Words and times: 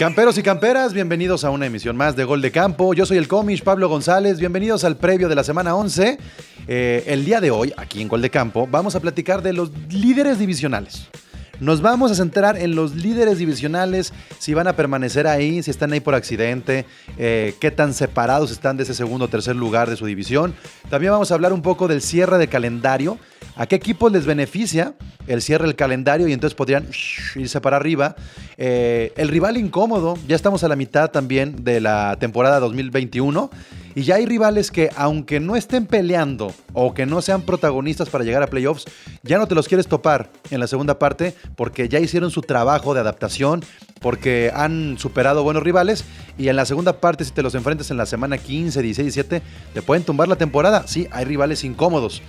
Camperos 0.00 0.38
y 0.38 0.42
camperas, 0.42 0.94
bienvenidos 0.94 1.44
a 1.44 1.50
una 1.50 1.66
emisión 1.66 1.94
más 1.94 2.16
de 2.16 2.24
Gol 2.24 2.40
de 2.40 2.50
Campo. 2.50 2.94
Yo 2.94 3.04
soy 3.04 3.18
el 3.18 3.28
comish 3.28 3.62
Pablo 3.62 3.86
González. 3.90 4.38
Bienvenidos 4.38 4.82
al 4.84 4.96
previo 4.96 5.28
de 5.28 5.34
la 5.34 5.44
semana 5.44 5.74
11. 5.74 6.16
Eh, 6.66 7.04
el 7.06 7.26
día 7.26 7.38
de 7.38 7.50
hoy, 7.50 7.74
aquí 7.76 8.00
en 8.00 8.08
Gol 8.08 8.22
de 8.22 8.30
Campo, 8.30 8.66
vamos 8.66 8.96
a 8.96 9.00
platicar 9.00 9.42
de 9.42 9.52
los 9.52 9.70
líderes 9.90 10.38
divisionales. 10.38 11.10
Nos 11.60 11.82
vamos 11.82 12.10
a 12.10 12.14
centrar 12.14 12.56
en 12.56 12.74
los 12.74 12.94
líderes 12.94 13.36
divisionales, 13.36 14.14
si 14.38 14.54
van 14.54 14.68
a 14.68 14.74
permanecer 14.74 15.26
ahí, 15.26 15.62
si 15.62 15.70
están 15.70 15.92
ahí 15.92 16.00
por 16.00 16.14
accidente, 16.14 16.86
eh, 17.18 17.54
qué 17.60 17.70
tan 17.70 17.92
separados 17.92 18.50
están 18.50 18.78
de 18.78 18.84
ese 18.84 18.94
segundo 18.94 19.26
o 19.26 19.28
tercer 19.28 19.54
lugar 19.54 19.90
de 19.90 19.96
su 19.96 20.06
división. 20.06 20.54
También 20.88 21.12
vamos 21.12 21.30
a 21.30 21.34
hablar 21.34 21.52
un 21.52 21.60
poco 21.60 21.88
del 21.88 22.00
cierre 22.00 22.38
de 22.38 22.48
calendario, 22.48 23.18
a 23.56 23.66
qué 23.66 23.76
equipos 23.76 24.10
les 24.12 24.26
beneficia 24.26 24.94
el 25.26 25.42
cierre 25.42 25.66
del 25.66 25.76
calendario 25.76 26.28
y 26.28 26.32
entonces 26.32 26.56
podrían 26.56 26.86
irse 27.36 27.60
para 27.60 27.76
arriba. 27.76 28.16
Eh, 28.56 29.12
el 29.16 29.28
rival 29.28 29.56
incómodo, 29.56 30.18
ya 30.26 30.36
estamos 30.36 30.64
a 30.64 30.68
la 30.68 30.76
mitad 30.76 31.10
también 31.10 31.64
de 31.64 31.80
la 31.80 32.16
temporada 32.18 32.60
2021 32.60 33.50
y 33.94 34.02
ya 34.02 34.16
hay 34.16 34.26
rivales 34.26 34.70
que 34.70 34.90
aunque 34.96 35.40
no 35.40 35.56
estén 35.56 35.86
peleando 35.86 36.54
o 36.72 36.94
que 36.94 37.06
no 37.06 37.22
sean 37.22 37.42
protagonistas 37.42 38.08
para 38.08 38.24
llegar 38.24 38.42
a 38.42 38.46
playoffs, 38.46 38.84
ya 39.22 39.38
no 39.38 39.48
te 39.48 39.54
los 39.54 39.68
quieres 39.68 39.88
topar 39.88 40.30
en 40.50 40.60
la 40.60 40.66
segunda 40.66 40.98
parte 40.98 41.34
porque 41.56 41.88
ya 41.88 41.98
hicieron 41.98 42.30
su 42.30 42.42
trabajo 42.42 42.94
de 42.94 43.00
adaptación, 43.00 43.64
porque 44.00 44.52
han 44.54 44.96
superado 44.98 45.42
buenos 45.42 45.62
rivales 45.62 46.04
y 46.38 46.48
en 46.48 46.56
la 46.56 46.64
segunda 46.64 47.00
parte 47.00 47.24
si 47.24 47.32
te 47.32 47.42
los 47.42 47.54
enfrentas 47.54 47.90
en 47.90 47.96
la 47.96 48.06
semana 48.06 48.38
15, 48.38 48.80
16, 48.80 49.14
17, 49.14 49.42
te 49.74 49.82
pueden 49.82 50.04
tumbar 50.04 50.28
la 50.28 50.36
temporada. 50.36 50.86
Sí, 50.86 51.08
hay 51.10 51.24
rivales 51.24 51.64
incómodos. 51.64 52.22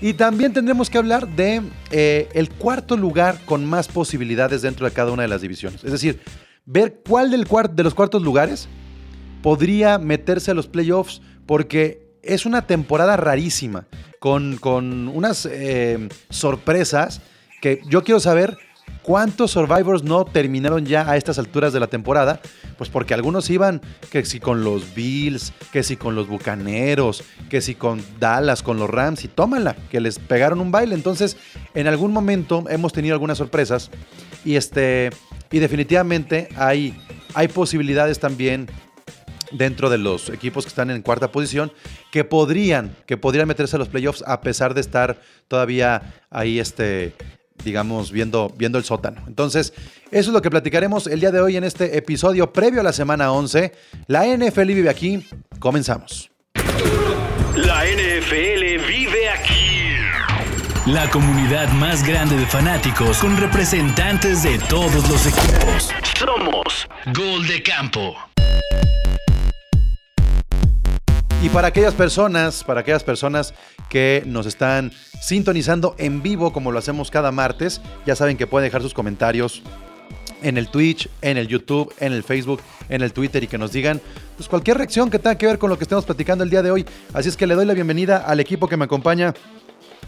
Y 0.00 0.14
también 0.14 0.52
tendremos 0.52 0.88
que 0.88 0.98
hablar 0.98 1.28
de 1.28 1.62
eh, 1.90 2.28
el 2.32 2.48
cuarto 2.50 2.96
lugar 2.96 3.38
con 3.44 3.66
más 3.66 3.88
posibilidades 3.88 4.62
dentro 4.62 4.86
de 4.86 4.92
cada 4.92 5.12
una 5.12 5.22
de 5.22 5.28
las 5.28 5.42
divisiones. 5.42 5.84
Es 5.84 5.92
decir, 5.92 6.20
ver 6.64 7.02
cuál 7.06 7.30
del 7.30 7.46
de 7.72 7.82
los 7.82 7.94
cuartos 7.94 8.22
lugares 8.22 8.68
podría 9.42 9.98
meterse 9.98 10.50
a 10.50 10.54
los 10.54 10.68
playoffs 10.68 11.20
porque 11.46 12.10
es 12.22 12.46
una 12.46 12.66
temporada 12.66 13.16
rarísima, 13.16 13.86
con, 14.18 14.56
con 14.56 15.08
unas 15.08 15.46
eh, 15.46 16.08
sorpresas 16.28 17.20
que 17.60 17.82
yo 17.86 18.02
quiero 18.02 18.20
saber 18.20 18.56
cuántos 19.02 19.52
Survivors 19.52 20.02
no 20.02 20.24
terminaron 20.24 20.86
ya 20.86 21.10
a 21.10 21.16
estas 21.16 21.38
alturas 21.38 21.72
de 21.72 21.80
la 21.80 21.86
temporada, 21.86 22.40
pues 22.78 22.90
porque 22.90 23.14
algunos 23.14 23.50
iban 23.50 23.80
que 24.10 24.24
si 24.24 24.40
con 24.40 24.64
los 24.64 24.94
Bills, 24.94 25.52
que 25.72 25.82
si 25.82 25.96
con 25.96 26.14
los 26.14 26.28
Bucaneros, 26.28 27.24
que 27.48 27.60
si 27.60 27.74
con 27.74 28.02
Dallas, 28.18 28.62
con 28.62 28.78
los 28.78 28.90
Rams, 28.90 29.24
y 29.24 29.28
tómala, 29.28 29.76
que 29.90 30.00
les 30.00 30.18
pegaron 30.18 30.60
un 30.60 30.70
baile. 30.70 30.94
Entonces, 30.94 31.36
en 31.74 31.86
algún 31.86 32.12
momento 32.12 32.64
hemos 32.68 32.92
tenido 32.92 33.14
algunas 33.14 33.38
sorpresas 33.38 33.90
y 34.44 34.56
este 34.56 35.10
y 35.52 35.58
definitivamente 35.58 36.48
hay, 36.56 36.96
hay 37.34 37.48
posibilidades 37.48 38.20
también 38.20 38.68
dentro 39.50 39.90
de 39.90 39.98
los 39.98 40.30
equipos 40.30 40.64
que 40.64 40.68
están 40.68 40.90
en 40.90 41.02
cuarta 41.02 41.32
posición 41.32 41.72
que 42.12 42.22
podrían, 42.22 42.96
que 43.06 43.16
podrían 43.16 43.48
meterse 43.48 43.74
a 43.74 43.78
los 43.80 43.88
playoffs 43.88 44.22
a 44.26 44.40
pesar 44.42 44.74
de 44.74 44.80
estar 44.80 45.20
todavía 45.48 46.22
ahí, 46.30 46.60
este, 46.60 47.14
digamos, 47.64 48.12
viendo, 48.12 48.52
viendo 48.56 48.78
el 48.78 48.84
sótano. 48.84 49.22
Entonces, 49.26 49.72
eso 50.10 50.30
es 50.30 50.34
lo 50.34 50.42
que 50.42 50.50
platicaremos 50.50 51.06
el 51.06 51.20
día 51.20 51.30
de 51.30 51.40
hoy 51.40 51.56
en 51.56 51.64
este 51.64 51.96
episodio 51.96 52.52
previo 52.52 52.80
a 52.80 52.84
la 52.84 52.92
semana 52.92 53.32
11. 53.32 53.72
La 54.06 54.26
NFL 54.26 54.66
vive 54.66 54.90
aquí. 54.90 55.26
Comenzamos. 55.58 56.30
La 57.54 57.84
NFL 57.84 58.86
vive 58.86 59.28
aquí. 59.28 59.70
La 60.86 61.10
comunidad 61.10 61.68
más 61.72 62.06
grande 62.06 62.36
de 62.36 62.46
fanáticos 62.46 63.18
con 63.18 63.36
representantes 63.36 64.42
de 64.42 64.58
todos 64.58 65.08
los 65.08 65.26
equipos. 65.26 65.90
Somos 66.18 66.88
Gol 67.14 67.46
de 67.46 67.62
Campo. 67.62 68.16
Y 71.42 71.48
para 71.48 71.68
aquellas 71.68 71.94
personas, 71.94 72.64
para 72.64 72.80
aquellas 72.80 73.02
personas 73.02 73.54
que 73.90 74.22
nos 74.24 74.46
están 74.46 74.92
sintonizando 75.20 75.94
en 75.98 76.22
vivo 76.22 76.54
como 76.54 76.72
lo 76.72 76.78
hacemos 76.78 77.10
cada 77.10 77.30
martes, 77.30 77.82
ya 78.06 78.16
saben 78.16 78.38
que 78.38 78.46
pueden 78.46 78.66
dejar 78.66 78.80
sus 78.80 78.94
comentarios 78.94 79.62
en 80.42 80.56
el 80.56 80.68
Twitch, 80.68 81.10
en 81.20 81.36
el 81.36 81.48
YouTube, 81.48 81.92
en 82.00 82.14
el 82.14 82.22
Facebook, 82.22 82.62
en 82.88 83.02
el 83.02 83.12
Twitter 83.12 83.44
y 83.44 83.46
que 83.46 83.58
nos 83.58 83.72
digan 83.72 84.00
pues 84.36 84.48
cualquier 84.48 84.78
reacción 84.78 85.10
que 85.10 85.18
tenga 85.18 85.36
que 85.36 85.46
ver 85.46 85.58
con 85.58 85.68
lo 85.68 85.76
que 85.76 85.84
estemos 85.84 86.06
platicando 86.06 86.44
el 86.44 86.48
día 86.48 86.62
de 86.62 86.70
hoy. 86.70 86.86
Así 87.12 87.28
es 87.28 87.36
que 87.36 87.46
le 87.46 87.54
doy 87.54 87.66
la 87.66 87.74
bienvenida 87.74 88.18
al 88.18 88.40
equipo 88.40 88.66
que 88.66 88.78
me 88.78 88.86
acompaña 88.86 89.34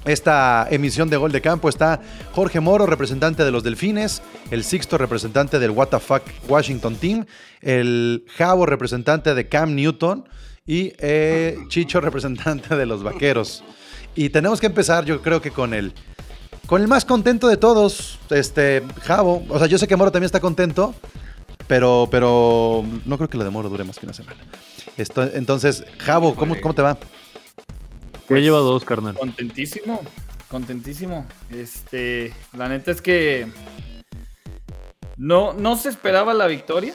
esta 0.04 0.66
emisión 0.68 1.08
de 1.10 1.16
Gol 1.16 1.30
de 1.30 1.40
Campo 1.40 1.68
está 1.68 2.00
Jorge 2.32 2.58
Moro, 2.58 2.86
representante 2.86 3.44
de 3.44 3.52
los 3.52 3.62
Delfines, 3.62 4.20
el 4.50 4.64
Sixto, 4.64 4.98
representante 4.98 5.60
del 5.60 5.70
WTF 5.70 6.48
Washington 6.48 6.96
Team, 6.96 7.26
el 7.60 8.24
Javo, 8.36 8.66
representante 8.66 9.34
de 9.34 9.48
Cam 9.48 9.76
Newton, 9.76 10.24
y 10.66 10.92
eh, 10.98 11.56
Chicho, 11.68 12.00
representante 12.00 12.76
de 12.76 12.86
los 12.86 13.02
vaqueros. 13.02 13.64
Y 14.14 14.30
tenemos 14.30 14.60
que 14.60 14.66
empezar, 14.66 15.04
yo 15.04 15.22
creo 15.22 15.40
que 15.40 15.50
con 15.50 15.74
el, 15.74 15.92
con 16.66 16.82
el 16.82 16.88
más 16.88 17.04
contento 17.04 17.48
de 17.48 17.56
todos, 17.56 18.18
este, 18.30 18.82
Javo. 19.02 19.44
O 19.48 19.58
sea, 19.58 19.66
yo 19.66 19.78
sé 19.78 19.88
que 19.88 19.96
Moro 19.96 20.12
también 20.12 20.26
está 20.26 20.40
contento, 20.40 20.94
pero, 21.66 22.08
pero 22.10 22.84
no 23.04 23.16
creo 23.16 23.28
que 23.28 23.38
lo 23.38 23.44
de 23.44 23.50
Moro 23.50 23.68
dure 23.68 23.84
más 23.84 23.98
que 23.98 24.06
una 24.06 24.12
semana. 24.14 24.38
Esto, 24.96 25.22
entonces, 25.22 25.84
Javo, 25.98 26.34
¿cómo, 26.34 26.60
¿cómo 26.60 26.74
te 26.74 26.82
va? 26.82 26.98
Ya 28.28 28.38
lleva 28.38 28.58
dos, 28.58 28.84
carnal. 28.84 29.14
Contentísimo, 29.14 30.00
contentísimo. 30.48 31.26
Este, 31.50 32.32
la 32.52 32.68
neta 32.68 32.90
es 32.90 33.02
que 33.02 33.46
no, 35.16 35.52
no 35.52 35.76
se 35.76 35.88
esperaba 35.88 36.32
la 36.32 36.46
victoria. 36.46 36.94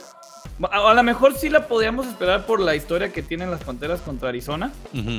A, 0.70 0.94
lo 0.94 1.02
mejor 1.02 1.34
sí 1.34 1.48
la 1.48 1.68
podíamos 1.68 2.06
esperar 2.06 2.44
por 2.44 2.60
la 2.60 2.74
historia 2.74 3.12
que 3.12 3.22
tienen 3.22 3.50
las 3.50 3.62
Panteras 3.62 4.00
contra 4.00 4.30
Arizona. 4.30 4.72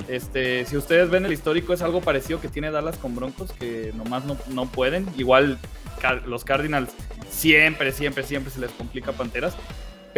este, 0.08 0.66
si 0.66 0.76
ustedes 0.76 1.10
ven 1.10 1.26
el 1.26 1.34
histórico, 1.34 1.74
es 1.74 1.82
algo 1.82 2.02
parecido 2.02 2.42
que 2.42 2.50
tiene 2.50 2.72
Dallas 2.72 2.98
con 2.98 3.16
Broncos, 3.16 3.52
que 3.54 3.94
nomás 3.96 4.26
no, 4.26 4.38
no 4.48 4.66
pueden. 4.66 5.08
Igual 5.18 5.58
los 6.26 6.44
Cardinals 6.44 6.92
siempre, 7.30 7.92
siempre, 7.92 8.24
siempre 8.24 8.52
se 8.52 8.60
les 8.60 8.72
complica 8.72 9.12
a 9.12 9.14
Panteras. 9.14 9.56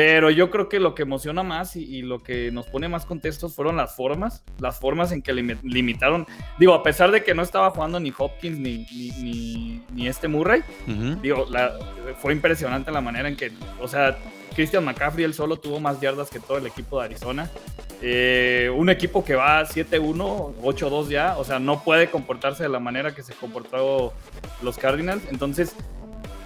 Pero 0.03 0.31
yo 0.31 0.49
creo 0.49 0.67
que 0.67 0.79
lo 0.79 0.95
que 0.95 1.03
emociona 1.03 1.43
más 1.43 1.75
y, 1.75 2.01
lo 2.01 2.23
que 2.23 2.49
nos 2.49 2.65
pone 2.65 2.89
más 2.89 3.05
contestos 3.05 3.53
fueron 3.53 3.77
las 3.77 3.95
formas, 3.95 4.43
las 4.57 4.79
formas 4.79 5.11
en 5.11 5.21
que 5.21 5.31
limitaron. 5.31 6.25
Digo, 6.57 6.73
a 6.73 6.81
pesar 6.81 7.11
de 7.11 7.23
que 7.23 7.35
no 7.35 7.43
estaba 7.43 7.69
jugando 7.69 7.99
ni 7.99 8.11
Hopkins 8.17 8.57
ni, 8.57 8.87
ni, 9.21 9.83
ni, 9.93 10.07
este 10.07 10.27
Murray, 10.27 10.63
digo, 11.21 11.45
fue 12.17 12.33
impresionante 12.33 12.89
la 12.89 12.99
manera 12.99 13.29
en 13.29 13.35
que, 13.35 13.51
o 13.79 13.87
sea, 13.87 14.17
Christian 14.55 14.83
McCaffrey 14.83 15.23
él 15.23 15.35
solo 15.35 15.57
tuvo 15.57 15.79
más 15.79 16.01
yardas 16.01 16.31
que 16.31 16.39
todo 16.39 16.57
el 16.57 16.65
equipo 16.65 16.97
de 16.97 17.05
Arizona. 17.05 17.51
Eh, 18.01 18.71
un 18.75 18.89
equipo 18.89 19.23
que 19.23 19.35
va 19.35 19.63
7-1, 19.67 20.55
8-2 20.63 21.09
ya, 21.09 21.37
o 21.37 21.43
sea, 21.43 21.59
no 21.59 21.83
puede 21.83 22.09
comportarse 22.09 22.63
de 22.63 22.69
la 22.69 22.79
manera 22.79 23.13
que 23.13 23.21
se 23.21 23.35
comportó 23.35 24.13
los 24.63 24.79
Cardinals. 24.79 25.21
Entonces, 25.29 25.75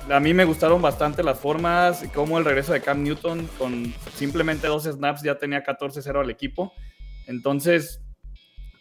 a 0.10 0.20
mí 0.20 0.34
me 0.34 0.46
gustaron 0.46 0.82
bastante 0.82 1.24
las 1.24 1.40
formas, 1.40 2.04
como 2.14 2.38
el 2.38 2.46
regreso 2.46 2.74
de 2.74 2.82
Cam 2.82 3.04
Newton 3.04 3.48
con 3.58 3.94
simplemente 4.16 4.68
dos 4.68 4.84
snaps 4.84 5.24
ya 5.24 5.36
tenía 5.36 5.64
14-0 5.64 6.22
al 6.22 6.30
equipo. 6.30 6.74
Entonces, 7.28 8.02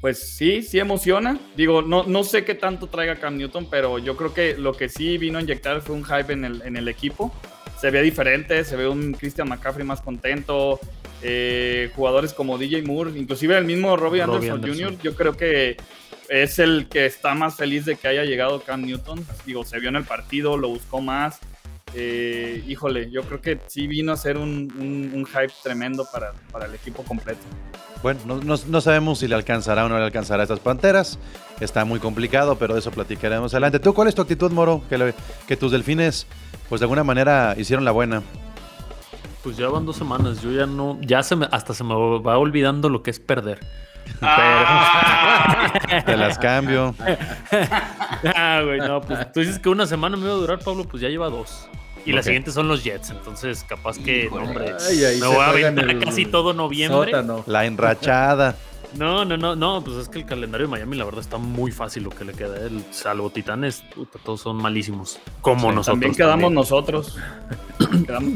pues 0.01 0.37
sí, 0.37 0.63
sí 0.63 0.79
emociona. 0.79 1.39
Digo, 1.57 1.83
no, 1.83 2.05
no 2.05 2.25
sé 2.25 2.45
qué 2.45 2.55
tanto 2.55 2.89
traiga 2.89 3.17
Cam 3.17 3.37
Newton, 3.37 3.69
pero 3.71 3.99
yo 3.99 4.17
creo 4.17 4.34
que 4.34 4.57
lo 4.57 4.73
que 4.73 4.89
sí 4.89 5.19
vino 5.19 5.39
a 5.39 5.43
inyectar 5.43 5.81
fue 5.81 5.97
un 5.97 6.05
hype 6.05 6.33
en 6.33 6.45
el, 6.45 6.63
en 6.63 6.77
el 6.77 6.89
equipo 6.89 7.33
se 7.84 7.91
ve 7.91 8.01
diferente, 8.01 8.65
se 8.65 8.77
ve 8.77 8.89
un 8.89 9.13
Christian 9.13 9.47
McCaffrey 9.47 9.87
más 9.87 10.01
contento, 10.01 10.81
eh, 11.23 11.91
jugadores 11.95 12.33
como 12.33 12.57
DJ 12.57 12.83
Moore, 12.83 13.11
inclusive 13.15 13.59
el 13.59 13.67
mismo 13.67 13.95
Robbie, 13.97 14.23
Anderson, 14.23 14.63
Jr., 14.63 14.99
yo 15.03 15.15
creo 15.15 15.37
que 15.37 15.77
es 16.29 16.59
el 16.59 16.89
que 16.89 17.07
está 17.07 17.35
más 17.35 17.57
feliz 17.57 17.85
de 17.85 17.97
que 17.97 18.09
haya 18.09 18.25
llegado 18.25 18.62
Cam 18.62 18.83
Newton. 18.83 19.25
Digo, 19.47 19.65
se 19.65 19.79
vio 19.79 19.89
en 19.89 19.97
el 19.97 20.05
partido, 20.05 20.57
lo 20.57 20.69
buscó 20.69 21.01
más. 21.01 21.39
Eh, 21.95 22.65
híjole, 22.66 23.10
yo 23.10 23.22
creo 23.22 23.41
que 23.41 23.60
sí 23.69 23.87
vino 23.87 24.13
a 24.13 24.16
ser 24.16 24.37
un, 24.37 25.27
hype 25.27 25.53
tremendo 25.63 26.07
para, 26.13 26.33
para, 26.51 26.66
el 26.66 26.75
equipo 26.75 27.04
completo. 27.04 27.41
Bueno, 28.03 28.21
no, 28.43 28.57
no, 28.66 28.81
sabemos 28.81 29.21
si 29.21 29.28
le 29.28 29.34
alcanzará 29.34 29.84
o 29.87 29.89
no 29.89 29.97
le 29.97 30.04
alcanzará 30.04 30.43
a 30.43 30.45
estas 30.45 30.60
panteras. 30.60 31.19
Está 31.60 31.84
muy 31.84 32.01
complicado, 32.01 32.59
pero 32.59 32.75
de 32.75 32.81
eso 32.81 32.91
platicaremos 32.91 33.54
adelante. 33.54 33.78
¿Tú 33.78 33.95
cuál 33.95 34.09
es 34.09 34.15
tu 34.15 34.22
actitud, 34.22 34.51
Moro? 34.51 34.83
Que, 34.89 35.15
que 35.47 35.57
tus 35.57 35.71
delfines 35.71 36.27
pues 36.69 36.81
de 36.81 36.84
alguna 36.84 37.04
manera 37.04 37.54
hicieron 37.57 37.84
la 37.84 37.93
buena. 37.93 38.22
Pues 39.43 39.57
ya 39.57 39.69
van 39.69 39.84
dos 39.84 39.97
semanas, 39.97 40.41
yo 40.41 40.51
ya 40.51 40.66
no, 40.66 40.98
ya 41.03 41.22
se 41.22 41.37
me, 41.37 41.47
hasta 41.51 41.75
se 41.75 41.84
me 41.84 41.95
va 41.95 42.39
olvidando 42.39 42.89
lo 42.89 43.03
que 43.03 43.10
es 43.10 43.21
perder. 43.21 43.60
Ah. 44.21 45.72
Te 46.06 46.16
las 46.16 46.39
cambio. 46.39 46.95
ah, 48.34 48.62
güey, 48.65 48.78
no, 48.80 49.01
pues 49.01 49.33
tú 49.33 49.41
dices 49.41 49.59
que 49.59 49.68
una 49.68 49.86
semana 49.86 50.16
me 50.16 50.24
iba 50.24 50.33
a 50.33 50.36
durar, 50.36 50.59
Pablo, 50.60 50.84
pues 50.84 51.03
ya 51.03 51.09
lleva 51.09 51.28
dos. 51.28 51.68
Y 52.06 52.12
la 52.12 52.22
siguiente 52.22 52.53
son 52.53 52.68
los 52.68 52.84
Jets, 52.84 53.10
entonces 53.10 53.65
capaz 53.66 53.98
que, 53.98 54.28
hombre, 54.28 54.74
me 55.21 55.27
voy 55.27 55.36
a 55.36 55.48
aventar 55.48 55.98
casi 56.01 56.27
todo 56.27 56.53
noviembre. 56.53 57.12
La 57.47 57.65
enrachada. 57.65 58.56
No, 58.97 59.24
no, 59.24 59.36
no, 59.36 59.56
no, 59.56 59.83
pues 59.83 59.97
es 59.97 60.09
que 60.09 60.21
el 60.21 60.27
calendario 60.27 60.66
de 60.66 60.71
Miami 60.71 60.97
la 60.97 61.04
verdad 61.04 61.21
está 61.21 61.36
muy 61.36 61.72
fácil 61.72 62.04
lo 62.04 62.10
que 62.10 62.24
le 62.24 62.33
queda. 62.33 62.65
El 62.65 62.84
salvo 62.92 63.30
Titanes, 63.30 63.83
todos 64.22 64.41
son 64.41 64.57
malísimos. 64.57 65.18
Como 65.41 65.72
nosotros. 65.72 65.86
También 65.86 66.15
quedamos 66.15 66.53
nosotros. 66.53 67.18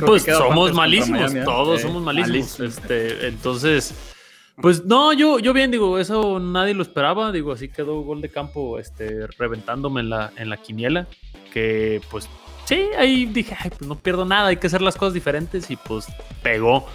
pues 0.05 0.25
somos 0.25 0.73
malísimos, 0.73 1.33
todos 1.45 1.83
somos 1.83 2.03
malísimos. 2.03 2.59
Este, 2.59 3.29
entonces, 3.29 3.95
pues 4.61 4.85
no, 4.85 5.13
yo, 5.13 5.39
yo 5.39 5.53
bien 5.53 5.71
digo, 5.71 5.99
eso 5.99 6.41
nadie 6.41 6.75
lo 6.75 6.83
esperaba, 6.83 7.33
digo, 7.33 7.53
así 7.53 7.69
quedó 7.69 8.01
gol 8.03 8.21
de 8.21 8.29
campo, 8.29 8.79
este, 8.79 9.27
reventándome 9.39 10.01
en 10.01 10.11
la, 10.11 10.33
en 10.37 10.51
la 10.51 10.57
quiniela, 10.57 11.07
que 11.53 12.01
pues 12.11 12.29
sí, 12.65 12.89
ahí 12.99 13.27
dije, 13.27 13.57
ay, 13.59 13.71
pues 13.71 13.89
no 13.89 13.97
pierdo 13.97 14.25
nada, 14.25 14.49
hay 14.49 14.57
que 14.57 14.67
hacer 14.67 14.83
las 14.83 14.97
cosas 14.97 15.15
diferentes 15.15 15.71
y 15.71 15.77
pues 15.77 16.07
pegó. 16.43 16.87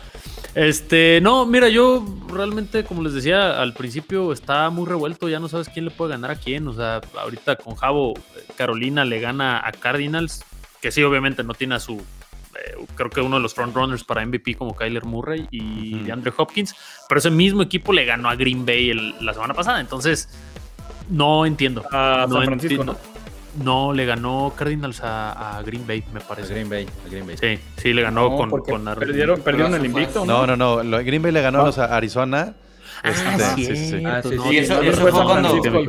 Este, 0.55 1.19
no, 1.21 1.47
mira, 1.47 1.67
yo 1.67 2.05
realmente, 2.27 2.83
como 2.83 3.01
les 3.01 3.13
decía 3.13 3.59
al 3.59 3.73
principio, 3.73 4.31
está 4.31 4.69
muy 4.69 4.85
revuelto, 4.85 5.27
ya 5.27 5.39
no 5.39 5.49
sabes 5.49 5.69
quién 5.69 5.85
le 5.85 5.91
puede 5.91 6.11
ganar 6.11 6.31
a 6.31 6.35
quién. 6.35 6.67
O 6.67 6.73
sea, 6.73 7.01
ahorita 7.17 7.55
con 7.55 7.75
Javo, 7.75 8.13
Carolina 8.55 9.03
le 9.03 9.19
gana 9.19 9.65
a 9.65 9.71
Cardinals, 9.71 10.43
que 10.79 10.91
sí, 10.91 11.01
obviamente 11.01 11.43
no 11.43 11.55
tiene 11.55 11.75
a 11.75 11.79
su, 11.79 11.99
eh, 12.55 12.85
creo 12.95 13.09
que 13.09 13.21
uno 13.21 13.37
de 13.37 13.41
los 13.41 13.53
frontrunners 13.53 14.03
para 14.03 14.25
MVP 14.25 14.55
como 14.55 14.75
Kyler 14.75 15.05
Murray 15.05 15.47
y 15.51 16.09
Andre 16.09 16.31
Hopkins, 16.35 16.75
pero 17.07 17.19
ese 17.19 17.31
mismo 17.31 17.61
equipo 17.61 17.93
le 17.93 18.05
ganó 18.05 18.29
a 18.29 18.35
Green 18.35 18.65
Bay 18.65 18.93
la 19.21 19.33
semana 19.33 19.53
pasada, 19.53 19.79
entonces 19.79 20.29
no 21.09 21.45
entiendo. 21.45 21.83
A 21.91 22.27
San 22.29 22.43
Francisco, 22.45 22.83
¿no? 22.83 22.97
No, 23.63 23.93
le 23.93 24.05
ganó 24.05 24.51
Cardinals 24.55 25.01
a, 25.03 25.61
Green 25.65 25.85
Bay, 25.85 26.03
me 26.11 26.19
parece. 26.21 26.53
A 26.53 26.55
Green 26.55 26.69
Bay, 26.69 26.87
a 27.05 27.09
Green 27.09 27.27
Bay. 27.27 27.37
Sí, 27.37 27.59
sí, 27.77 27.93
le 27.93 28.01
ganó 28.01 28.35
con, 28.35 28.49
con 28.49 28.85
perdieron, 28.95 29.41
perdieron 29.41 29.75
el 29.75 29.85
invicto. 29.85 30.25
No, 30.25 30.47
no, 30.47 30.55
no. 30.55 30.83
no. 30.83 30.97
Green 31.03 31.21
Bay 31.21 31.31
le 31.31 31.41
ganó 31.41 31.65
a 31.65 31.85
Arizona. 31.95 32.55
Ah, 33.03 33.09
este, 33.09 33.75
sí, 33.75 33.75
sí, 33.75 34.05
Ah, 34.05 34.21
sí, 34.23 34.29
sí. 34.29 34.57
eso, 34.57 34.81
fue 34.81 35.11
San 35.11 35.27
Francisco. 35.27 35.83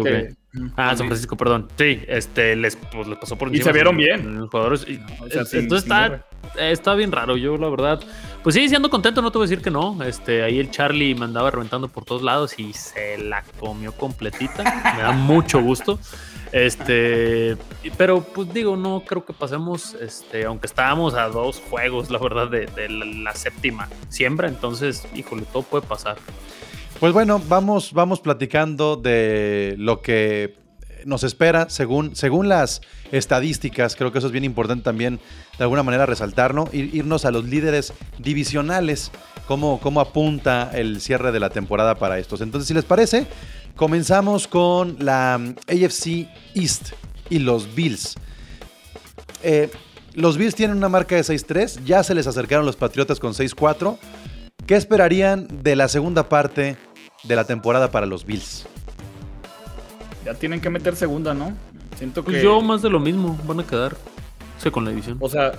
Ah, 0.77 0.95
San 0.97 1.07
Francisco, 1.07 1.37
perdón. 1.37 1.69
Sí, 1.77 2.03
este, 2.07 2.55
les, 2.57 2.77
pues, 2.77 3.07
les 3.09 3.19
pasó 3.19 3.37
por 3.37 3.49
encima. 3.49 3.63
Y 3.63 3.65
se 3.65 3.73
vieron 3.73 3.97
bien. 3.97 4.39
Los 4.41 4.51
jugadores. 4.51 4.87
entonces 4.89 5.73
está, 5.73 6.25
está 6.59 6.95
bien 6.95 7.13
raro. 7.13 7.37
Yo, 7.37 7.57
la 7.57 7.69
verdad, 7.69 8.01
pues 8.43 8.55
sí, 8.55 8.69
siendo 8.69 8.91
contento, 8.91 9.21
no 9.23 9.31
te 9.31 9.39
voy 9.39 9.47
a 9.47 9.49
decir 9.49 9.63
que 9.63 9.71
no. 9.71 10.03
Este, 10.05 10.43
ahí 10.43 10.59
el 10.59 10.71
Charlie 10.71 11.15
me 11.15 11.25
andaba 11.25 11.51
reventando 11.51 11.89
por 11.89 12.05
todos 12.05 12.23
lados 12.23 12.59
y 12.59 12.73
se 12.73 13.19
la 13.19 13.43
comió 13.59 13.93
completita. 13.93 14.63
me 14.97 15.03
da 15.03 15.13
mucho 15.13 15.61
gusto. 15.61 15.99
Este, 16.55 17.57
pero 17.97 18.23
pues 18.23 18.55
digo, 18.55 18.77
no 18.77 19.03
creo 19.05 19.25
que 19.25 19.33
pasemos, 19.33 19.95
este, 19.95 20.45
aunque 20.45 20.69
estábamos 20.69 21.15
a 21.15 21.27
dos 21.29 21.61
juegos, 21.69 22.11
la 22.11 22.19
verdad, 22.21 22.49
de, 22.49 22.89
la, 22.89 23.35
séptima 23.35 23.89
siembra, 24.09 24.47
entonces, 24.47 25.05
híjole, 25.17 25.43
todo 25.53 25.65
puede 25.65 25.85
pasar. 25.85 26.17
Pues 27.01 27.13
bueno, 27.13 27.43
vamos, 27.49 27.93
vamos 27.93 28.21
platicando 28.21 28.97
de 28.97 29.75
lo 29.79 30.01
que 30.01 30.57
nos 31.05 31.23
espera 31.23 31.69
según, 31.69 32.17
según 32.17 32.49
las 32.49 32.81
estadísticas. 33.13 33.95
Creo 33.95 34.11
que 34.11 34.19
eso 34.19 34.29
es 34.29 34.33
bien 34.33 34.45
importante 34.45 34.85
también 34.85 35.21
de 35.59 35.65
alguna 35.65 35.83
manera 35.83 36.07
resaltarlo. 36.07 36.69
irnos 36.73 37.25
a 37.25 37.31
los 37.31 37.45
líderes 37.45 37.93
divisionales, 38.19 39.11
cómo, 39.47 39.81
apunta 40.01 40.71
el 40.73 41.01
cierre 41.01 41.31
de 41.31 41.41
la 41.41 41.51
temporada 41.51 41.97
para 41.97 42.19
estos. 42.19 42.41
Entonces, 42.41 42.69
si 42.69 42.75
les 42.75 42.85
parece, 42.85 43.27
Comenzamos 43.77 44.47
con 44.47 44.97
la 45.01 45.37
mm, 45.39 45.57
AFC 45.67 46.29
East 46.55 46.93
y 47.29 47.41
los 47.41 47.75
Bills. 47.75 48.15
Eh, 49.43 49.69
los 50.15 50.39
Bills 50.39 50.55
tienen 50.55 50.77
una 50.77 50.89
marca 50.89 51.17
de 51.17 51.23
6-3, 51.23 51.85
ya 51.85 52.05
se 52.05 52.15
les 52.15 52.29
acercaron 52.29 52.65
los 52.65 52.77
Patriotas 52.77 53.19
con 53.19 53.33
6-4. 53.33 53.99
¿Qué 54.67 54.77
esperarían 54.77 55.47
de 55.63 55.77
la 55.77 55.89
segunda 55.89 56.29
parte 56.29 56.77
de 57.25 57.37
la 57.37 57.45
temporada 57.45 57.91
para 57.91 58.07
los 58.07 58.25
Bills? 58.25 58.67
Ya 60.25 60.35
tienen 60.35 60.61
que 60.61 60.71
meter 60.71 60.97
segunda, 60.97 61.35
¿no? 61.35 61.53
Siento 61.97 62.25
pues 62.25 62.39
que. 62.39 62.43
yo 62.43 62.61
más 62.63 62.81
de 62.81 62.89
lo 62.89 62.99
mismo, 62.99 63.39
van 63.47 63.61
a 63.61 63.67
quedar. 63.67 63.95
con 64.73 64.85
la 64.85 64.91
división. 64.91 65.19
O 65.21 65.29
sea, 65.29 65.53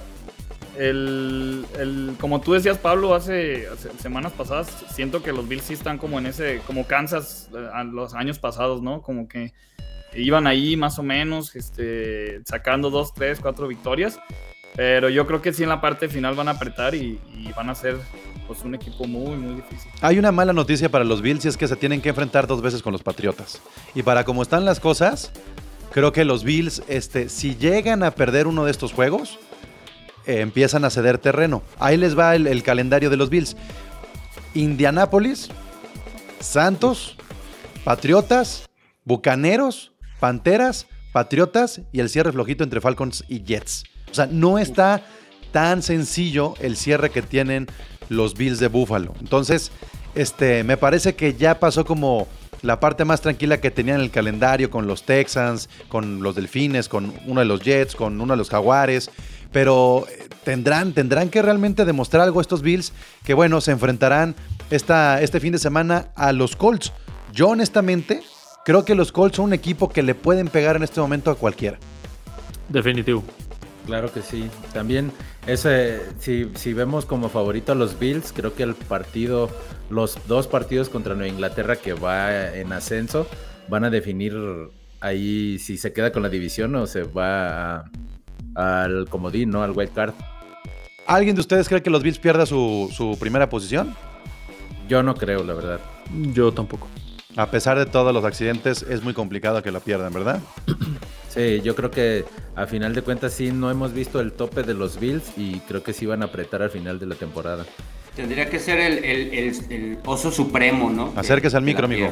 el, 0.78 2.16
como 2.20 2.42
tú 2.42 2.54
decías, 2.54 2.80
Pablo, 2.80 3.14
hace, 3.14 3.68
semanas 4.00 4.32
pasadas, 4.34 4.68
siento 4.90 5.22
que 5.22 5.32
los 5.32 5.48
Bills 5.48 5.66
sí 5.66 5.74
están 5.74 6.00
como 6.00 6.18
en 6.18 6.26
ese, 6.26 6.62
como 6.66 6.88
Kansas 6.88 7.50
eh, 7.54 7.70
a 7.74 7.84
los 7.84 8.16
años 8.16 8.40
pasados, 8.40 8.82
¿no? 8.82 9.04
Como 9.04 9.28
que 9.28 9.54
iban 10.16 10.48
ahí 10.48 10.76
más 10.78 10.98
o 10.98 11.04
menos, 11.04 11.56
este, 11.56 12.42
sacando 12.46 12.90
dos, 12.90 13.14
tres, 13.14 13.40
cuatro 13.40 13.68
victorias. 13.68 14.20
Pero 14.76 15.10
yo 15.10 15.26
creo 15.26 15.42
que 15.42 15.54
sí 15.54 15.64
en 15.64 15.70
la 15.70 15.80
parte 15.80 16.10
final 16.10 16.36
van 16.36 16.50
a 16.50 16.52
apretar 16.52 16.96
y, 16.96 17.20
van 17.56 17.70
a 17.70 17.76
ser 17.76 17.98
pues, 18.48 18.62
un 18.64 18.76
equipo 18.76 19.06
muy, 19.06 19.36
muy 19.36 19.56
difícil. 19.56 19.92
Hay 20.02 20.20
una 20.20 20.32
mala 20.32 20.54
noticia 20.54 20.90
para 20.90 21.04
los 21.04 21.22
Bills 21.22 21.46
y 21.46 21.48
es 21.48 21.58
que 21.58 21.68
se 21.68 21.76
tienen 21.76 22.02
que 22.02 22.10
enfrentar 22.10 22.48
dos 22.48 22.62
veces 22.62 22.82
con 22.82 22.94
los 22.94 23.04
Patriotas. 23.04 23.62
Y 23.94 24.04
para 24.04 24.24
cómo 24.24 24.42
están 24.42 24.66
las 24.66 24.80
cosas, 24.80 25.32
creo 25.92 26.12
que 26.12 26.26
los 26.26 26.44
Bills, 26.44 26.84
este, 26.88 27.30
si 27.30 27.56
llegan 27.56 28.04
a 28.04 28.12
perder 28.12 28.48
uno 28.48 28.66
de 28.66 28.72
estos 28.72 28.94
juegos, 28.94 29.40
eh, 30.26 30.42
empiezan 30.42 30.86
a 30.86 30.90
ceder 30.90 31.18
terreno. 31.20 31.62
Ahí 31.80 31.98
les 31.98 32.18
va 32.18 32.36
el, 32.36 32.64
calendario 32.64 33.10
de 33.10 33.18
los 33.18 33.30
Bills. 33.30 33.56
Indianápolis, 34.54 35.50
Santos, 36.40 37.18
Patriotas, 37.84 38.68
Bucaneros, 39.04 39.94
Panteras, 40.20 40.88
Patriotas 41.14 41.82
y 41.92 42.00
el 42.00 42.10
cierre 42.10 42.32
flojito 42.32 42.64
entre 42.64 42.82
Falcons 42.82 43.24
y 43.28 43.44
Jets. 43.44 43.84
O 44.10 44.14
sea, 44.14 44.28
no 44.28 44.58
está 44.58 45.04
tan 45.52 45.84
sencillo 45.84 46.56
el 46.60 46.76
cierre 46.76 47.12
que 47.12 47.22
tienen 47.22 47.68
los 48.10 48.36
Bills 48.36 48.60
de 48.60 48.68
Buffalo. 48.68 49.14
Entonces, 49.20 49.72
este, 50.16 50.64
me 50.64 50.78
parece 50.78 51.16
que 51.16 51.34
ya 51.34 51.60
pasó 51.60 51.86
como 51.86 52.28
la 52.62 52.80
parte 52.80 53.06
más 53.06 53.22
tranquila 53.22 53.60
que 53.60 53.70
tenían 53.70 53.98
en 53.98 54.04
el 54.04 54.12
calendario 54.12 54.70
con 54.72 54.88
los 54.88 55.04
Texans, 55.04 55.70
con 55.90 56.24
los 56.24 56.36
Delfines, 56.36 56.90
con 56.90 57.14
uno 57.26 57.42
de 57.42 57.46
los 57.46 57.62
Jets, 57.62 57.96
con 57.96 58.20
uno 58.20 58.34
de 58.34 58.38
los 58.38 58.50
Jaguares 58.50 59.12
pero 59.56 60.06
eh, 60.10 60.28
tendrán, 60.44 60.92
tendrán 60.92 61.30
que 61.30 61.42
realmente 61.42 61.86
demostrar 61.86 62.24
algo 62.24 62.42
estos 62.42 62.62
Bills, 62.62 62.92
que 63.24 63.34
bueno, 63.34 63.62
se 63.62 63.72
enfrentarán 63.72 64.36
esta, 64.70 65.22
este 65.22 65.40
fin 65.40 65.54
de 65.54 65.60
semana 65.60 66.10
a 66.16 66.34
los 66.34 66.58
Colts. 66.58 66.92
Yo 67.32 67.48
honestamente 67.48 68.22
creo 68.66 68.84
que 68.84 68.96
los 68.96 69.14
Colts 69.14 69.38
son 69.38 69.46
un 69.46 69.54
equipo 69.54 69.88
que 69.88 70.04
le 70.04 70.14
pueden 70.14 70.50
pegar 70.50 70.76
en 70.76 70.84
este 70.84 71.00
momento 71.00 71.32
a 71.32 71.36
cualquiera. 71.36 71.78
Definitivo. 72.68 73.24
Claro 73.86 74.12
que 74.12 74.22
sí. 74.22 74.50
También 74.74 75.12
ese, 75.48 76.02
si, 76.20 76.52
si 76.56 76.74
vemos 76.74 77.06
como 77.06 77.30
favorito 77.30 77.72
a 77.72 77.76
los 77.76 78.00
Bills, 78.00 78.34
creo 78.34 78.56
que 78.56 78.64
el 78.64 78.76
partido, 78.76 79.50
los 79.90 80.18
dos 80.28 80.48
partidos 80.48 80.90
contra 80.90 81.14
Nueva 81.14 81.32
Inglaterra 81.32 81.76
que 81.76 81.94
va 81.94 82.56
en 82.56 82.74
ascenso, 82.74 83.28
van 83.68 83.84
a 83.84 83.90
definir 83.90 84.36
ahí 85.02 85.60
si 85.60 85.78
se 85.78 85.94
queda 85.94 86.12
con 86.12 86.24
la 86.24 86.30
división 86.30 86.76
o 86.76 86.88
se 86.88 87.04
va 87.04 87.76
a, 87.78 87.86
al 88.56 89.08
comodín, 89.10 89.52
¿no? 89.52 89.64
Al 89.64 89.72
wild 89.72 89.94
card. 89.94 90.14
¿Alguien 91.06 91.36
de 91.36 91.42
ustedes 91.42 91.70
cree 91.70 91.84
que 91.84 91.92
los 91.92 92.02
Bills 92.02 92.18
pierda 92.18 92.46
su, 92.46 93.18
primera 93.20 93.48
posición? 93.50 93.96
Yo 94.88 95.04
no 95.04 95.14
creo, 95.14 95.44
la 95.44 95.54
verdad. 95.54 95.80
Yo 96.34 96.52
tampoco. 96.52 96.88
A 97.36 97.52
pesar 97.52 97.78
de 97.78 97.86
todos 97.86 98.14
los 98.14 98.24
accidentes, 98.24 98.84
es 98.84 99.04
muy 99.04 99.14
complicado 99.14 99.62
que 99.62 99.72
la 99.72 99.80
pierdan, 99.80 100.14
¿verdad? 100.14 100.40
Sí, 101.30 101.60
yo 101.62 101.76
creo 101.76 101.92
que 101.92 102.24
a 102.56 102.66
final 102.68 102.94
de 102.94 103.02
cuentas 103.02 103.34
sí 103.34 103.52
no 103.52 103.70
hemos 103.70 103.94
visto 103.94 104.20
el 104.20 104.32
tope 104.32 104.64
de 104.64 104.74
los 104.74 105.00
Bills 105.00 105.24
y 105.38 105.60
creo 105.62 105.84
que 105.84 105.94
sí 105.94 106.06
van 106.06 106.22
a 106.22 106.26
apretar 106.26 106.62
al 106.62 106.70
final 106.70 107.00
de 107.00 107.06
la 107.06 107.16
temporada. 107.16 107.66
Tendría 108.16 108.50
que 108.50 108.60
ser 108.60 108.80
el, 108.80 109.98
oso 110.06 110.32
supremo, 110.32 110.90
¿no? 110.90 111.14
Acérquese 111.18 111.58
al 111.58 111.64
micro, 111.64 111.86
amigo. 111.86 112.10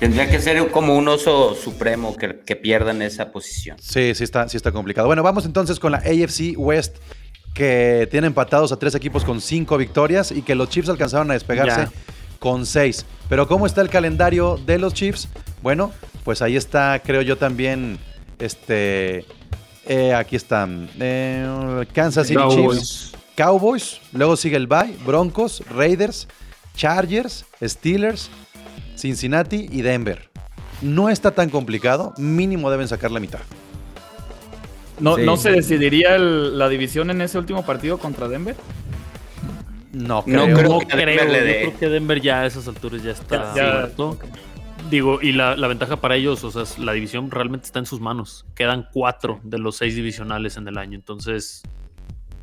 Tendría 0.00 0.28
que 0.28 0.40
ser 0.40 0.66
como 0.70 0.96
un 0.96 1.06
oso 1.06 1.54
supremo 1.54 2.16
que, 2.16 2.40
que 2.40 2.56
pierdan 2.56 3.00
esa 3.02 3.30
posición. 3.30 3.76
Sí, 3.78 4.14
sí 4.14 4.24
está, 4.24 4.48
sí 4.48 4.56
está 4.56 4.72
complicado. 4.72 5.06
Bueno, 5.06 5.22
vamos 5.22 5.44
entonces 5.44 5.78
con 5.78 5.92
la 5.92 5.98
AFC 5.98 6.54
West, 6.56 6.96
que 7.54 8.08
tiene 8.10 8.26
empatados 8.26 8.72
a 8.72 8.78
tres 8.78 8.94
equipos 8.94 9.24
con 9.24 9.40
cinco 9.40 9.76
victorias 9.76 10.32
y 10.32 10.42
que 10.42 10.54
los 10.54 10.68
Chiefs 10.68 10.88
alcanzaron 10.88 11.30
a 11.30 11.34
despegarse 11.34 11.88
con 12.40 12.66
seis. 12.66 13.06
Pero 13.28 13.46
¿cómo 13.46 13.66
está 13.66 13.82
el 13.82 13.90
calendario 13.90 14.58
de 14.66 14.78
los 14.78 14.94
Chiefs? 14.94 15.28
Bueno, 15.62 15.92
pues 16.24 16.42
ahí 16.42 16.56
está, 16.56 17.00
creo 17.04 17.22
yo 17.22 17.36
también, 17.36 17.98
este, 18.38 19.26
eh, 19.92 20.14
aquí 20.14 20.36
están, 20.36 20.88
eh, 21.00 21.84
Kansas 21.92 22.28
City 22.28 22.40
Chiefs, 22.48 23.12
Cowboys, 23.34 24.00
luego 24.12 24.36
sigue 24.36 24.56
el 24.56 24.68
Bay, 24.68 24.96
Broncos, 25.04 25.64
Raiders, 25.68 26.28
Chargers, 26.76 27.44
Steelers, 27.60 28.30
Cincinnati 28.94 29.68
y 29.68 29.82
Denver. 29.82 30.30
No 30.80 31.08
está 31.08 31.32
tan 31.32 31.50
complicado, 31.50 32.14
mínimo 32.18 32.70
deben 32.70 32.86
sacar 32.86 33.10
la 33.10 33.18
mitad. 33.18 33.40
¿No, 35.00 35.18
¿no 35.18 35.36
se 35.36 35.50
decidiría 35.50 36.18
la 36.18 36.68
división 36.68 37.10
en 37.10 37.20
ese 37.22 37.36
último 37.36 37.66
partido 37.66 37.98
contra 37.98 38.28
Denver? 38.28 38.54
No 39.92 40.22
creo. 40.22 40.46
No 40.46 40.54
creo, 40.54 40.78
que 40.78 40.96
Denver 40.96 41.26
Yo 41.26 41.42
creo 41.42 41.78
que 41.80 41.88
Denver 41.88 42.20
ya 42.20 42.42
a 42.42 42.46
esas 42.46 42.68
alturas 42.68 43.02
ya 43.02 43.10
está 43.10 43.88
Digo, 44.90 45.20
y 45.22 45.32
la, 45.32 45.56
la, 45.56 45.68
ventaja 45.68 46.00
para 46.00 46.16
ellos, 46.16 46.42
o 46.42 46.50
sea, 46.50 46.64
la 46.84 46.92
división 46.92 47.30
realmente 47.30 47.66
está 47.66 47.78
en 47.78 47.86
sus 47.86 48.00
manos. 48.00 48.44
Quedan 48.56 48.88
cuatro 48.92 49.40
de 49.44 49.58
los 49.58 49.76
seis 49.76 49.94
divisionales 49.94 50.56
en 50.56 50.66
el 50.66 50.78
año. 50.78 50.96
Entonces, 50.96 51.62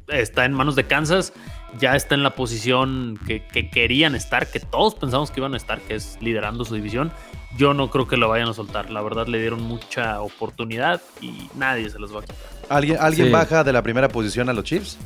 está 0.07 0.45
en 0.45 0.53
manos 0.53 0.75
de 0.75 0.85
Kansas, 0.85 1.33
ya 1.79 1.95
está 1.95 2.15
en 2.15 2.23
la 2.23 2.35
posición 2.35 3.19
que, 3.27 3.41
querían 3.69 4.15
estar, 4.15 4.47
que 4.47 4.59
todos 4.59 4.95
pensamos 4.95 5.31
que 5.31 5.39
iban 5.39 5.53
a 5.53 5.57
estar, 5.57 5.81
que 5.81 5.95
es 5.95 6.17
liderando 6.21 6.65
su 6.65 6.75
división. 6.75 7.11
Yo 7.57 7.73
no 7.73 7.89
creo 7.89 8.07
que 8.07 8.17
lo 8.17 8.29
vayan 8.29 8.49
a 8.49 8.53
soltar. 8.53 8.89
La 8.91 9.01
verdad 9.01 9.27
le 9.27 9.39
dieron 9.39 9.61
mucha 9.61 10.21
oportunidad 10.21 11.01
y 11.21 11.49
nadie 11.55 11.89
se 11.89 11.99
los 11.99 12.15
va 12.15 12.19
a 12.19 12.21
quitar. 12.21 12.37
¿Alguien, 12.69 12.97
¿alguien 12.99 13.31
baja 13.31 13.63
de 13.63 13.73
la 13.73 13.81
primera 13.81 14.09
posición 14.09 14.49
a 14.49 14.53
los 14.53 14.63
Chiefs? 14.63 14.97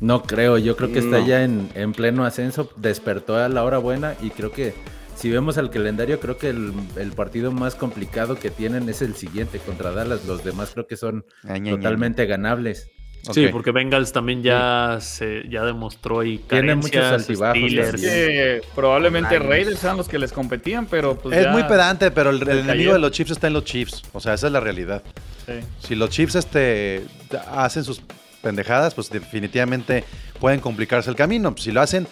No 0.00 0.22
creo, 0.22 0.58
yo 0.58 0.76
creo 0.76 0.92
que 0.92 0.98
está 0.98 1.20
No. 1.20 1.26
ya 1.26 1.44
en, 1.44 1.70
en 1.74 1.92
pleno 1.92 2.24
ascenso, 2.24 2.70
despertó 2.76 3.36
a 3.36 3.48
la 3.48 3.62
hora 3.62 3.78
buena 3.78 4.14
y 4.20 4.30
creo 4.30 4.50
que 4.50 4.74
si 5.22 5.30
vemos 5.30 5.56
el 5.56 5.70
calendario, 5.70 6.18
creo 6.18 6.36
que 6.36 6.48
el, 6.48 6.72
el 6.96 7.12
partido 7.12 7.52
más 7.52 7.76
complicado 7.76 8.40
que 8.40 8.50
tienen 8.50 8.88
es 8.88 9.02
el 9.02 9.14
siguiente 9.14 9.60
contra 9.60 9.92
Dallas. 9.92 10.24
Los 10.24 10.42
demás 10.42 10.72
creo 10.72 10.88
que 10.88 10.96
son 10.96 11.24
totalmente 11.46 12.26
ganables. 12.26 12.90
Sí, 13.32 13.46
porque 13.52 13.70
Bengals 13.70 14.10
también 14.10 14.42
ya 14.42 14.98
se 15.00 15.48
ya 15.48 15.64
demostró 15.64 16.24
y 16.24 16.38
Tiene 16.38 16.74
muchos 16.74 17.04
altibajos. 17.04 17.56
Que 17.56 18.62
probablemente 18.74 19.38
Niners. 19.38 19.48
Raiders 19.48 19.84
eran 19.84 19.96
los 19.96 20.08
que 20.08 20.18
les 20.18 20.32
competían, 20.32 20.86
pero 20.86 21.16
pues 21.16 21.36
Es 21.36 21.44
ya- 21.44 21.52
muy 21.52 21.62
pedante, 21.62 22.10
pero 22.10 22.30
el, 22.30 22.42
enemigo 22.42 22.92
de 22.92 22.98
los 22.98 23.12
Chiefs 23.12 23.30
está 23.30 23.46
en 23.46 23.52
los 23.52 23.64
Chiefs. 23.64 24.02
O 24.12 24.18
sea, 24.18 24.34
esa 24.34 24.48
es 24.48 24.52
la 24.52 24.58
realidad. 24.58 25.04
Sí. 25.46 25.52
Si 25.86 25.94
los 25.94 26.10
Chiefs 26.10 26.34
este, 26.34 27.04
hacen 27.52 27.84
sus 27.84 28.02
pendejadas, 28.42 28.92
pues 28.96 29.08
definitivamente 29.08 30.02
pueden 30.40 30.58
complicarse 30.58 31.08
el 31.08 31.14
camino. 31.14 31.54
Si 31.56 31.70
lo 31.70 31.80
hacen. 31.80 32.08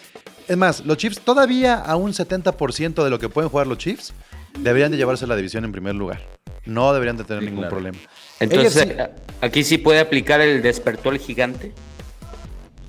Es 0.50 0.56
más, 0.56 0.84
los 0.84 0.96
Chiefs 0.96 1.20
todavía 1.20 1.76
a 1.76 1.94
un 1.94 2.10
70% 2.12 3.04
de 3.04 3.08
lo 3.10 3.20
que 3.20 3.28
pueden 3.28 3.48
jugar 3.48 3.68
los 3.68 3.78
Chiefs 3.78 4.12
deberían 4.58 4.90
de 4.90 4.96
llevarse 4.96 5.24
la 5.28 5.36
división 5.36 5.64
en 5.64 5.70
primer 5.70 5.94
lugar. 5.94 6.20
No 6.64 6.92
deberían 6.92 7.16
de 7.16 7.22
tener 7.22 7.40
Sí, 7.44 7.46
ningún 7.46 7.60
claro. 7.62 7.76
problema. 7.76 7.98
Entonces, 8.40 8.96
aquí 9.40 9.62
sí 9.62 9.78
puede 9.78 10.00
aplicar 10.00 10.40
el 10.40 10.60
despertó 10.60 11.10
el 11.10 11.18
gigante. 11.20 11.72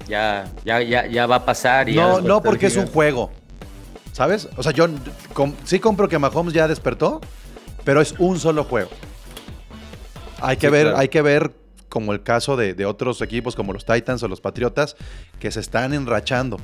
Ya, 0.07 0.51
ya, 0.65 0.81
ya, 0.81 1.05
ya 1.05 1.27
va 1.27 1.35
a 1.35 1.45
pasar. 1.45 1.87
Y 1.87 1.93
No, 1.95 2.19
no 2.19 2.41
porque 2.41 2.65
es 2.65 2.77
un 2.77 2.87
juego. 2.87 3.31
¿Sabes? 4.11 4.49
O 4.57 4.63
sea, 4.63 4.71
yo 4.71 4.87
com- 5.33 5.53
sí 5.63 5.79
compro 5.79 6.09
que 6.09 6.17
Mahomes 6.17 6.55
ya 6.55 6.67
despertó, 6.67 7.21
pero 7.83 8.01
es 8.01 8.15
un 8.17 8.39
solo 8.39 8.63
juego. 8.63 8.89
Hay 10.41 10.57
que 10.57 10.65
Sí, 10.65 10.71
ver, 10.71 10.83
claro. 10.85 10.97
hay 10.97 11.09
que 11.09 11.21
ver 11.21 11.51
como 11.89 12.11
el 12.11 12.23
caso 12.23 12.57
de, 12.57 12.73
de 12.73 12.87
otros 12.87 13.21
equipos 13.21 13.55
como 13.55 13.71
los 13.71 13.85
Titans 13.85 14.23
o 14.23 14.27
los 14.27 14.41
Patriotas 14.41 14.95
que 15.39 15.51
se 15.51 15.59
están 15.59 15.93
enrachando. 15.93 16.57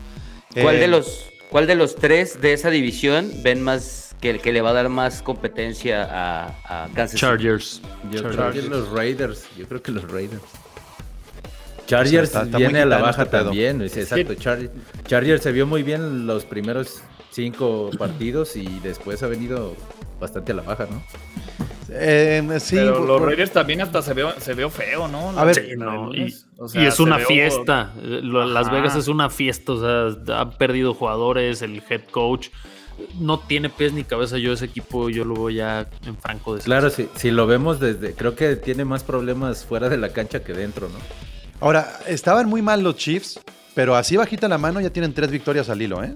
¿Cuál 0.54 0.76
Eh, 0.76 0.80
de 0.80 0.88
los 0.88 1.30
cuál 1.50 1.66
de 1.68 1.76
los 1.76 1.96
tres 1.96 2.42
de 2.42 2.54
esa 2.54 2.70
división 2.70 3.32
ven 3.44 3.62
más 3.62 4.16
que, 4.22 4.40
que 4.40 4.52
le 4.52 4.62
va 4.62 4.72
a 4.72 4.74
dar 4.74 4.90
más 4.90 5.22
competencia 5.22 6.04
a, 6.04 6.48
a 6.84 6.88
Kansas 6.88 7.12
City? 7.12 7.22
Chargers. 7.22 7.82
Yo 8.12 8.22
Chargers. 8.22 8.36
creo 8.36 8.52
que 8.52 8.62
los 8.70 8.90
Raiders, 8.90 9.46
yo 9.58 9.68
creo 9.68 9.82
que 9.82 9.92
los 9.92 10.10
Raiders. 10.12 10.42
Chargers 11.86 12.24
está- 12.30 12.44
está 12.44 12.58
viene 12.58 12.82
a 12.82 12.86
la 12.86 12.98
baja 12.98 13.24
este 13.24 13.38
también, 13.38 13.82
es- 13.82 13.96
exacto. 13.96 14.34
Char- 14.36 14.70
Chargers 15.06 15.42
se 15.44 15.52
vio 15.54 15.66
muy 15.66 15.84
bien 15.84 16.28
los 16.28 16.44
primeros 16.44 17.02
cinco 17.32 17.92
partidos 17.98 18.56
y 18.58 18.80
después 18.82 19.24
ha 19.24 19.28
venido 19.28 19.74
bastante 20.20 20.52
a 20.52 20.56
la 20.56 20.64
baja, 20.64 20.88
¿no? 20.90 21.02
Eh, 21.92 22.58
sí, 22.60 22.76
pero 22.76 22.98
por- 22.98 23.08
los 23.08 23.20
por- 23.20 23.28
Raiders 23.30 23.52
también 23.52 23.82
hasta 23.82 24.02
se 24.02 24.14
vio 24.14 24.70
feo, 24.70 25.08
¿no? 25.08 25.38
A 25.38 25.44
ver, 25.46 25.56
Sí, 25.56 25.76
no, 25.78 26.14
y. 26.14 26.34
O 26.58 26.66
y 26.66 26.70
sea, 26.70 26.88
es 26.88 26.96
se 26.96 27.04
una 27.04 27.20
fiesta. 27.20 27.92
Las. 28.04 28.72
Vegas 28.72 28.96
es 28.96 29.08
una 29.08 29.30
fiesta. 29.30 29.72
O 29.74 29.80
sea, 30.26 30.40
han 30.42 30.52
perdido 30.58 30.94
jugadores, 30.94 31.62
el 31.62 31.82
head 31.90 32.02
coach. 32.12 32.50
No 33.20 33.40
tiene 33.40 33.70
pies 33.70 33.94
ni 33.94 34.04
cabeza. 34.04 34.38
Yo 34.40 34.54
ese 34.54 34.66
equipo, 34.66 35.10
yo 35.10 35.24
lo 35.24 35.36
veo 35.36 35.50
ya 35.52 35.88
en 36.06 36.18
franco 36.18 36.56
de 36.56 36.62
Claro, 36.62 36.90
si, 36.90 37.08
si 37.16 37.30
lo 37.30 37.46
vemos 37.46 37.80
desde, 37.80 38.14
creo 38.14 38.36
que 38.36 38.56
tiene 38.56 38.86
más 38.86 39.04
problemas 39.04 39.64
fuera 39.66 39.88
de 39.88 39.98
la 39.98 40.10
cancha 40.10 40.44
que 40.44 40.54
dentro, 40.54 40.90
¿no? 40.90 40.96
Ahora, 41.60 42.00
estaban 42.08 42.48
muy 42.50 42.62
mal 42.64 42.82
los 42.84 42.96
Chiefs, 42.96 43.40
pero 43.76 43.96
así 43.96 44.18
bajita 44.18 44.48
la 44.48 44.58
mano 44.58 44.82
ya 44.82 44.90
tienen 44.90 45.14
tres 45.14 45.30
victorias 45.30 45.70
al 45.70 45.82
hilo, 45.82 46.04
¿eh? 46.04 46.16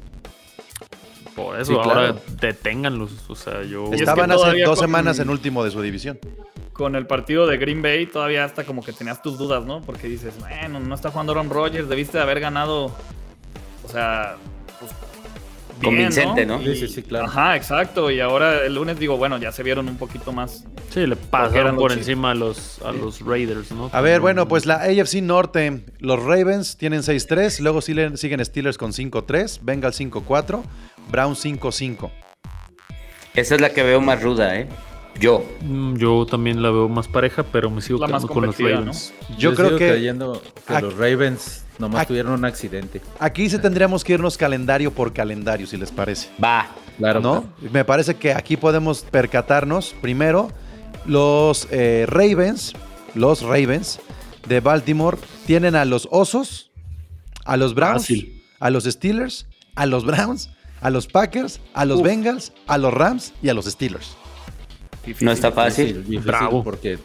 Por 1.44 1.60
eso, 1.60 1.72
Sí, 1.74 1.78
ahora 1.78 1.94
claro. 2.14 2.22
deténganlos. 2.40 3.12
O 3.30 3.36
sea, 3.36 3.64
yo. 3.64 3.86
es 3.86 3.90
que 3.92 3.96
Estaban 3.98 4.32
hace 4.32 4.62
dos 4.62 4.80
con- 4.80 4.88
semanas 4.88 5.20
en 5.20 5.30
último 5.30 5.64
de 5.64 5.72
su 5.72 5.82
división. 5.82 6.20
Con 6.74 6.96
el 6.96 7.06
partido 7.06 7.46
de 7.48 7.58
Green 7.58 7.82
Bay 7.82 8.06
todavía 8.08 8.44
hasta 8.46 8.64
como 8.64 8.84
que 8.84 8.94
tenías 8.94 9.22
tus 9.22 9.38
dudas, 9.38 9.66
¿no? 9.66 9.82
Porque 9.82 10.08
dices, 10.08 10.34
bueno, 10.40 10.80
no 10.80 10.96
está 10.96 11.12
jugando 11.12 11.34
Aaron 11.34 11.50
Rodgers, 11.50 11.88
debiste 11.90 12.18
de 12.18 12.24
haber 12.24 12.40
ganado, 12.40 12.86
o 13.84 13.88
sea, 13.88 14.38
pues, 14.80 14.92
bien, 15.80 15.96
Convincente, 15.96 16.46
¿no? 16.46 16.60
Sí, 16.62 16.76
sí, 16.76 16.88
sí, 16.88 17.04
claro. 17.04 17.26
Ajá, 17.26 17.56
exacto. 17.56 18.10
Y 18.10 18.20
ahora 18.20 18.66
el 18.66 18.74
lunes 18.76 18.98
digo, 19.00 19.18
bueno, 19.18 19.38
ya 19.38 19.52
se 19.52 19.64
vieron 19.64 19.90
un 19.90 19.98
poquito 19.98 20.32
más. 20.32 20.66
Sí, 20.90 21.06
le 21.06 21.16
pasaron 21.16 21.76
por 21.78 21.92
encima 21.92 22.32
a 22.32 22.36
los, 22.36 22.82
a 22.84 22.92
los 22.92 23.22
Raiders, 23.22 23.72
¿no? 23.72 23.90
A 23.94 24.02
ver, 24.02 24.20
bueno, 24.20 24.48
pues 24.48 24.66
la 24.66 24.76
AFC 24.76 25.22
Norte, 25.22 25.84
los 26.00 26.22
Ravens 26.24 26.78
tienen 26.78 27.02
6-3, 27.02 27.60
luego 27.62 27.82
siguen, 27.82 28.18
siguen 28.18 28.44
Steelers 28.44 28.78
con 28.78 28.92
5-3, 28.92 29.60
Bengals 29.62 30.00
5-4, 30.00 30.64
Browns 31.10 31.44
5-5. 31.44 32.10
Esa 33.34 33.56
es 33.56 33.62
la 33.62 33.70
que 33.70 33.84
veo 33.84 34.02
más 34.02 34.22
ruda, 34.22 34.58
¿eh? 34.60 34.68
Yo. 35.20 35.44
Mm, 35.62 35.96
Yo 35.98 36.26
también 36.26 36.62
la 36.62 36.70
veo 36.72 36.90
más 36.90 37.08
pareja, 37.08 37.44
pero 37.44 37.70
me 37.70 37.82
sigo 37.82 38.00
quedando 38.06 38.28
con 38.28 38.46
los 38.46 38.58
Ravens. 38.58 39.14
Yo 39.38 39.54
creo 39.56 39.68
sigo 39.70 39.80
que 39.80 39.90
creyendo 39.90 40.42
que 40.68 40.82
los 40.82 40.94
Ravens 40.98 41.66
nomás 41.80 42.04
Ac- 42.04 42.08
tuvieron 42.08 42.34
un 42.34 42.46
accidente. 42.46 43.02
aquí 43.20 43.50
sí 43.50 43.58
tendríamos 43.60 44.04
que 44.04 44.14
irnos 44.14 44.38
calendario 44.38 44.92
por 44.92 45.14
calendario, 45.14 45.68
si 45.68 45.78
les 45.78 45.92
parece. 45.92 46.30
Va. 46.44 46.68
Claro, 46.98 47.20
¿No? 47.20 47.46
Me 47.72 47.84
parece 47.86 48.16
que 48.16 48.34
aquí 48.34 48.58
podemos 48.58 49.02
percatarnos, 49.02 49.96
primero, 50.02 50.52
los 51.06 51.68
eh, 51.72 52.06
Ravens, 52.08 52.74
los 53.16 53.42
Ravens 53.42 54.00
de 54.48 54.60
Baltimore 54.60 55.18
tienen 55.48 55.76
a 55.76 55.86
los 55.86 56.08
Osos, 56.12 56.70
a 57.46 57.58
los 57.58 57.74
Browns, 57.74 58.04
Fácil. 58.04 58.44
a 58.60 58.70
los 58.70 58.84
Steelers, 58.84 59.48
a 59.76 59.86
los 59.88 60.06
Browns, 60.06 60.52
a 60.82 60.90
los 60.90 61.08
Packers, 61.08 61.62
a 61.74 61.86
los 61.86 62.02
Bengals, 62.02 62.52
a 62.68 62.78
los 62.78 62.94
Rams 62.94 63.34
y 63.42 63.50
a 63.50 63.54
los 63.54 63.66
Steelers. 63.66 64.18
No 65.20 65.32
está 65.32 65.52
fácil. 65.52 65.88
Difícil, 65.88 66.04
difícil, 66.04 66.28
Bravo. 66.28 66.64
porque 66.64 67.00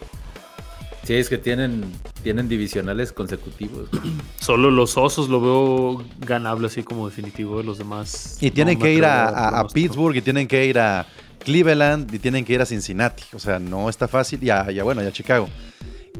sí 1.04 1.14
es 1.14 1.28
que 1.28 1.38
tienen, 1.38 1.84
tienen 2.22 2.48
divisionales 2.48 3.12
consecutivos. 3.12 3.88
Solo 4.40 4.70
los 4.70 4.96
osos 4.96 5.28
lo 5.28 5.40
veo 5.40 6.04
ganable 6.18 6.66
así 6.66 6.82
como 6.82 7.08
definitivo 7.08 7.58
de 7.58 7.64
los 7.64 7.78
demás. 7.78 8.38
Y 8.40 8.50
tienen 8.50 8.78
no 8.78 8.84
que 8.84 8.92
ir 8.92 9.04
a. 9.04 9.66
Pittsburgh 9.72 10.16
y 10.16 10.22
tienen 10.22 10.48
que 10.48 10.66
ir 10.66 10.78
a 10.78 11.06
Cleveland 11.44 12.12
y 12.12 12.18
tienen 12.18 12.44
que 12.44 12.54
ir 12.54 12.60
a 12.60 12.66
Cincinnati. 12.66 13.24
O 13.32 13.38
sea, 13.38 13.58
no 13.58 13.88
está 13.88 14.08
fácil. 14.08 14.42
Y 14.42 14.50
a, 14.50 14.70
y 14.70 14.78
a, 14.78 14.84
bueno, 14.84 15.02
y 15.02 15.06
a 15.06 15.12
Chicago. 15.12 15.48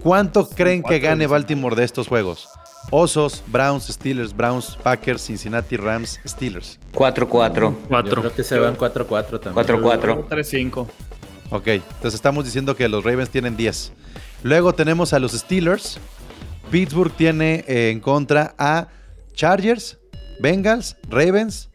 ¿Cuánto 0.03 0.49
creen 0.49 0.83
que 0.83 0.99
gane 0.99 1.27
Baltimore 1.27 1.75
de 1.75 1.85
estos 1.85 2.07
juegos? 2.07 2.49
Osos, 2.91 3.43
Browns, 3.49 3.85
Steelers, 3.89 4.35
Browns, 4.35 4.77
Packers, 4.83 5.23
Cincinnati, 5.23 5.77
Rams, 5.77 6.21
Steelers. 6.27 6.79
4-4. 6.93 7.55
Yo 7.73 7.75
Cuatro. 7.89 8.23
creo 8.23 8.35
que 8.35 8.45
se 8.45 8.59
van 8.59 8.77
4-4 8.77 9.41
también. 9.41 9.67
4-4. 9.67 10.29
3-5. 10.29 10.87
Ok, 11.51 11.67
entonces 11.69 12.15
estamos 12.15 12.45
diciendo 12.45 12.75
que 12.77 12.89
los 12.89 13.05
Ravens 13.05 13.31
tienen 13.31 13.57
10. 13.57 13.93
Luego 14.43 14.73
tenemos 14.75 15.13
a 15.13 15.19
los 15.19 15.33
Steelers. 15.33 15.99
Pittsburgh 16.71 17.13
tiene 17.13 17.65
eh, 17.69 17.91
en 17.91 18.01
contra 18.01 18.55
a 18.59 18.89
Chargers, 19.35 19.99
Bengals, 20.41 20.97
Ravens, 21.09 21.71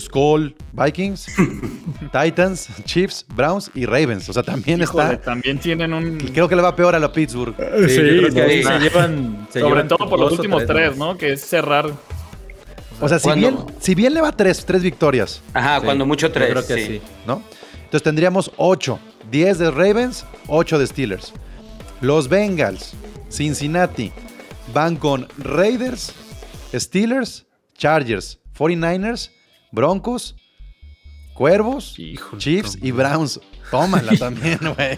Skull, 0.00 0.54
Vikings, 0.72 1.26
Titans, 2.12 2.68
Chiefs, 2.84 3.24
Browns 3.34 3.70
y 3.74 3.86
Ravens. 3.86 4.28
O 4.28 4.32
sea, 4.32 4.42
también 4.42 4.80
Híjole, 4.80 5.14
está. 5.14 5.24
también 5.24 5.58
tienen 5.58 5.92
un. 5.92 6.18
Creo 6.18 6.48
que 6.48 6.56
le 6.56 6.62
va 6.62 6.74
peor 6.74 6.94
a 6.94 6.98
la 6.98 7.12
Pittsburgh. 7.12 7.54
Sí, 7.88 7.96
creo 7.96 8.24
que 8.26 8.32
sí. 8.32 8.40
ahí 8.40 8.62
se 8.64 8.78
llevan. 8.78 9.46
se 9.50 9.60
Sobre 9.60 9.74
llevan 9.74 9.88
todo 9.88 10.08
por 10.08 10.18
los 10.18 10.32
últimos 10.32 10.66
tres. 10.66 10.96
¿no? 10.96 11.16
Que 11.16 11.32
es 11.32 11.40
cerrar. 11.44 11.90
O 13.00 13.08
sea, 13.08 13.18
si 13.18 13.32
bien, 13.32 13.56
si 13.80 13.94
bien 13.94 14.14
le 14.14 14.20
va 14.20 14.30
tres, 14.32 14.64
tres 14.64 14.82
victorias, 14.82 15.42
Ajá, 15.54 15.80
Sí, 15.80 15.84
cuando 15.86 16.06
mucho 16.06 16.28
yo 16.28 16.32
3. 16.32 16.50
creo 16.50 16.66
que 16.66 16.74
sí. 16.74 16.86
sí. 16.86 17.02
¿no? 17.26 17.42
Entonces 17.84 18.02
tendríamos 18.02 18.52
8. 18.56 18.98
10 19.30 19.58
de 19.58 19.70
Ravens, 19.70 20.24
8 20.48 20.78
de 20.78 20.86
Steelers. 20.86 21.32
Los 22.00 22.28
Bengals, 22.28 22.92
Cincinnati, 23.30 24.12
van 24.74 24.96
con 24.96 25.26
Raiders, 25.38 26.12
Steelers, 26.74 27.46
Chargers, 27.76 28.38
49ers, 28.56 29.30
Broncos, 29.72 30.36
Cuervos, 31.34 31.98
Híjole, 31.98 32.38
Chiefs 32.40 32.78
y 32.80 32.90
Browns. 32.92 33.40
Tómala 33.70 34.12
también, 34.18 34.58
güey. 34.60 34.96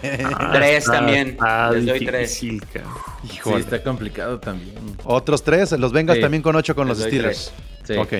Tres 0.51 0.85
también. 0.85 1.29
está 1.29 1.71
Les 1.71 1.85
doy 1.85 2.05
tres. 2.05 2.39
cabrón. 2.73 2.93
Sí, 3.23 3.35
Híjole. 3.35 3.59
está 3.61 3.81
complicado 3.81 4.39
también. 4.39 4.75
Otros 5.05 5.43
tres, 5.43 5.71
los 5.73 5.93
Bengals 5.93 6.17
Sí. 6.17 6.21
también 6.21 6.43
con 6.43 6.55
8 6.55 6.75
con 6.75 6.87
Les 6.89 6.97
los 6.99 7.07
Steelers. 7.07 7.53
Sí. 7.85 7.93
Ok. 7.95 8.13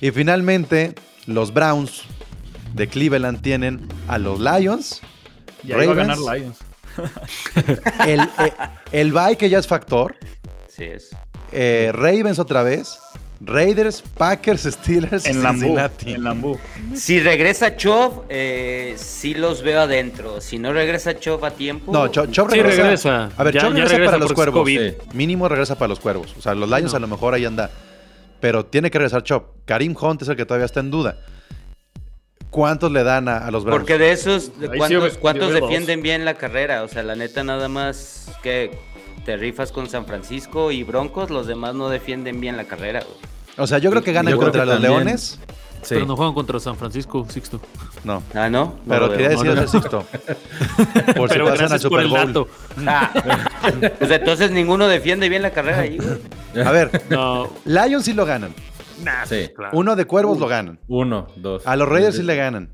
Y 0.00 0.10
finalmente, 0.10 0.94
los 1.26 1.52
Browns 1.54 2.02
de 2.74 2.86
Cleveland 2.86 3.40
tienen 3.40 3.88
a 4.08 4.18
los 4.18 4.38
Lions, 4.40 5.00
Ya 5.64 5.82
iba 5.82 5.92
a 5.92 5.96
ganar 5.96 6.18
Lions. 6.18 6.58
el, 8.06 8.20
eh, 8.20 8.52
el 8.92 9.12
bye 9.12 9.36
que 9.36 9.48
ya 9.48 9.58
es 9.58 9.66
factor, 9.66 10.16
Sí 10.68 10.84
es. 10.84 11.10
eh, 11.52 11.90
Ravens 11.94 12.38
otra 12.38 12.62
vez, 12.62 12.98
Raiders, 13.40 14.02
Packers, 14.16 14.62
Steelers, 14.64 15.24
y 15.26 15.30
En 15.30 15.42
Lambú. 15.42 15.60
Cincinnati. 15.60 16.12
En 16.12 16.24
Lambú. 16.24 16.58
Si 16.94 17.20
regresa 17.20 17.76
Chov, 17.76 18.24
eh, 18.28 18.94
sí 18.96 19.34
los 19.34 19.62
veo 19.62 19.80
adentro. 19.82 20.40
Si 20.40 20.58
no 20.58 20.72
regresa 20.72 21.18
Chov 21.18 21.44
a 21.44 21.52
tiempo. 21.52 21.92
No, 21.92 22.08
Cho- 22.08 22.26
Chop 22.26 22.50
Sí, 22.50 22.60
regresa. 22.60 23.30
A 23.36 23.44
ver, 23.44 23.54
Ya- 23.54 23.60
regresa, 23.68 23.88
regresa 23.92 24.04
para 24.06 24.18
los 24.18 24.32
cuervos. 24.32 24.60
COVID. 24.60 24.92
Mínimo 25.14 25.48
regresa 25.48 25.76
para 25.76 25.88
los 25.88 26.00
cuervos. 26.00 26.34
O 26.36 26.42
sea, 26.42 26.54
los 26.54 26.68
Lions 26.68 26.92
No. 26.92 26.96
a 26.96 27.00
lo 27.00 27.06
mejor 27.06 27.34
ahí 27.34 27.44
anda. 27.44 27.70
Pero 28.40 28.66
tiene 28.66 28.90
que 28.90 28.98
regresar 28.98 29.22
Chop. 29.22 29.44
Karim 29.64 29.94
Hunt 30.00 30.22
es 30.22 30.28
el 30.28 30.36
que 30.36 30.44
todavía 30.44 30.66
está 30.66 30.80
en 30.80 30.90
duda. 30.90 31.16
¿Cuántos 32.50 32.90
le 32.90 33.04
dan 33.04 33.28
a, 33.28 33.38
a 33.46 33.50
los 33.50 33.64
Browns? 33.64 33.80
Porque 33.80 33.98
de 33.98 34.10
esos, 34.10 34.58
¿de 34.58 34.66
Ahí 34.66 34.72
sí 34.72 34.78
¿cuántos, 34.78 35.18
cuántos 35.18 35.52
defienden 35.52 36.00
bien 36.02 36.24
la 36.24 36.34
carrera? 36.34 36.82
O 36.82 36.88
sea, 36.88 37.02
la 37.02 37.14
neta, 37.14 37.44
nada 37.44 37.68
más 37.68 38.30
que 38.42 38.70
te 39.24 39.36
rifas 39.36 39.72
con 39.72 39.88
San 39.88 40.06
Francisco 40.06 40.70
y 40.72 40.82
Broncos, 40.84 41.30
los 41.30 41.46
demás 41.46 41.74
no 41.74 41.88
defienden 41.88 42.40
bien 42.40 42.56
la 42.56 42.64
carrera. 42.64 43.00
güey. 43.00 43.16
O 43.56 43.66
sea, 43.66 43.78
yo 43.78 43.90
creo 43.90 44.02
que 44.02 44.12
ganan 44.12 44.32
Yo 44.32 44.38
contra 44.38 44.62
que 44.62 44.66
los 44.66 44.74
también- 44.76 44.92
Leones. 44.92 45.38
Sí. 45.82 45.94
Pero 45.94 46.06
no 46.06 46.16
juegan 46.16 46.34
contra 46.34 46.58
San 46.58 46.76
Francisco, 46.76 47.24
Sixto. 47.30 47.60
No. 48.02 48.20
Ah, 48.34 48.50
¿no? 48.50 48.64
No 48.64 48.78
Pero 48.88 49.10
quería 49.12 49.28
decir 49.28 49.46
eso, 49.50 49.68
Sixto. 49.68 50.04
Por 51.16 51.28
si 51.28 51.34
Pero 51.34 51.46
pasan 51.46 51.68
por 51.68 51.78
Super 51.80 52.06
Bowl. 52.08 52.48
Ah, 52.84 53.12
pues 53.98 54.10
entonces 54.10 54.50
ninguno 54.50 54.88
defiende 54.88 55.28
bien 55.28 55.40
la 55.42 55.50
carrera 55.52 55.80
ahí, 55.80 55.98
güey. 55.98 56.66
A 56.66 56.72
ver, 56.72 56.90
No, 57.10 57.48
Lions 57.64 58.04
sí 58.04 58.12
lo 58.12 58.26
ganan. 58.26 58.52
nah, 59.04 59.24
Sí. 59.24 59.50
claro. 59.54 59.78
Uno 59.78 59.94
de 59.94 60.04
Cuervos 60.04 60.38
lo 60.40 60.48
ganan. 60.48 60.80
Uno, 60.88 61.28
dos. 61.36 61.64
A 61.64 61.76
los 61.76 61.88
Raiders 61.88 62.16
sí 62.16 62.22
le 62.24 62.34
ganan. 62.34 62.72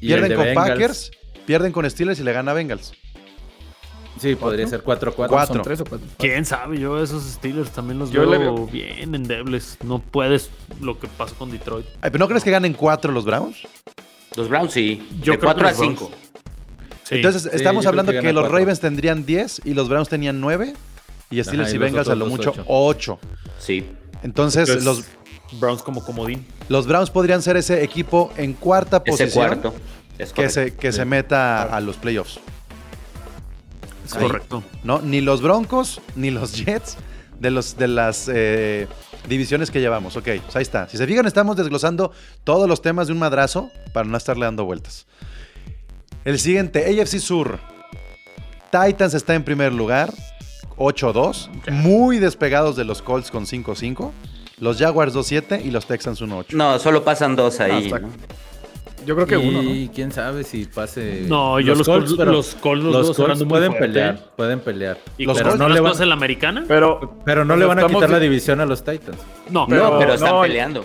Pierden 0.00 0.30
de 0.30 0.34
con 0.34 0.44
Bengals, 0.46 0.68
Packers, 0.70 1.10
pierden 1.46 1.72
con 1.72 1.88
Steelers 1.90 2.18
y 2.20 2.24
le 2.24 2.32
gana 2.32 2.52
a 2.52 2.54
Bengals. 2.54 2.94
Sí, 4.20 4.34
podría 4.36 4.66
ser 4.66 4.82
4-4. 4.84 5.14
Cuatro. 5.28 5.54
Son 5.54 5.62
tres 5.62 5.80
o 5.80 5.84
cuatro. 5.84 6.06
¿Quién 6.18 6.44
sabe? 6.44 6.78
Yo 6.78 7.02
esos 7.02 7.24
Steelers 7.24 7.70
también 7.70 7.98
los 7.98 8.10
Yo 8.10 8.28
veo, 8.28 8.38
veo. 8.40 8.66
bien 8.66 9.14
endebles. 9.14 9.76
No 9.84 9.98
puedes 9.98 10.50
lo 10.80 10.98
que 10.98 11.08
pasó 11.08 11.34
con 11.34 11.50
Detroit. 11.50 11.86
Ay, 12.00 12.10
¿pero 12.10 12.18
no 12.18 12.28
crees 12.28 12.44
que 12.44 12.50
ganen 12.50 12.72
cuatro 12.74 13.10
los 13.12 13.24
Browns? 13.24 13.58
Los 14.36 14.48
Browns 14.48 14.72
sí. 14.72 15.06
Yo 15.22 15.32
de 15.32 15.38
creo 15.38 15.52
4 15.52 15.68
a 15.68 15.72
que 15.72 15.78
los 15.78 15.86
5. 15.88 16.06
Browns. 16.08 16.24
Sí. 17.04 17.14
Entonces, 17.16 17.42
Sí, 17.42 17.48
estamos 17.52 17.82
creo 17.82 17.90
hablando 17.90 18.12
que 18.12 18.20
que, 18.20 18.32
los. 18.32 18.50
Ravens 18.50 18.80
tendrían 18.80 19.26
10 19.26 19.62
y 19.64 19.74
los 19.74 19.88
Browns 19.88 20.08
tenían 20.08 20.40
9 20.40 20.74
y 21.30 21.42
Steelers 21.42 21.68
Ajá, 21.68 21.72
y 21.72 21.76
y 21.76 21.78
Bengals 21.78 22.08
a 22.08 22.14
lo 22.14 22.26
mucho 22.26 22.50
ocho. 22.50 22.64
8. 22.66 23.18
Sí. 23.58 23.84
Entonces, 24.22 24.68
Entonces, 24.68 24.84
los, 24.84 25.04
Browns 25.60 25.82
como 25.82 26.04
comodín. 26.04 26.46
los 26.68 26.86
Browns 26.86 27.10
podrían 27.10 27.42
ser 27.42 27.56
ese 27.56 27.84
equipo 27.84 28.32
en 28.36 28.54
cuarta 28.54 29.02
Ese 29.04 29.24
posición 29.24 29.46
cuarto. 29.46 29.74
Es 30.18 30.32
que, 30.32 30.48
se, 30.48 30.74
que 30.74 30.92
se 30.92 31.04
meta 31.04 31.64
a 31.64 31.80
los 31.80 31.96
playoffs. 31.96 32.40
Es 34.04 34.14
Ahí. 34.14 34.22
correcto. 34.22 34.62
¿no? 34.82 35.00
Ni 35.00 35.20
los 35.20 35.40
Broncos 35.42 36.00
ni 36.16 36.30
los 36.30 36.52
Jets 36.64 36.96
de, 37.40 37.50
los, 37.50 37.76
de 37.76 37.88
las 37.88 38.28
eh, 38.32 38.86
divisiones 39.28 39.70
que 39.70 39.80
llevamos. 39.80 40.16
Ok, 40.16 40.28
pues 40.42 40.56
ahí 40.56 40.62
está. 40.62 40.88
Si 40.88 40.96
se 40.96 41.06
fijan, 41.06 41.26
estamos 41.26 41.56
desglosando 41.56 42.12
todos 42.44 42.68
los 42.68 42.82
temas 42.82 43.06
de 43.06 43.12
un 43.12 43.18
madrazo 43.18 43.70
para 43.92 44.06
no 44.08 44.16
estarle 44.16 44.44
dando 44.44 44.64
vueltas. 44.64 45.06
El 46.24 46.38
siguiente, 46.38 47.00
AFC 47.00 47.18
Sur. 47.18 47.58
Titans 48.70 49.14
está 49.14 49.34
en 49.34 49.44
primer 49.44 49.72
lugar, 49.72 50.12
8-2. 50.76 51.70
Muy 51.70 52.18
despegados 52.18 52.76
de 52.76 52.84
los 52.84 53.02
Colts 53.02 53.30
con 53.30 53.46
5-5. 53.46 54.10
Los 54.58 54.78
Jaguars 54.78 55.14
2-7 55.14 55.64
y 55.64 55.70
los 55.70 55.86
Texans 55.86 56.20
1-8. 56.22 56.52
No, 56.52 56.78
solo 56.78 57.04
pasan 57.04 57.36
dos 57.36 57.60
ahí. 57.60 57.86
está- 57.86 57.98
¿no? 58.00 58.08
Yo 59.06 59.14
creo 59.14 59.26
que 59.26 59.34
y 59.36 59.48
uno, 59.48 59.62
¿no? 59.62 59.92
quién 59.92 60.12
sabe 60.12 60.44
si 60.44 60.64
pase. 60.66 61.24
No, 61.28 61.60
yo 61.60 61.74
los 61.74 61.86
Colts- 61.88 62.14
pero 62.16 62.32
los 62.32 62.54
Colts 62.54 62.84
los 62.84 63.16
Colts 63.16 63.44
pueden 63.44 63.72
fuerte, 63.72 63.88
pelear, 63.88 64.14
¿eh? 64.14 64.18
pueden 64.36 64.60
pelear. 64.60 64.98
¿Y 65.18 65.24
Los 65.26 65.36
pero 65.36 65.50
Colts 65.50 65.60
no 65.60 65.68
le 65.68 65.80
van- 65.80 66.00
en 66.02 66.08
la 66.08 66.14
americana? 66.14 66.64
Pero, 66.66 67.18
Pero 67.24 67.44
no 67.44 67.56
le 67.56 67.64
van 67.66 67.78
a 67.80 67.86
quitar 67.86 68.08
la 68.10 68.18
di- 68.18 68.28
división 68.28 68.60
a 68.60 68.66
los 68.66 68.82
Titans. 68.84 69.18
No, 69.50 69.66
No, 69.66 69.98
pero 69.98 70.14
están 70.14 70.30
no, 70.30 70.42
peleando. 70.42 70.84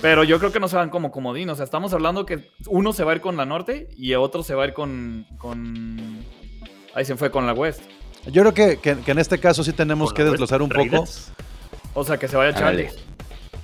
Pero 0.00 0.24
yo 0.24 0.38
creo 0.40 0.50
que 0.52 0.58
no 0.60 0.66
se 0.68 0.76
van 0.76 0.90
como 0.90 1.10
comodín. 1.12 1.48
O 1.50 1.54
sea, 1.54 1.64
estamos 1.64 1.92
hablando 1.94 2.26
que 2.26 2.50
uno 2.66 2.92
se 2.92 3.04
va 3.04 3.12
a 3.12 3.14
ir 3.14 3.20
con 3.20 3.36
la 3.36 3.44
norte 3.46 3.88
y 3.96 4.14
otro 4.14 4.42
se 4.42 4.54
va 4.54 4.64
a 4.64 4.66
ir 4.66 4.72
con. 4.72 5.26
con... 5.38 6.18
Ahí 6.94 7.04
se 7.04 7.16
fue 7.16 7.30
con 7.30 7.46
la 7.46 7.52
west. 7.52 7.80
Yo 8.26 8.42
creo 8.42 8.52
que, 8.54 8.78
que- 8.78 8.98
que 9.00 9.10
en 9.12 9.18
este 9.18 9.38
caso 9.38 9.62
sí 9.64 9.72
tenemos 9.72 10.12
que 10.12 10.24
desglosar 10.24 10.60
un 10.60 10.68
poco. 10.68 10.80
Raiders. 10.82 11.32
O 11.94 12.04
sea, 12.04 12.16
que 12.18 12.26
se 12.28 12.36
vaya. 12.36 12.52
Charlie. 12.52 12.88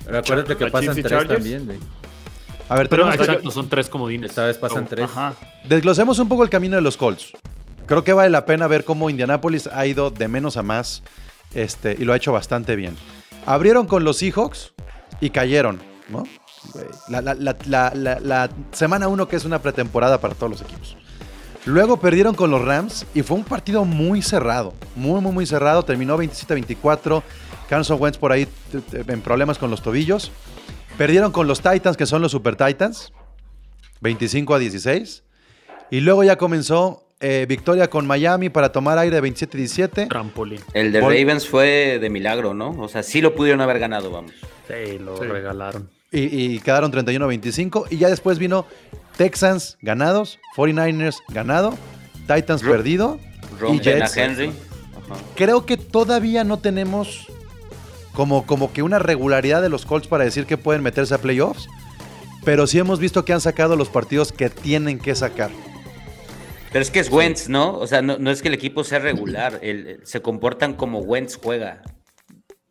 Pero 0.05 0.19
acuérdate 0.19 0.57
que 0.57 0.67
pasan 0.69 0.99
y 0.99 1.03
tres 1.03 1.27
también, 1.29 1.67
güey. 1.67 1.79
A 2.69 2.75
ver, 2.77 2.89
Pero 2.89 3.11
exacto, 3.13 3.51
son 3.51 3.69
tres 3.69 3.89
comodines. 3.89 4.31
Esta 4.31 4.45
vez 4.45 4.59
pasan 4.59 4.87
tres. 4.87 5.05
Ajá. 5.11 5.35
Desglosemos 5.65 6.19
un 6.19 6.29
poco 6.29 6.43
el 6.43 6.51
camino 6.51 6.77
de 6.77 6.83
los 6.83 6.97
Colts. 6.97 7.33
Creo 7.87 8.05
que 8.05 8.13
vale 8.13 8.29
la 8.31 8.45
pena 8.45 8.67
ver 8.67 8.85
cómo 8.85 9.09
Indianapolis 9.09 9.67
ha 9.69 9.87
ido 9.87 10.11
de 10.11 10.29
menos 10.29 10.57
a 10.59 10.63
más 10.63 11.03
este, 11.55 11.97
y 11.99 12.05
lo 12.05 12.13
ha 12.13 12.17
hecho 12.17 12.33
bastante 12.33 12.77
bien. 12.77 12.97
Abrieron 13.47 13.87
con 13.87 14.05
los 14.05 14.19
Seahawks 14.19 14.75
y 15.21 15.31
cayeron, 15.31 15.81
¿no? 16.11 16.25
La, 17.09 17.23
la- 17.23 17.35
la- 17.35 17.57
la- 17.67 17.93
la- 17.95 18.21
la 18.21 18.51
semana 18.73 19.09
1 19.09 19.27
que 19.29 19.37
es 19.37 19.45
una 19.47 19.61
pretemporada 19.63 20.21
para 20.21 20.35
todos 20.35 20.51
los 20.51 20.61
equipos. 20.61 20.97
Luego 21.65 21.99
perdieron 21.99 22.35
con 22.35 22.51
los 22.51 22.63
Rams 22.63 23.07
y 23.15 23.23
fue 23.23 23.37
un 23.39 23.45
partido 23.45 23.85
muy 23.87 24.21
cerrado, 24.23 24.75
muy, 24.95 25.21
muy, 25.23 25.33
muy 25.33 25.47
cerrado. 25.47 25.83
Terminó 25.83 26.19
27-24. 26.19 27.23
Carson 27.69 27.99
Wentz 28.01 28.19
por 28.19 28.33
ahí 28.33 28.47
t- 28.71 28.81
t- 28.81 29.13
en 29.13 29.21
problemas 29.23 29.57
con 29.59 29.71
los 29.71 29.83
tobillos. 29.83 30.31
Perdieron 30.99 31.33
con 31.33 31.47
los 31.47 31.61
Titans, 31.63 31.97
que 31.97 32.05
son 32.07 32.21
los 32.21 32.33
Super 32.33 32.57
Titans, 32.57 33.13
25 34.01 34.55
a 34.55 34.59
16. 34.59 35.23
Y 35.91 36.01
luego 36.01 36.25
ya 36.25 36.37
comenzó 36.37 37.05
eh, 37.21 37.47
victoria 37.49 37.89
con 37.89 38.07
Miami 38.07 38.49
para 38.51 38.73
tomar 38.73 38.99
aire 38.99 39.23
27-17. 39.23 40.09
Trampolín. 40.09 40.61
El 40.75 40.93
de 40.93 41.01
Vol- 41.01 41.17
Ravens 41.19 41.47
fue 41.49 41.99
de 42.01 42.11
milagro, 42.11 42.53
¿no? 42.53 42.71
O 42.73 42.89
sea, 42.89 43.03
sí 43.03 43.21
lo 43.21 43.35
pudieron 43.35 43.61
haber 43.61 43.79
ganado, 43.79 44.11
vamos. 44.11 44.33
Sí, 44.67 44.99
lo 44.99 45.17
regalaron. 45.17 45.89
Y, 46.11 46.55
y 46.55 46.59
quedaron 46.61 46.93
31-25. 46.93 47.87
Y 47.91 47.97
ya 47.99 48.09
después 48.09 48.39
vino 48.39 48.67
Texans 49.17 49.79
ganados, 49.81 50.39
49ers 50.57 51.19
ganado, 51.29 51.77
Titans 52.27 52.63
perdido. 52.63 53.19
Y 53.57 53.61
Rompen 53.61 54.03
a 54.03 54.07
Jets. 54.07 54.17
Henry. 54.17 54.47
Ajá. 54.49 55.21
Creo 55.37 55.65
que 55.65 55.77
todavía 55.77 56.45
no 56.45 56.59
tenemos 56.59 57.27
como, 58.19 58.45
como 58.47 58.73
que 58.73 58.83
una 58.83 58.99
regularidad 58.99 59.63
de 59.63 59.69
los 59.69 59.87
Colts 59.87 60.09
para 60.09 60.25
decir 60.25 60.45
que 60.45 60.57
pueden 60.59 60.83
meterse 60.83 61.15
a 61.15 61.19
playoffs. 61.19 61.69
Pero 62.45 62.67
sí 62.67 62.77
hemos 62.81 62.99
visto 62.99 63.25
que 63.25 63.33
han 63.33 63.41
sacado 63.41 63.77
los 63.77 63.91
partidos 63.91 64.33
que 64.33 64.51
tienen 64.51 64.99
que 64.99 65.15
sacar. 65.15 65.51
Pero 66.73 66.83
es 66.83 66.91
que 66.91 66.99
es 66.99 67.13
Wentz, 67.13 67.49
¿no? 67.49 67.79
O 67.79 67.87
sea, 67.87 68.03
no, 68.03 68.19
no 68.19 68.33
es 68.33 68.43
que 68.43 68.49
el 68.49 68.55
equipo 68.55 68.83
sea 68.83 68.99
regular. 68.99 69.61
el- 69.63 69.87
el- 69.87 70.01
se 70.07 70.21
comportan 70.21 70.75
como 70.75 70.99
Wentz 70.99 71.39
juega. 71.41 71.81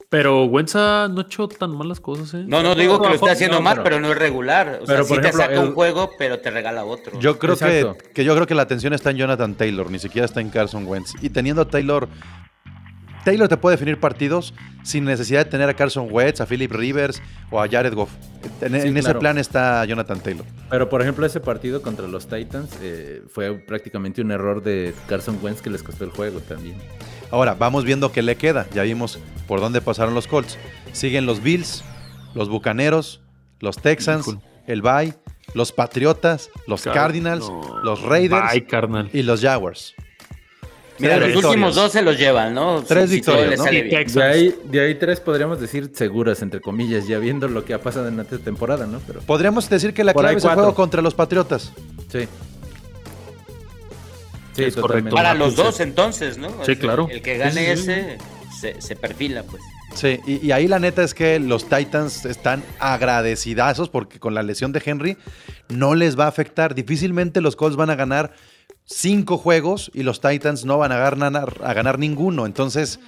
Pero 0.10 0.44
Wenza 0.46 1.08
no 1.10 1.22
ha 1.22 1.24
hecho 1.24 1.48
tan 1.48 1.72
malas 1.78 2.02
cosas, 2.02 2.34
¿eh? 2.34 2.44
No, 2.46 2.62
no 2.62 2.76
digo 2.76 3.02
que 3.02 3.08
lo 3.08 3.16
esté 3.16 3.30
haciendo 3.30 3.58
no, 3.58 3.62
mal, 3.64 3.76
pero- 3.76 3.84
pero 3.86 4.00
no 4.02 4.12
es 4.12 4.18
regular. 4.18 4.80
O 4.82 4.86
sea, 4.86 5.02
sí 5.04 5.08
por 5.14 5.22
te 5.22 5.28
ejemplo, 5.30 5.46
saca 5.48 5.62
un 5.62 5.74
juego, 5.74 6.10
pero 6.20 6.40
te 6.40 6.52
regala 6.52 6.84
otro. 6.84 7.18
Yo 7.22 7.40
creo 7.40 7.56
que, 7.58 7.90
que 8.14 8.26
yo 8.26 8.36
creo 8.36 8.48
que 8.48 8.56
la 8.56 8.64
atención 8.64 8.92
está 8.94 9.12
en 9.12 9.18
Jonathan 9.18 9.56
Taylor, 9.56 9.90
ni 9.90 10.00
siquiera 10.00 10.26
está 10.26 10.42
en 10.42 10.50
Carson 10.50 10.86
Wentz. 10.86 11.14
Y 11.22 11.30
teniendo 11.30 11.62
a 11.62 11.66
Taylor, 11.70 12.10
Taylor 13.28 13.50
te 13.50 13.58
puede 13.58 13.76
definir 13.76 14.00
partidos 14.00 14.54
sin 14.84 15.04
necesidad 15.04 15.44
de 15.44 15.52
tener 15.52 15.68
a 15.68 15.74
Carson 15.74 16.08
Wentz, 16.10 16.40
a 16.40 16.46
Philip 16.46 16.72
Rivers 16.72 17.22
o 17.52 17.62
a 17.62 17.68
Jared 17.68 17.94
Goff. 17.94 18.10
En, 18.62 18.80
Sí, 18.82 18.88
en 18.88 18.96
ese 18.96 19.14
plan 19.16 19.38
está 19.38 19.84
Jonathan 19.84 20.22
Taylor. 20.22 20.46
Pero 20.70 20.88
por 20.88 21.02
ejemplo, 21.02 21.26
ese 21.26 21.42
partido 21.42 21.82
contra 21.82 22.08
los 22.08 22.30
Titans 22.30 22.70
eh, 22.82 23.22
fue 23.30 23.54
prácticamente 23.56 24.22
un 24.22 24.32
error 24.32 24.64
de 24.64 24.94
Carson 25.10 25.38
Wentz 25.42 25.62
que 25.62 25.70
les 25.70 25.84
costó 25.84 26.06
el 26.06 26.12
juego 26.12 26.40
también. 26.40 26.78
Ahora, 27.30 27.54
vamos 27.54 27.84
viendo 27.84 28.14
qué 28.14 28.22
le 28.22 28.38
queda. 28.38 28.66
Ya 28.74 28.84
vimos 28.84 29.20
por 29.46 29.60
dónde 29.60 29.82
pasaron 29.82 30.14
los 30.14 30.26
Colts. 30.26 30.58
Siguen 30.94 31.26
los 31.26 31.44
Bills, 31.44 31.84
los 32.34 32.48
Bucaneros, 32.48 33.20
los 33.60 33.76
Texans, 33.76 34.24
Cool. 34.24 34.40
el 34.68 34.82
Bay, 34.82 35.14
los 35.54 35.74
Patriotas, 35.74 36.50
los 36.66 36.84
Car- 36.84 36.94
Cardinals, 36.94 37.50
no. 37.50 37.80
los 37.84 38.02
Raiders 38.04 38.54
y 39.12 39.24
los 39.24 39.42
Jaguars. 39.42 39.96
Mira, 41.00 41.18
los 41.18 41.44
últimos 41.44 41.76
dos 41.76 41.92
se 41.92 42.02
los 42.02 42.18
llevan, 42.18 42.54
¿no? 42.54 42.82
Tres 42.84 43.10
Si- 43.10 43.16
victorias, 43.18 43.58
¿no? 43.60 43.66
De 43.66 44.24
ahí, 44.24 44.56
de 44.66 44.80
ahí 44.82 44.96
tres 44.96 45.20
podríamos 45.20 45.60
decir 45.60 45.92
seguras, 45.94 46.42
entre 46.42 46.60
comillas, 46.62 47.08
ya 47.08 47.20
viendo 47.20 47.48
lo 47.48 47.64
que 47.66 47.74
ha 47.74 47.82
pasado 47.82 48.08
en 48.08 48.20
esta 48.20 48.38
temporada, 48.40 48.86
¿no? 48.88 49.00
Pero 49.06 49.20
Podríamos 49.22 49.70
decir 49.70 49.94
que 49.94 50.04
la 50.04 50.14
clave 50.14 50.38
es 50.38 50.44
el 50.46 50.52
juego 50.52 50.74
contra 50.76 51.02
los 51.02 51.14
Patriotas. 51.14 51.72
sí. 52.12 52.28
Sí, 54.56 54.64
Es 54.64 54.76
correcto. 54.76 55.14
Para 55.16 55.36
los 55.36 55.56
dos, 55.56 55.80
entonces, 55.82 56.40
¿no? 56.40 56.50
Sí, 56.66 56.76
claro. 56.78 57.08
El 57.12 57.22
que 57.22 57.38
gane 57.38 57.76
Sí, 57.76 57.82
sí, 57.82 57.84
sí. 57.86 57.92
ese 57.92 58.18
se, 58.60 58.82
se 58.82 58.96
perfila, 58.96 59.44
pues. 59.44 59.62
Sí, 59.94 60.20
y, 60.26 60.48
y 60.48 60.52
ahí 60.52 60.68
la 60.68 60.80
neta 60.80 61.04
es 61.04 61.14
que 61.14 61.40
los 61.40 61.70
Titans 61.70 62.26
están 62.26 62.64
agradecidazos 62.80 63.90
porque 63.90 64.20
con 64.20 64.34
la 64.34 64.42
lesión 64.42 64.72
de 64.72 64.82
Henry 64.84 65.16
no 65.70 65.94
les 65.94 66.18
va 66.18 66.26
a 66.26 66.30
afectar. 66.30 66.74
Difícilmente 66.74 67.40
los 67.40 67.56
Colts 67.56 67.76
van 67.76 67.92
a 67.92 67.96
ganar 67.96 68.34
cinco 68.88 69.38
juegos 69.38 69.92
y 69.94 70.04
los 70.04 70.22
Titans 70.22 70.66
no 70.66 70.78
van 70.78 70.92
a 70.92 70.98
ganar, 70.98 71.58
a 71.64 71.74
ganar 71.74 72.00
ninguno. 72.00 72.46
Entonces, 72.46 73.00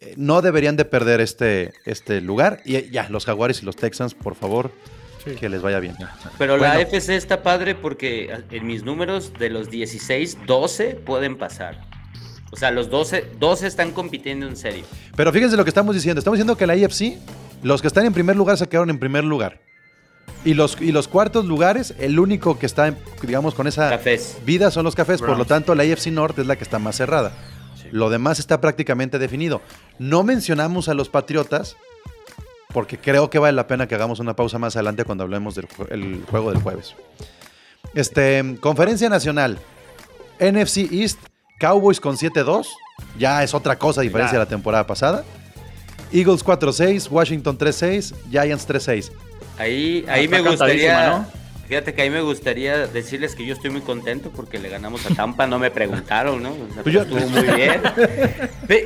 eh, 0.00 0.14
no 0.16 0.42
deberían 0.42 0.76
de 0.76 0.84
perder 0.84 1.20
este, 1.20 1.72
este 1.86 2.20
lugar. 2.20 2.60
Y 2.64 2.76
eh, 2.76 2.88
ya, 2.92 3.08
los 3.08 3.24
Jaguares 3.24 3.62
y 3.62 3.66
los 3.66 3.76
Texans, 3.76 4.14
por 4.14 4.34
favor, 4.34 4.70
que 5.40 5.48
les 5.48 5.62
vaya 5.62 5.80
bien. 5.80 5.96
Pero 6.38 6.56
la. 6.56 6.80
FC 6.80 7.16
está 7.16 7.42
padre 7.42 7.74
porque 7.74 8.44
en 8.50 8.66
mis 8.66 8.82
números 8.82 9.32
de 9.38 9.50
los 9.50 9.70
16, 9.70 10.38
12 10.46 10.94
pueden 10.94 11.36
pasar. 11.36 11.80
O 12.50 12.56
sea, 12.56 12.70
los 12.70 12.88
12, 12.88 13.32
12 13.38 13.66
están 13.66 13.92
compitiendo 13.92 14.46
en 14.46 14.56
serio. 14.56 14.84
Pero 15.16 15.32
fíjense 15.32 15.56
lo 15.56 15.64
que 15.64 15.70
estamos 15.70 15.94
diciendo. 15.94 16.20
Estamos 16.20 16.38
diciendo 16.38 16.56
que 16.56 16.66
la 16.66 16.76
IFC, 16.76 17.18
los 17.62 17.82
que 17.82 17.88
están 17.88 18.06
en 18.06 18.14
primer 18.14 18.36
lugar 18.36 18.56
se 18.56 18.66
quedaron 18.66 18.88
en 18.88 18.98
primer 18.98 19.24
lugar. 19.24 19.60
Y 20.44 20.54
los, 20.54 20.80
y 20.80 20.92
los 20.92 21.08
cuartos 21.08 21.44
lugares, 21.46 21.94
el 21.98 22.18
único 22.18 22.58
que 22.58 22.66
está, 22.66 22.94
digamos, 23.22 23.54
con 23.54 23.66
esa 23.66 23.90
Cafés. 23.90 24.38
vida 24.46 24.70
son 24.70 24.84
los 24.84 24.94
cafés. 24.94 25.20
Por 25.20 25.36
lo 25.36 25.44
tanto, 25.44 25.74
la 25.74 25.84
IFC 25.84 26.06
Norte 26.08 26.40
es 26.42 26.46
la 26.46 26.56
que 26.56 26.64
está 26.64 26.78
más 26.78 26.96
cerrada. 26.96 27.32
Lo 27.90 28.08
demás 28.10 28.38
está 28.38 28.60
prácticamente 28.60 29.18
definido. 29.18 29.60
No 29.98 30.22
mencionamos 30.22 30.88
a 30.88 30.94
los 30.94 31.08
Patriotas, 31.08 31.76
porque 32.72 32.98
creo 32.98 33.30
que 33.30 33.38
vale 33.38 33.54
la 33.54 33.66
pena 33.66 33.88
que 33.88 33.94
hagamos 33.94 34.20
una 34.20 34.36
pausa 34.36 34.58
más 34.58 34.76
adelante 34.76 35.04
cuando 35.04 35.24
hablemos 35.24 35.54
del 35.54 35.66
jue- 35.68 35.88
el 35.90 36.22
juego 36.30 36.52
del 36.52 36.62
jueves. 36.62 36.94
Este, 37.94 38.56
conferencia 38.60 39.08
nacional. 39.08 39.58
NFC 40.38 40.88
East, 40.92 41.18
Cowboys 41.58 41.98
con 42.00 42.16
7-2 42.16 42.66
Ya 43.18 43.42
es 43.42 43.54
otra 43.54 43.76
cosa 43.76 44.02
a 44.02 44.04
diferencia 44.04 44.38
de 44.38 44.44
la 44.44 44.48
temporada 44.48 44.86
pasada. 44.86 45.24
Eagles 46.12 46.44
4-6, 46.44 47.10
Washington 47.10 47.58
3-6, 47.58 48.14
Giants 48.30 48.68
3-6. 48.68 49.10
Ahí, 49.58 50.04
ahí 50.08 50.24
Está 50.24 50.36
me 50.42 50.48
gustaría. 50.48 51.08
¿no? 51.10 51.38
Fíjate 51.68 51.92
que 51.92 52.00
ahí 52.00 52.08
me 52.08 52.22
gustaría 52.22 52.86
decirles 52.86 53.34
que 53.34 53.44
yo 53.44 53.52
estoy 53.52 53.68
muy 53.68 53.82
contento 53.82 54.30
porque 54.34 54.58
le 54.58 54.70
ganamos 54.70 55.04
a 55.04 55.14
Tampa, 55.14 55.46
no 55.46 55.58
me 55.58 55.70
preguntaron, 55.70 56.42
¿no? 56.42 56.52
O 56.52 56.72
sea, 56.72 56.82
Pues 56.82 56.94
Estuvo 56.94 57.20
muy 57.28 57.42
bien. 57.56 57.82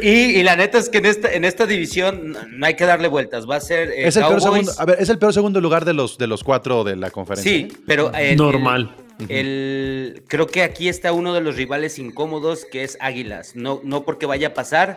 Y, 0.02 0.08
y 0.40 0.42
la 0.42 0.56
neta 0.56 0.78
es 0.78 0.88
que 0.88 0.98
en 0.98 1.06
esta, 1.06 1.32
en 1.32 1.44
esta 1.44 1.64
división 1.66 2.37
no- 2.50 2.66
hay 2.66 2.74
que 2.74 2.85
darle 2.85 3.06
vueltas. 3.06 3.48
Va 3.48 3.56
a 3.56 3.61
ser. 3.61 3.90
eh, 3.90 4.08
Es 4.08 4.16
el, 4.16 4.24
peor 4.24 4.40
segundo, 4.40 4.72
a 4.76 4.85
ver, 4.85 4.96
es 4.98 5.08
el 5.08 5.18
peor 5.18 5.32
segundo 5.32 5.61
lugar 5.61 5.85
de 5.85 5.92
los, 5.94 6.18
de 6.18 6.26
los 6.26 6.42
cuatro 6.42 6.82
de 6.82 6.96
la 6.96 7.11
conferencia. 7.11 7.52
Sí, 7.52 7.68
pero. 7.87 8.12
el- 8.14 8.37
Normal. 8.37 8.96
el- 9.20 9.30
el- 9.30 10.24
creo 10.26 10.48
que 10.48 10.64
aquí 10.64 10.88
está 10.88 11.12
uno 11.12 11.35
de 11.35 11.40
los 11.40 11.54
rivales 11.54 12.00
incómodos 12.00 12.64
que 12.64 12.82
es 12.82 12.98
Águilas. 13.00 13.54
No, 13.54 13.80
no 13.85 14.02
porque 14.02 14.26
vaya 14.26 14.48
a 14.48 14.54
pasar, 14.54 14.96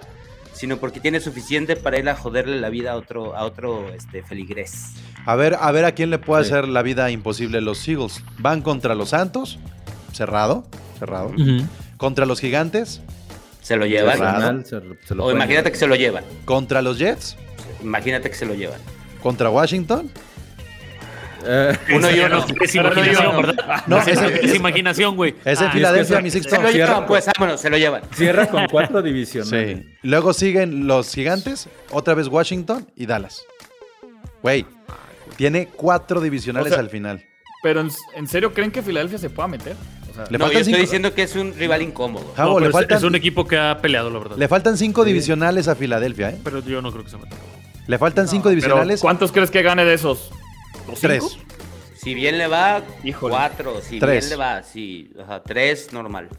sino 0.54 0.78
porque 0.78 1.00
tiene 1.00 1.20
suficiente 1.20 1.76
para 1.76 2.00
ir 2.00 2.10
a 2.10 2.16
joderle 2.16 2.60
la 2.60 2.70
vida 2.70 2.94
a 2.94 2.96
otro, 2.96 3.36
a 3.36 3.44
otro 3.46 3.94
este, 3.94 4.24
feligrés. 4.24 4.94
A 5.26 5.36
ver, 5.36 5.58
a 5.60 5.72
ver 5.72 5.86
a 5.86 5.94
quién 5.94 6.10
le 6.12 6.20
puede 6.20 6.44
Sí. 6.44 6.52
hacer 6.52 6.68
la 6.68 6.82
vida 6.82 7.10
imposible 7.12 7.62
los 7.62 7.88
Eagles. 7.88 8.22
Van 8.38 8.62
contra 8.62 8.94
los 8.96 9.10
Santos, 9.10 9.58
cerrado, 10.14 10.66
cerrado. 11.00 11.34
Contra 11.98 12.26
los 12.26 12.40
Gigantes, 12.40 13.02
Se 13.62 13.76
lo 13.78 13.86
llevan. 13.88 14.18
Cerrado. 14.18 14.64
Se- 14.64 15.08
se 15.08 15.16
lo 15.16 15.26
O 15.26 15.32
imagínate 15.32 15.56
llevar. 15.56 15.72
que 15.72 15.78
se 15.80 15.88
lo 15.88 15.96
llevan. 15.96 16.24
contra 16.46 16.82
los 16.84 17.00
Jets, 17.00 17.36
Imagínate 17.82 18.30
que 18.30 18.36
se 18.36 18.46
lo 18.46 18.54
llevan. 18.54 18.80
contra 19.24 19.50
Washington. 19.50 20.12
Eh, 21.48 21.78
Uno 21.96 22.10
y 22.10 22.20
uno. 22.20 22.46
Es 22.62 22.74
imaginación, 22.76 23.38
¿verdad? 23.38 23.84
No, 23.88 23.98
es, 24.00 24.56
imaginación, 24.56 25.16
güey. 25.16 25.36
Es 25.46 25.62
en 25.62 25.68
Ah, 25.68 25.72
Filadelfia, 25.72 26.16
es 26.16 26.18
que 26.18 26.24
mi 26.24 26.30
se- 26.32 26.40
Sixto. 26.40 26.56
Se 26.56 26.62
lo 26.62 26.70
Cierra 26.70 26.86
llevan, 26.88 27.02
con- 27.02 27.08
pues 27.08 27.26
vámonos, 27.38 27.62
se 27.62 27.70
lo 27.70 27.78
llevan. 27.78 28.02
Cierra 28.14 28.48
con 28.48 28.68
cuatro 28.68 29.02
divisionales. 29.04 29.78
Sí. 29.80 29.86
Luego 30.04 30.34
siguen 30.34 30.88
los 30.88 31.14
Gigantes, 31.14 31.68
otra 31.92 32.14
vez 32.16 32.28
Washington 32.30 32.88
y 32.96 33.06
Dallas. 33.06 33.44
Güey, 34.42 34.66
tiene 35.38 35.68
cuatro 35.68 36.22
divisionales 36.22 36.72
O 36.72 36.76
sea, 36.76 36.84
al 36.84 36.90
final. 36.90 37.24
Pero 37.64 37.82
en, 37.82 37.90
¿en 38.16 38.28
serio 38.28 38.54
creen 38.54 38.72
que 38.72 38.82
Filadelfia 38.82 39.18
se 39.18 39.30
pueda 39.30 39.48
meter? 39.48 39.76
O 40.12 40.14
sea, 40.14 40.26
Le 40.30 40.38
no, 40.38 40.46
yo 40.46 40.46
faltan 40.46 40.58
estoy 40.62 40.64
cinco- 40.74 40.78
diciendo 40.82 41.14
que 41.14 41.24
es 41.24 41.36
un 41.36 41.54
rival 41.54 41.82
incómodo. 41.82 42.32
Javo, 42.36 42.54
no, 42.54 42.60
le, 42.60 42.66
pero 42.68 42.74
faltan, 42.74 42.98
es 43.00 43.04
un 43.04 43.16
equipo 43.16 43.46
que 43.48 43.58
ha 43.58 43.80
peleado, 43.82 44.10
la 44.10 44.20
verdad. 44.20 44.38
le 44.38 44.48
faltan 44.48 44.78
cinco 44.78 45.04
divisionales 45.04 45.68
a 45.68 45.76
Filadelfia, 45.76 46.30
¿eh? 46.30 46.40
Pero 46.44 46.60
yo 46.62 46.82
no 46.82 46.92
creo 46.92 47.04
que 47.04 47.10
se 47.10 47.18
meta. 47.18 47.36
Le 47.88 47.98
faltan 47.98 48.28
cinco 48.28 48.44
pero 48.44 48.50
divisionales. 48.52 49.02
¿Cuántos 49.02 49.32
crees 49.32 49.52
que 49.52 49.62
gane 49.62 49.84
de 49.84 49.94
esos? 49.94 50.32
¿Dos, 50.88 51.00
Tres. 51.02 51.24
cinco? 51.28 51.44
Si 51.98 52.14
bien 52.14 52.38
le 52.38 52.48
va, 52.48 52.82
Híjole. 53.04 53.32
cuatro. 53.34 53.82
Si 53.82 54.00
Tres. 54.00 54.26
bien 54.26 54.30
le 54.30 54.36
va, 54.36 54.64
sí. 54.64 55.12
Ajá, 55.22 55.42
tres, 55.44 55.92
normal. 55.92 56.30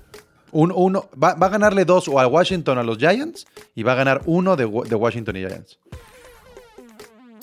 Un- 0.53 0.73
uno, 0.75 1.09
va, 1.23 1.35
va 1.35 1.47
a 1.49 1.51
ganarle 1.51 1.85
dos 1.85 2.07
o 2.09 2.19
a 2.21 2.27
Washington 2.27 2.79
o 2.79 2.81
a 2.81 2.85
los 2.85 2.99
Giants 2.99 3.47
y 3.75 3.83
va 3.83 3.93
a 3.93 3.95
ganar 3.97 4.23
uno 4.27 4.55
de, 4.57 4.65
de 4.65 4.95
Washington 4.95 5.37
y 5.37 5.41
Giants. 5.41 5.79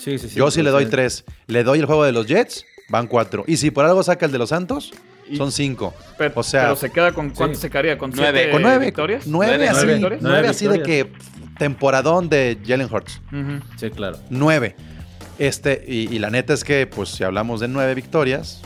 Sí, 0.03 0.17
sí, 0.17 0.29
sí. 0.29 0.35
Yo 0.35 0.51
sí 0.51 0.61
le 0.61 0.69
doy 0.69 0.85
Sí. 0.85 0.91
tres. 0.91 1.23
Le 1.47 1.63
doy 1.63 1.79
el 1.79 1.85
juego 1.85 2.03
de 2.03 2.11
los 2.11 2.27
Jets, 2.27 2.65
van 2.89 3.07
cuatro. 3.07 3.43
Y 3.47 3.57
si 3.57 3.71
por 3.71 3.85
algo 3.85 4.03
saca 4.03 4.25
el 4.25 4.31
de 4.31 4.37
los 4.37 4.49
Santos, 4.49 4.91
Y- 5.29 5.37
son 5.37 5.51
cinco. 5.51 5.93
Pero, 6.17 6.33
o 6.35 6.43
sea, 6.43 6.63
pero 6.63 6.75
se 6.75 6.89
queda 6.91 7.13
con 7.13 7.29
¿cuánto 7.29 7.55
sí. 7.55 7.61
se 7.61 7.69
quedaría? 7.69 7.97
¿Con 7.97 8.11
Nueve. 8.13 8.37
siete 8.39 8.51
con 8.51 8.61
nueve. 8.61 8.85
victorias? 8.85 9.25
Nueve, 9.27 9.53
Nueve. 9.57 9.69
así, 9.69 9.85
Nueve 9.85 9.99
nueve, 9.99 10.17
victorias. 10.17 10.55
así 10.55 10.67
de 10.67 10.81
que 10.83 11.11
temporadón 11.57 12.27
de 12.29 12.57
Jalen 12.65 12.89
Hurts. 12.91 13.21
Sí, 13.77 13.89
claro. 13.91 14.17
Nueve. 14.29 14.75
Este, 15.39 15.83
y, 15.87 16.13
y 16.13 16.19
la 16.19 16.29
neta 16.29 16.53
es 16.53 16.63
que, 16.63 16.85
pues, 16.87 17.09
si 17.09 17.23
hablamos 17.23 17.59
de 17.61 17.67
nueve 17.67 17.95
victorias, 17.95 18.61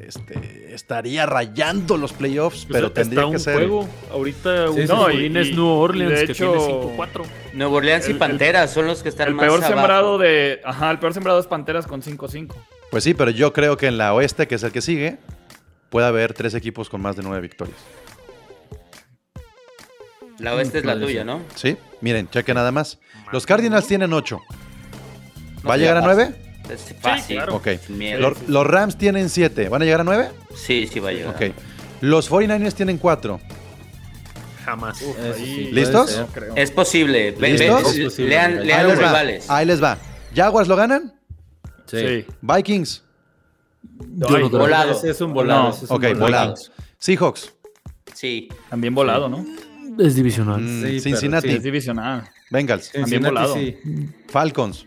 este, 0.00 0.61
estaría 0.72 1.26
rayando 1.26 1.96
los 1.96 2.12
playoffs, 2.12 2.66
pero 2.70 2.92
Pues 2.92 2.94
tendría 3.08 3.20
está 3.22 3.30
que 3.30 3.36
un 3.36 3.40
ser. 3.40 3.54
juego. 3.54 3.88
Ahorita 4.10 4.66
Sí, 4.68 4.72
un 4.72 4.82
sí, 4.82 4.88
comodín 4.88 5.32
sí. 5.34 5.38
es 5.38 5.48
Y- 5.48 5.52
New 5.54 5.66
Orleans, 5.66 6.22
y 6.22 6.26
que 6.26 6.34
tiene 6.34 6.52
5-4. 6.58 7.24
Nuevo 7.54 7.76
Orleans 7.76 8.08
y 8.08 8.12
el- 8.12 8.18
Panteras 8.18 8.72
son 8.72 8.86
los 8.86 9.02
que 9.02 9.08
están 9.10 9.28
El 9.28 9.34
más 9.34 9.44
peor 9.46 9.58
abajo. 9.58 9.72
sembrado 9.72 10.18
de. 10.18 10.60
Ajá, 10.64 10.90
el 10.90 10.98
peor 10.98 11.14
sembrado 11.14 11.38
es 11.40 11.46
Panteras 11.46 11.86
con 11.86 12.02
5-5. 12.02 12.56
Pues 12.90 13.04
sí, 13.04 13.14
pero 13.14 13.30
yo 13.30 13.52
creo 13.52 13.76
que 13.76 13.86
en 13.86 13.98
la 13.98 14.12
oeste, 14.14 14.46
que 14.48 14.54
es 14.56 14.62
el 14.62 14.72
que 14.72 14.80
sigue, 14.82 15.18
puede 15.90 16.06
haber 16.06 16.34
tres 16.34 16.54
equipos 16.54 16.88
con 16.90 17.00
más 17.00 17.16
de 17.16 17.22
nueve 17.22 17.40
victorias. 17.40 17.76
La 20.38 20.54
oeste 20.54 20.78
es 20.78 20.84
la 20.84 20.98
tuya. 20.98 21.24
¿no? 21.24 21.40
¿Sí? 21.54 21.76
Miren, 22.00 22.28
cheque 22.28 22.52
nada 22.54 22.72
más. 22.72 22.98
Los 23.30 23.46
Cardinals 23.46 23.86
tienen 23.86 24.12
ocho. 24.12 24.40
¿Va 25.68 25.74
a 25.74 25.76
llegar 25.76 25.96
a 25.98 26.00
nueve? 26.00 26.34
Es 26.68 26.94
fácil. 27.00 27.36
claro. 27.36 27.56
Ok. 27.56 27.68
Sin 27.86 27.98
miedo. 27.98 28.20
Los, 28.20 28.48
los 28.48 28.66
Rams 28.66 28.96
tienen 28.96 29.28
siete. 29.28 29.68
¿Van 29.68 29.82
a 29.82 29.84
llegar 29.84 30.00
a 30.00 30.04
nueve? 30.04 30.30
Sí, 30.54 30.88
sí 30.90 31.00
va 31.00 31.10
a 31.10 31.12
llegar. 31.12 31.34
Ok. 31.34 31.54
Los 32.00 32.30
49ers 32.30 32.74
tienen 32.74 32.98
cuatro. 32.98 33.40
Jamás. 34.64 35.00
Eso 35.02 35.12
sí, 35.34 35.68
puede 35.70 35.72
¿Listos? 35.72 36.10
ser. 36.10 36.26
creo. 36.32 36.56
Es 36.56 36.70
posible. 36.70 37.32
¿Listos? 37.38 37.94
Es 37.94 38.04
posible. 38.04 38.28
lean 38.30 38.58
Ahí 38.58 38.66
lean 38.66 38.80
Ahí 38.80 38.86
los 38.86 38.92
les 38.94 39.02
va. 39.04 39.08
rivales. 39.08 39.50
Ahí 39.50 39.66
les 39.66 39.82
va. 39.82 39.98
¿Jaguars 40.34 40.68
lo 40.68 40.76
ganan? 40.76 41.12
Sí. 41.86 41.98
Sí. 41.98 42.26
Vikings. 42.40 43.02
Yo 43.82 44.18
no 44.18 44.26
creo. 44.28 44.48
volado. 44.50 44.92
Ese 44.92 45.10
es 45.10 45.20
un 45.20 45.34
volado. 45.34 45.62
No. 45.64 45.70
es 45.74 45.82
un 45.82 45.96
Ok, 45.96 46.18
volado. 46.18 46.54
Seahawks. 46.98 47.52
Sí. 48.14 48.48
También 48.70 48.94
volado, 48.94 49.28
¿no? 49.28 49.44
Es 49.98 50.14
divisional. 50.14 50.60
Mm, 50.60 50.82
Sí, 50.86 51.00
Cincinnati. 51.00 51.48
sí. 51.50 51.56
Es 51.56 51.62
divisional. 51.62 52.28
Bengals. 52.50 52.92
También 52.92 53.22
Cincinnati 53.22 53.34
volado. 53.34 53.54
sí. 53.54 53.76
Falcons. 54.28 54.86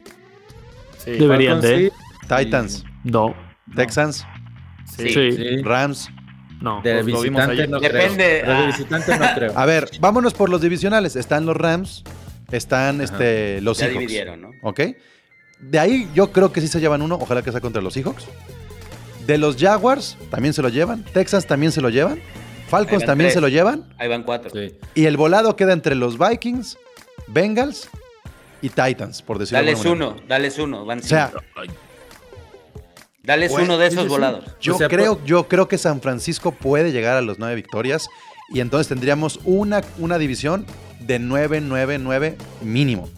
Sí. 1.05 1.11
Deberían 1.11 1.61
Falcons 1.61 1.79
de. 1.81 1.89
sí. 1.89 2.27
Titans. 2.27 2.85
No. 3.03 3.35
Texans. 3.75 4.25
Sí. 4.97 5.09
Sí. 5.09 5.31
Sí. 5.31 5.61
Rams. 5.63 6.09
No. 6.61 6.81
De 6.81 6.93
Pues 7.01 7.05
lo 7.07 7.21
vimos 7.21 7.47
visitante 7.47 7.51
ayer. 7.51 7.69
no 7.69 7.79
Depende, 7.79 8.41
creo. 8.43 8.55
De 8.55 8.63
ah. 8.63 8.65
visitante 8.67 9.19
no 9.19 9.25
creo. 9.35 9.53
A 9.55 9.65
ver, 9.65 9.89
vámonos 9.99 10.33
por 10.33 10.49
los 10.49 10.61
divisionales. 10.61 11.15
Están 11.15 11.45
los 11.45 11.55
Rams. 11.55 12.03
Están 12.51 13.01
este, 13.01 13.61
los 13.61 13.77
Ya 13.77 13.85
Seahawks. 13.87 13.99
dividieron, 13.99 14.41
¿no? 14.41 14.49
¿Ok? 14.63 14.81
De 15.59 15.79
ahí 15.79 16.09
yo 16.13 16.31
creo 16.31 16.51
que 16.51 16.61
sí 16.61 16.67
se 16.67 16.79
llevan 16.79 17.01
uno. 17.01 17.15
Ojalá 17.15 17.41
que 17.41 17.51
sea 17.51 17.61
contra 17.61 17.81
los 17.81 17.93
Seahawks. 17.93 18.25
De 19.25 19.37
los 19.37 19.57
Jaguars 19.57 20.17
también 20.29 20.53
se 20.53 20.61
lo 20.61 20.69
llevan. 20.69 21.03
Texans 21.03 21.45
también 21.47 21.71
se 21.71 21.81
lo 21.81 21.89
llevan. 21.89 22.19
Falcons 22.69 23.05
también 23.05 23.27
tres. 23.27 23.33
se 23.35 23.41
lo 23.41 23.47
llevan. 23.47 23.85
Ahí 23.97 24.07
van 24.07 24.23
cuatro. 24.23 24.49
Sí. 24.51 24.75
Y 24.95 25.05
el 25.05 25.17
volado 25.17 25.55
queda 25.55 25.73
entre 25.73 25.95
los 25.95 26.17
Vikings, 26.17 26.77
Bengals 27.27 27.89
y 28.61 28.69
Titans, 28.69 29.21
por 29.21 29.37
decirlo 29.39 29.59
de 29.59 29.65
Dales 29.71 29.85
uno, 29.85 30.15
dales 30.27 30.57
uno. 30.57 30.85
Van 30.85 30.99
O 30.99 31.03
sea. 31.03 31.31
Dales 33.23 33.51
pues, 33.51 33.63
uno 33.65 33.77
de 33.77 33.87
esos 33.87 34.07
volados. 34.07 34.45
yo, 34.61 34.75
O 34.75 34.77
sea, 34.77 34.87
creo, 34.87 35.19
yo 35.25 35.47
creo 35.47 35.67
que 35.67 35.77
San 35.79 35.99
Francisco 36.01 36.51
puede 36.51 36.91
llegar 36.91 37.17
a 37.17 37.21
los 37.21 37.39
nueve 37.39 37.55
victorias 37.55 38.07
y 38.49 38.59
entonces 38.59 38.87
tendríamos 38.87 39.39
una, 39.45 39.81
una 39.97 40.19
división 40.19 40.65
de 40.99 41.19
9-9-9 41.19 42.35
mínimo. 42.61 43.09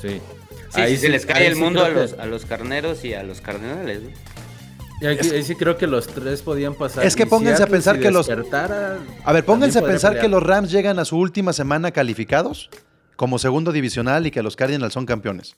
Sí. 0.00 0.20
Sí, 0.74 0.80
Ahí 0.80 0.92
sí, 0.92 0.96
se 1.02 1.06
sí- 1.06 1.12
les 1.12 1.26
cae 1.26 1.46
el 1.46 1.54
sí 1.54 1.60
mundo 1.60 1.84
a 1.84 1.88
que- 1.88 1.94
los, 1.94 2.12
a 2.14 2.26
los 2.26 2.46
carneros 2.46 3.04
y 3.04 3.14
a 3.14 3.22
los 3.22 3.40
cardenales. 3.40 4.02
¿no? 4.02 4.08
y 5.02 5.06
ahí, 5.06 5.18
ahí 5.18 5.42
sí 5.44 5.54
creo 5.54 5.76
que 5.76 5.86
los 5.86 6.06
tres 6.08 6.42
podían 6.42 6.74
pasar. 6.74 7.04
Es 7.04 7.14
que 7.14 7.26
pónganse 7.26 7.62
a 7.62 7.66
pensar 7.66 7.96
si 7.96 8.02
que 8.02 8.10
los- 8.10 8.28
A 8.28 9.32
ver, 9.32 9.44
pónganse 9.44 9.78
a 9.78 9.82
pensar 9.82 10.18
que 10.18 10.28
los. 10.28 10.42
Rams 10.42 10.70
llegan 10.72 10.98
a 10.98 11.04
su 11.04 11.16
última 11.18 11.52
semana 11.52 11.90
calificados 11.92 12.70
como 13.22 13.38
segundo 13.38 13.70
divisional 13.70 14.26
y 14.26 14.32
que 14.32 14.42
los 14.42 14.56
Cardinals 14.56 14.92
son 14.94 15.06
campeones. 15.06 15.54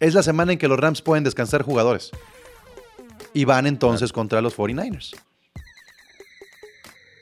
Es 0.00 0.12
la 0.12 0.22
semana 0.22 0.52
en 0.52 0.58
que 0.58 0.68
los 0.68 0.78
Rams 0.78 1.00
pueden 1.00 1.24
descansar 1.24 1.62
jugadores. 1.62 2.10
Y 3.32 3.46
van 3.46 3.66
entonces 3.66 4.12
contra 4.12 4.42
los 4.42 4.54
49ers. 4.54 5.16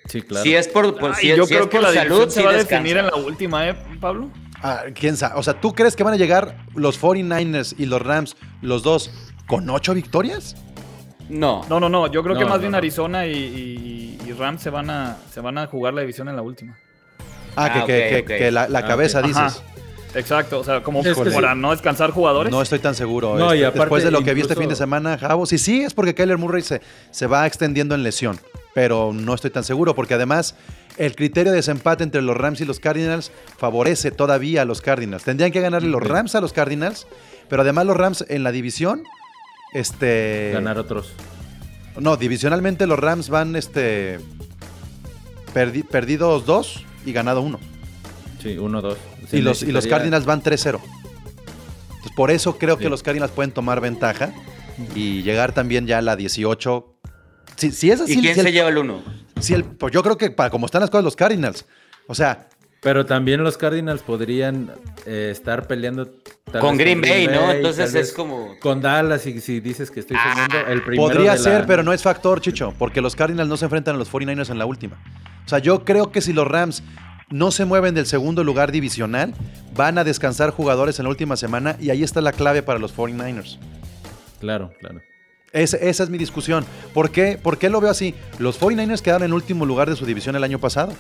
Sí, 0.09 0.21
claro. 0.23 0.43
Si 0.43 0.53
es 0.57 0.67
por, 0.67 0.99
por- 0.99 1.11
Ay, 1.15 1.21
si, 1.21 1.29
yo 1.29 1.45
si 1.47 1.51
creo 1.51 1.63
es 1.63 1.69
que 1.71 1.77
por 1.79 1.83
la 1.89 1.95
salud, 1.95 2.25
se 2.29 2.41
sí 2.41 2.45
va 2.45 2.51
a 2.51 2.55
definir 2.55 2.97
en 2.97 3.07
la 3.07 3.15
última, 3.15 3.69
¿eh, 3.69 3.77
Pablo? 4.01 4.33
Ah, 4.65 4.83
¿Quién 4.99 5.17
sabe? 5.17 5.35
O 5.39 5.45
sea, 5.45 5.61
¿tú 5.61 5.73
crees 5.73 5.95
que 5.95 6.03
van 6.03 6.15
a 6.15 6.17
llegar 6.17 6.67
los 6.75 7.01
49ers 7.01 7.77
y 7.79 7.87
los 7.87 8.03
Rams, 8.03 8.37
los 8.63 8.83
dos, 8.83 9.13
con 9.47 9.71
ocho 9.71 9.95
victorias? 9.95 10.57
No. 11.29 11.65
No, 11.69 11.79
no, 11.79 11.89
no. 11.89 12.09
Yo 12.09 12.25
creo 12.25 12.37
que 12.37 12.45
más 12.47 12.55
no, 12.55 12.59
bien 12.63 12.73
no. 12.73 12.79
Arizona 12.79 13.29
y, 13.29 13.31
y- 13.39 14.19
y 14.29 14.33
Rams 14.33 14.61
se 14.61 14.71
van, 14.71 14.91
a, 14.91 15.19
se 15.31 15.41
van 15.41 15.57
a 15.57 15.69
jugar 15.69 15.95
la 15.95 16.01
división 16.01 16.29
en 16.29 16.35
la 16.35 16.43
última. 16.43 16.77
Ah, 17.57 17.69
Ah, 17.83 17.85
que, 17.87 17.93
que- 17.93 18.19
ok, 18.21 18.27
que- 18.27 18.39
que 18.39 18.51
la, 18.51 18.69
la 18.69 18.81
Ah, 18.81 18.87
cabeza 18.87 19.21
dices. 19.23 19.37
Ajá. 19.37 19.57
Exacto, 20.15 20.61
o 20.61 20.65
sea, 20.65 20.83
como 20.83 21.01
Es 21.01 21.17
que 21.17 21.31
para 21.31 21.55
no 21.55 21.71
descansar 21.71 22.11
jugadores. 22.11 22.53
No 22.53 22.61
estoy 22.61 22.79
tan 22.81 22.95
seguro. 22.95 23.39
No, 23.39 23.47
este, 23.47 23.59
y 23.61 23.65
aparte, 23.65 23.79
después 23.81 24.05
de 24.05 24.11
lo 24.11 24.23
que 24.23 24.35
vi 24.35 24.43
este 24.43 24.55
fin 24.57 24.69
de 24.69 24.77
semana, 24.77 25.17
Javo, 25.17 25.47
sí, 25.47 25.57
sí, 25.57 25.81
es 25.83 25.95
porque 25.95 26.15
Kyler 26.15 26.37
Murray 26.37 26.61
se, 26.63 26.83
se 27.11 27.27
va 27.27 27.47
extendiendo 27.47 27.95
en 27.95 28.03
lesión. 28.03 28.39
Pero 28.75 29.13
no 29.15 29.35
estoy 29.35 29.51
tan 29.51 29.65
seguro, 29.65 29.95
porque 29.95 30.15
además 30.15 30.55
el 30.99 31.15
criterio 31.15 31.53
de 31.53 31.57
desempate 31.57 32.05
entre 32.05 32.21
los 32.23 32.37
Rams 32.37 32.61
y 32.61 32.65
los 32.67 32.79
Cardinals 32.79 33.31
favorece 33.59 34.11
todavía 34.11 34.63
a 34.63 34.65
los 34.67 34.81
Cardinals. 34.83 35.25
Tendrían 35.25 35.51
que 35.51 35.61
ganarle 35.61 35.89
los. 35.89 36.03
Rams 36.03 36.35
a 36.35 36.41
los 36.43 36.53
Cardinals, 36.53 37.07
pero 37.49 37.63
además 37.63 37.87
los 37.87 37.97
Rams 37.97 38.25
en 38.29 38.45
la 38.45 38.53
división, 38.53 39.03
este. 39.73 40.51
Ganar 40.53 40.79
otros. 40.79 41.13
No, 41.99 42.17
divisionalmente 42.19 42.87
los 42.87 42.99
Rams 42.99 43.29
van 43.31 43.57
este. 43.57 44.21
perdi- 45.55 45.87
perdidos 45.87 46.47
dos 46.47 46.85
y 47.05 47.13
ganado 47.13 47.43
uno. 47.43 47.59
Sí, 48.43 48.59
uno, 48.59 48.81
dos. 48.83 48.99
y, 49.31 49.41
los, 49.41 49.63
y 49.63 49.71
los 49.73 49.87
Cardinals 49.87 50.25
van 50.27 50.43
3-0. 50.43 50.81
Entonces, 51.91 52.13
por 52.17 52.31
eso 52.31 52.59
creo 52.59 52.77
que 52.77 52.85
Sí. 52.85 52.91
los 52.91 53.03
Cardinals 53.03 53.33
pueden 53.33 53.53
tomar 53.53 53.81
ventaja 53.81 54.33
y 54.95 55.23
llegar 55.23 55.53
también 55.53 55.87
ya 55.87 55.99
a 55.99 56.03
la 56.03 56.17
18. 56.17 56.95
Si, 57.57 57.71
si 57.71 57.91
es 57.91 58.01
así, 58.01 58.15
¿Y 58.15 58.21
quién 58.21 58.35
si 58.35 58.41
el- 58.41 58.47
se 58.47 58.53
lleva 58.53 58.69
el 58.71 58.79
uno? 58.79 59.03
si 59.41 59.55
el- 59.55 59.65
pues 59.65 59.93
yo 59.93 60.03
creo 60.03 60.17
que 60.19 60.31
para 60.31 60.51
como 60.51 60.67
están 60.67 60.81
las 60.81 60.91
cosas 60.91 61.05
los 61.05 61.15
Cardinals. 61.17 61.65
O 62.09 62.15
sea, 62.15 62.49
Pero 62.83 63.07
también 63.07 63.45
los 63.45 63.57
Cardinals 63.57 64.03
podrían 64.03 64.73
eh, 65.07 65.29
estar 65.31 65.69
peleando 65.69 66.11
con 66.61 66.77
Green 66.77 67.01
Bay, 67.01 67.29
¿no? 67.29 67.53
Entonces 67.53 67.95
es 67.95 68.13
como. 68.13 68.57
Con 68.59 68.81
Dallas, 68.81 69.25
y 69.25 69.41
si 69.41 69.61
dices 69.61 69.89
que 69.89 70.01
estoy 70.01 70.17
soñando, 70.17 70.57
ah, 70.59 70.73
el 70.73 70.83
primero. 70.83 71.09
Podría 71.09 71.37
ser, 71.37 71.65
pero 71.65 71.85
no 71.85 71.93
es 71.93 72.03
factor, 72.03 72.41
Chicho, 72.41 72.75
porque 72.81 73.01
los 73.01 73.15
Cardinals 73.15 73.49
no 73.49 73.57
se 73.57 73.67
enfrentan 73.67 73.95
a 73.95 73.99
los 73.99 74.11
49ers 74.11 74.51
en 74.51 74.59
la 74.59 74.67
última. 74.67 75.01
O 75.47 75.49
sea, 75.49 75.61
yo 75.61 75.85
creo 75.85 76.11
que 76.11 76.21
si 76.21 76.33
los 76.33 76.49
Rams 76.49 76.83
no 77.31 77.53
se 77.53 77.65
mueven 77.67 77.95
del 77.95 78.07
segundo 78.07 78.43
lugar 78.43 78.73
divisional, 78.73 79.33
van 79.77 79.97
a 79.97 80.03
descansar 80.03 80.51
jugadores 80.51 80.99
en 80.99 81.05
la 81.05 81.11
última 81.11 81.37
semana 81.37 81.77
y 81.79 81.91
ahí 81.91 82.03
está 82.03 82.21
la 82.21 82.33
clave 82.33 82.65
para 82.65 82.81
los 82.81 82.97
49ers. 82.97 83.59
Claro, 84.41 84.73
claro. 84.81 85.01
esa 85.53 85.79
es 86.03 86.11
mi 86.11 86.19
discusión. 86.19 86.67
¿Por 86.93 87.13
qué? 87.13 87.39
¿Por 87.41 87.59
qué 87.59 87.71
lo 87.71 87.81
veo 87.81 87.93
así? 87.93 88.17
Los 88.41 88.61
49ers 88.61 89.03
quedaron 89.03 89.25
en 89.25 89.33
último 89.35 89.67
lugar 89.67 89.89
de 89.89 89.95
su 89.95 90.05
división 90.05 90.35
el 90.35 90.43
año 90.43 90.59
pasado 90.59 90.93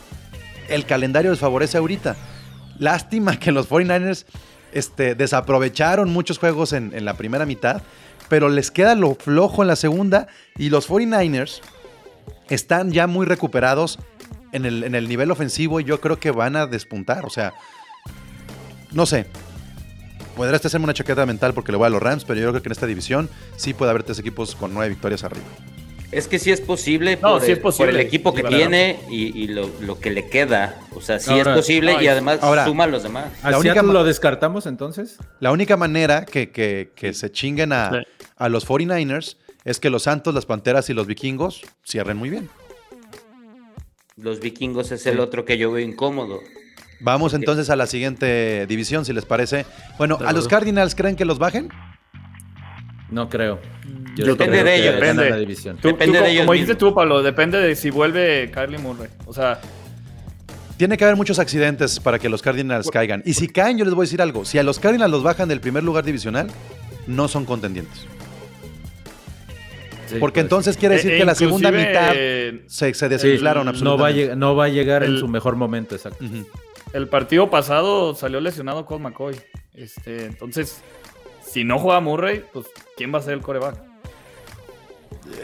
el 0.72 0.86
calendario 0.86 1.30
les 1.30 1.40
favorece 1.40 1.78
ahorita. 1.78 2.16
Lástima 2.78 3.38
que 3.38 3.52
los 3.52 3.68
49ers 3.68 4.24
este, 4.72 5.14
desaprovecharon 5.14 6.12
muchos 6.12 6.38
juegos 6.38 6.72
en, 6.72 7.04
la 7.04 7.14
primera 7.14 7.46
mitad, 7.46 7.82
pero 8.28 8.48
les 8.48 8.70
queda 8.70 8.94
lo 8.94 9.14
flojo 9.14 9.62
en 9.62 9.68
la 9.68 9.76
segunda 9.76 10.26
y 10.56 10.70
los 10.70 10.88
49ers 10.88 11.60
están 12.48 12.90
ya 12.90 13.06
muy 13.06 13.26
recuperados 13.26 13.98
en 14.52 14.64
el, 14.64 15.08
nivel 15.08 15.30
ofensivo 15.30 15.80
y 15.80 15.84
yo 15.84 16.00
creo 16.00 16.18
que 16.18 16.30
van 16.30 16.56
a 16.56 16.66
despuntar. 16.66 17.24
O 17.24 17.30
sea, 17.30 17.54
no 18.90 19.06
sé. 19.06 19.26
Podrá 20.36 20.56
este 20.56 20.68
hacerme 20.68 20.84
una 20.84 20.94
chaqueta 20.94 21.26
mental 21.26 21.52
porque 21.52 21.72
le 21.72 21.78
voy 21.78 21.86
a 21.86 21.90
los 21.90 22.02
Rams, 22.02 22.24
pero 22.24 22.40
yo 22.40 22.48
creo 22.50 22.62
que 22.62 22.68
en 22.68 22.72
esta 22.72 22.86
división 22.86 23.28
sí 23.56 23.74
puede 23.74 23.90
haber 23.90 24.02
tres 24.02 24.18
equipos 24.18 24.54
con 24.54 24.72
nueve 24.72 24.88
victorias 24.88 25.24
arriba. 25.24 25.44
Es 26.12 26.28
que 26.28 26.38
sí 26.38 26.50
es 26.52 26.60
posible, 26.60 27.16
por, 27.16 27.42
el, 27.88 27.96
equipo 27.96 28.34
que 28.34 28.42
tiene 28.42 29.00
y, 29.10 29.48
lo, 29.48 29.98
que 29.98 30.10
le 30.10 30.28
queda. 30.28 30.78
O 30.94 31.00
sea, 31.00 31.18
sí 31.18 31.32
es 31.32 31.48
posible 31.48 31.96
y 32.02 32.06
además 32.06 32.38
suma 32.66 32.84
a 32.84 32.86
los 32.86 33.02
demás. 33.02 33.32
¿La 33.42 33.58
única 33.58 33.82
lo 33.82 34.04
descartamos 34.04 34.66
entonces? 34.66 35.16
La 35.40 35.52
única 35.52 35.78
manera 35.78 36.26
que, 36.26 36.90
se 37.14 37.32
chinguen 37.32 37.72
a, 37.72 38.02
a, 38.36 38.48
los 38.50 38.68
49ers 38.68 39.36
es 39.64 39.80
que 39.80 39.88
los 39.88 40.02
Santos, 40.02 40.34
las 40.34 40.44
Panteras 40.44 40.90
y 40.90 40.94
los 40.94 41.06
Vikingos 41.06 41.62
cierren 41.82 42.18
muy 42.18 42.28
bien. 42.28 42.50
Los 44.16 44.40
Vikingos 44.40 44.92
es 44.92 45.06
el 45.06 45.18
otro 45.18 45.46
que 45.46 45.56
yo 45.56 45.72
veo 45.72 45.84
incómodo. 45.84 46.40
Vamos 47.00 47.34
entonces 47.34 47.70
a 47.70 47.76
la 47.76 47.86
siguiente 47.86 48.66
división, 48.66 49.04
si 49.04 49.12
les 49.12 49.24
parece. 49.24 49.66
Bueno, 49.98 50.18
¿a 50.24 50.32
los 50.32 50.46
Cardinals 50.46 50.94
creen 50.94 51.16
que 51.16 51.24
los 51.24 51.38
bajen? 51.38 51.70
No 53.12 53.28
creo. 53.28 53.60
depende 54.16 54.64
de 54.64 54.76
ellos. 54.76 54.94
Depende, 54.94 55.30
la 55.30 55.36
división. 55.36 55.78
depende 55.82 56.20
de 56.20 56.30
ellos. 56.30 56.46
Como 56.46 56.54
dices 56.54 56.78
tú, 56.78 56.94
Pablo, 56.94 57.22
depende 57.22 57.58
de 57.58 57.76
si 57.76 57.90
vuelve 57.90 58.50
Carly 58.50 58.78
Murray. 58.78 59.08
O 59.26 59.34
sea. 59.34 59.60
Tiene 60.78 60.96
que 60.96 61.04
haber 61.04 61.16
muchos 61.16 61.38
accidentes 61.38 62.00
para 62.00 62.18
que 62.18 62.28
los 62.28 62.42
Cardinals 62.42 62.90
caigan. 62.90 63.22
Y 63.24 63.34
si 63.34 63.46
caen, 63.46 63.78
yo 63.78 63.84
les 63.84 63.94
voy 63.94 64.04
a 64.04 64.06
decir 64.06 64.22
algo. 64.22 64.44
Si 64.44 64.58
a 64.58 64.62
los 64.62 64.80
Cardinals 64.80 65.10
los 65.12 65.22
bajan 65.22 65.48
del 65.48 65.60
primer 65.60 65.84
lugar 65.84 66.04
divisional, 66.04 66.48
no 67.06 67.28
son 67.28 67.44
contendientes. 67.44 68.06
Porque 70.18 70.40
pues. 70.40 70.44
entonces 70.44 70.76
quiere 70.76 70.96
decir 70.96 71.12
e 71.12 71.18
que 71.18 71.24
la 71.24 71.34
segunda 71.34 71.70
mitad 71.70 72.12
se, 72.66 72.94
se 72.94 73.08
desinflaron 73.08 73.68
absolutamente. 73.68 74.36
No 74.36 74.56
va 74.56 74.64
a, 74.64 74.68
llegar 74.68 75.04
en 75.04 75.18
su 75.18 75.28
mejor 75.28 75.56
momento, 75.56 75.94
exacto. 75.94 76.24
El 76.92 77.08
partido 77.08 77.48
pasado 77.48 78.14
salió 78.14 78.40
lesionado 78.40 78.84
con 78.84 79.02
McCoy. 79.02 79.36
Este, 79.74 80.26
entonces, 80.26 80.82
si 81.46 81.64
no 81.64 81.78
juega 81.78 82.00
Murray, 82.00 82.44
pues 82.52 82.66
¿quién 82.96 83.12
va 83.12 83.18
a 83.18 83.22
ser 83.22 83.34
el 83.34 83.40
coreback? 83.40 83.76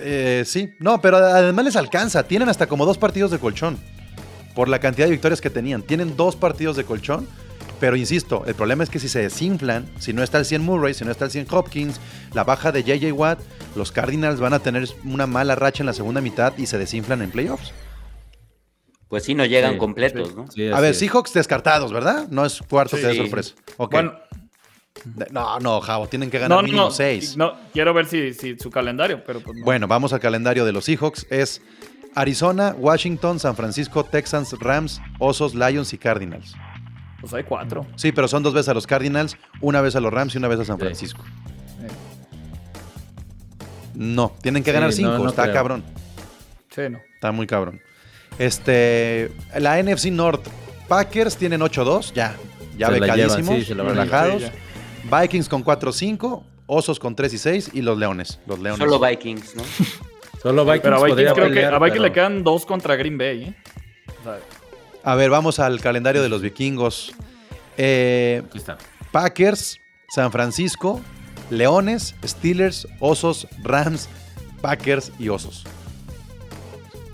Eh, 0.01 0.43
sí, 0.47 0.75
no, 0.81 1.01
pero 1.01 1.19
además 1.19 1.65
les 1.65 1.77
alcanza. 1.77 2.25
Tienen 2.25 2.49
hasta 2.49 2.67
como 2.67 2.87
dos 2.87 2.99
partidos 2.99 3.31
de 3.31 3.39
colchón. 3.39 3.79
Por 4.55 4.69
la 4.69 4.81
cantidad 4.81 5.07
de 5.07 5.13
victorias 5.13 5.41
que 5.41 5.51
tenían. 5.51 5.83
Tienen 5.83 6.17
dos 6.17 6.37
partidos 6.37 6.77
de 6.77 6.85
colchón. 6.85 7.29
Pero 7.81 7.95
insisto, 7.95 8.45
el 8.47 8.57
problema 8.57 8.83
es 8.83 8.91
que 8.91 8.99
si 8.99 9.09
se 9.09 9.21
desinflan, 9.21 9.89
si 10.01 10.13
no 10.13 10.25
está 10.25 10.39
el 10.39 10.45
100 10.45 10.63
Murray, 10.63 10.95
si 10.95 11.05
no 11.05 11.13
está 11.13 11.27
el 11.27 11.31
100 11.31 11.47
Hopkins, 11.51 12.01
la 12.35 12.43
baja 12.43 12.73
de 12.73 12.83
JJ 12.83 13.13
Watt, 13.13 13.39
los 13.77 13.93
Cardinals 13.93 14.41
van 14.41 14.53
a 14.53 14.59
tener 14.59 14.89
una 15.05 15.29
mala 15.29 15.55
racha 15.55 15.85
en 15.85 15.87
la 15.87 15.93
segunda 15.93 16.21
mitad 16.21 16.53
y 16.59 16.67
se 16.67 16.77
desinflan 16.77 17.23
en 17.23 17.31
playoffs. 17.31 17.73
Pues 19.09 19.25
sí, 19.25 19.35
no 19.35 19.47
llegan 19.47 19.79
completos, 19.79 20.35
¿no? 20.35 20.47
a 20.75 20.81
ver, 20.81 20.95
Seahawks 20.95 21.33
descartados, 21.33 21.93
¿verdad? 21.93 22.29
No 22.29 22.45
es 22.45 22.61
cuarto 22.69 22.97
que 22.97 23.07
de 23.07 23.17
sorpresa. 23.17 23.55
Bueno, 23.79 24.15
no, 25.31 25.59
no, 25.61 25.81
Javo, 25.81 26.09
tienen 26.09 26.31
que 26.31 26.39
ganar 26.39 26.63
mínimo 26.63 26.91
6. 26.91 27.37
No, 27.37 27.55
quiero 27.73 27.95
ver 27.95 28.07
si, 28.07 28.35
su 28.59 28.71
calendario, 28.71 29.23
pero 29.25 29.41
pues 29.41 29.61
Bueno, 29.63 29.87
vamos 29.87 30.13
al 30.13 30.21
calendario 30.21 30.65
de 30.65 30.73
los 30.73 30.85
Seahawks. 30.85 31.27
Es 31.31 31.63
Arizona, 32.15 32.75
Washington, 32.77 33.39
San 33.39 33.57
Francisco, 33.57 34.05
Texans, 34.05 34.55
Rams, 34.59 35.01
Osos, 35.19 35.55
Lions 35.55 35.93
y 35.93 35.99
Cardinals. 35.99 36.55
Pues 37.21 37.33
hay 37.35 37.45
cuatro. 37.45 37.87
Sí, 37.97 38.13
pero 38.13 38.29
son 38.29 38.43
dos 38.43 38.55
veces 38.55 38.69
a 38.69 38.75
los 38.75 38.87
Cardinals, 38.87 39.37
una 39.61 39.81
vez 39.81 39.97
a 39.97 40.01
los 40.01 40.13
Rams 40.13 40.35
y 40.35 40.39
una 40.39 40.49
vez 40.49 40.61
a 40.61 40.65
San 40.65 40.79
Francisco. 40.79 41.25
No, 43.95 44.33
tienen 44.41 44.63
que 44.63 44.71
ganar 44.71 44.93
cinco, 44.93 45.29
está 45.29 45.53
cabrón. 45.53 45.83
Sí, 46.71 46.83
no. 46.89 47.01
Está 47.15 47.33
muy 47.33 47.49
cabrón. 47.49 47.81
Este, 48.39 49.33
la 49.59 49.83
NFC 49.83 50.07
North, 50.07 50.47
Packers 50.87 51.37
tienen 51.37 51.61
8-2, 51.61 52.13
ya, 52.13 52.37
ya 52.77 52.91
becadísimos, 52.91 53.67
relajados. 53.69 54.45
Vikings 55.05 55.49
con 55.49 55.65
4-5, 55.65 56.45
Osos 56.67 56.99
con 56.99 57.17
3 57.17 57.33
y 57.33 57.39
6 57.39 57.71
y 57.73 57.83
los 57.83 57.99
Leones. 57.99 58.39
Los 58.47 58.59
Leones. 58.59 58.79
Solo 58.79 58.99
Vikings, 59.01 59.57
¿no? 59.57 59.63
Solo 60.43 60.65
Vikings. 60.65 60.83
Pero 60.83 60.97
a 60.97 61.05
Vikings 61.05 61.33
creo 61.33 61.51
que 61.51 61.65
a 61.65 61.79
Vikings 61.79 62.03
le 62.03 62.13
quedan 62.13 62.45
dos 62.45 62.67
contra 62.67 62.97
Green 62.97 63.17
Bay. 63.17 63.45
¿eh? 63.45 63.55
a 65.03 65.15
ver, 65.15 65.31
vamos 65.31 65.59
al 65.59 65.81
calendario 65.81 66.23
de 66.23 66.29
los 66.29 66.43
vikingos. 66.43 67.13
Eh, 67.77 68.43
Aquí 68.47 68.59
está. 68.59 68.77
Packers, 69.13 69.79
San 70.11 70.31
Francisco, 70.31 71.01
Leones, 71.51 72.15
Steelers, 72.25 72.87
Osos, 73.01 73.49
Rams, 73.63 74.09
Packers 74.61 75.13
y 75.19 75.31
Osos. 75.31 75.65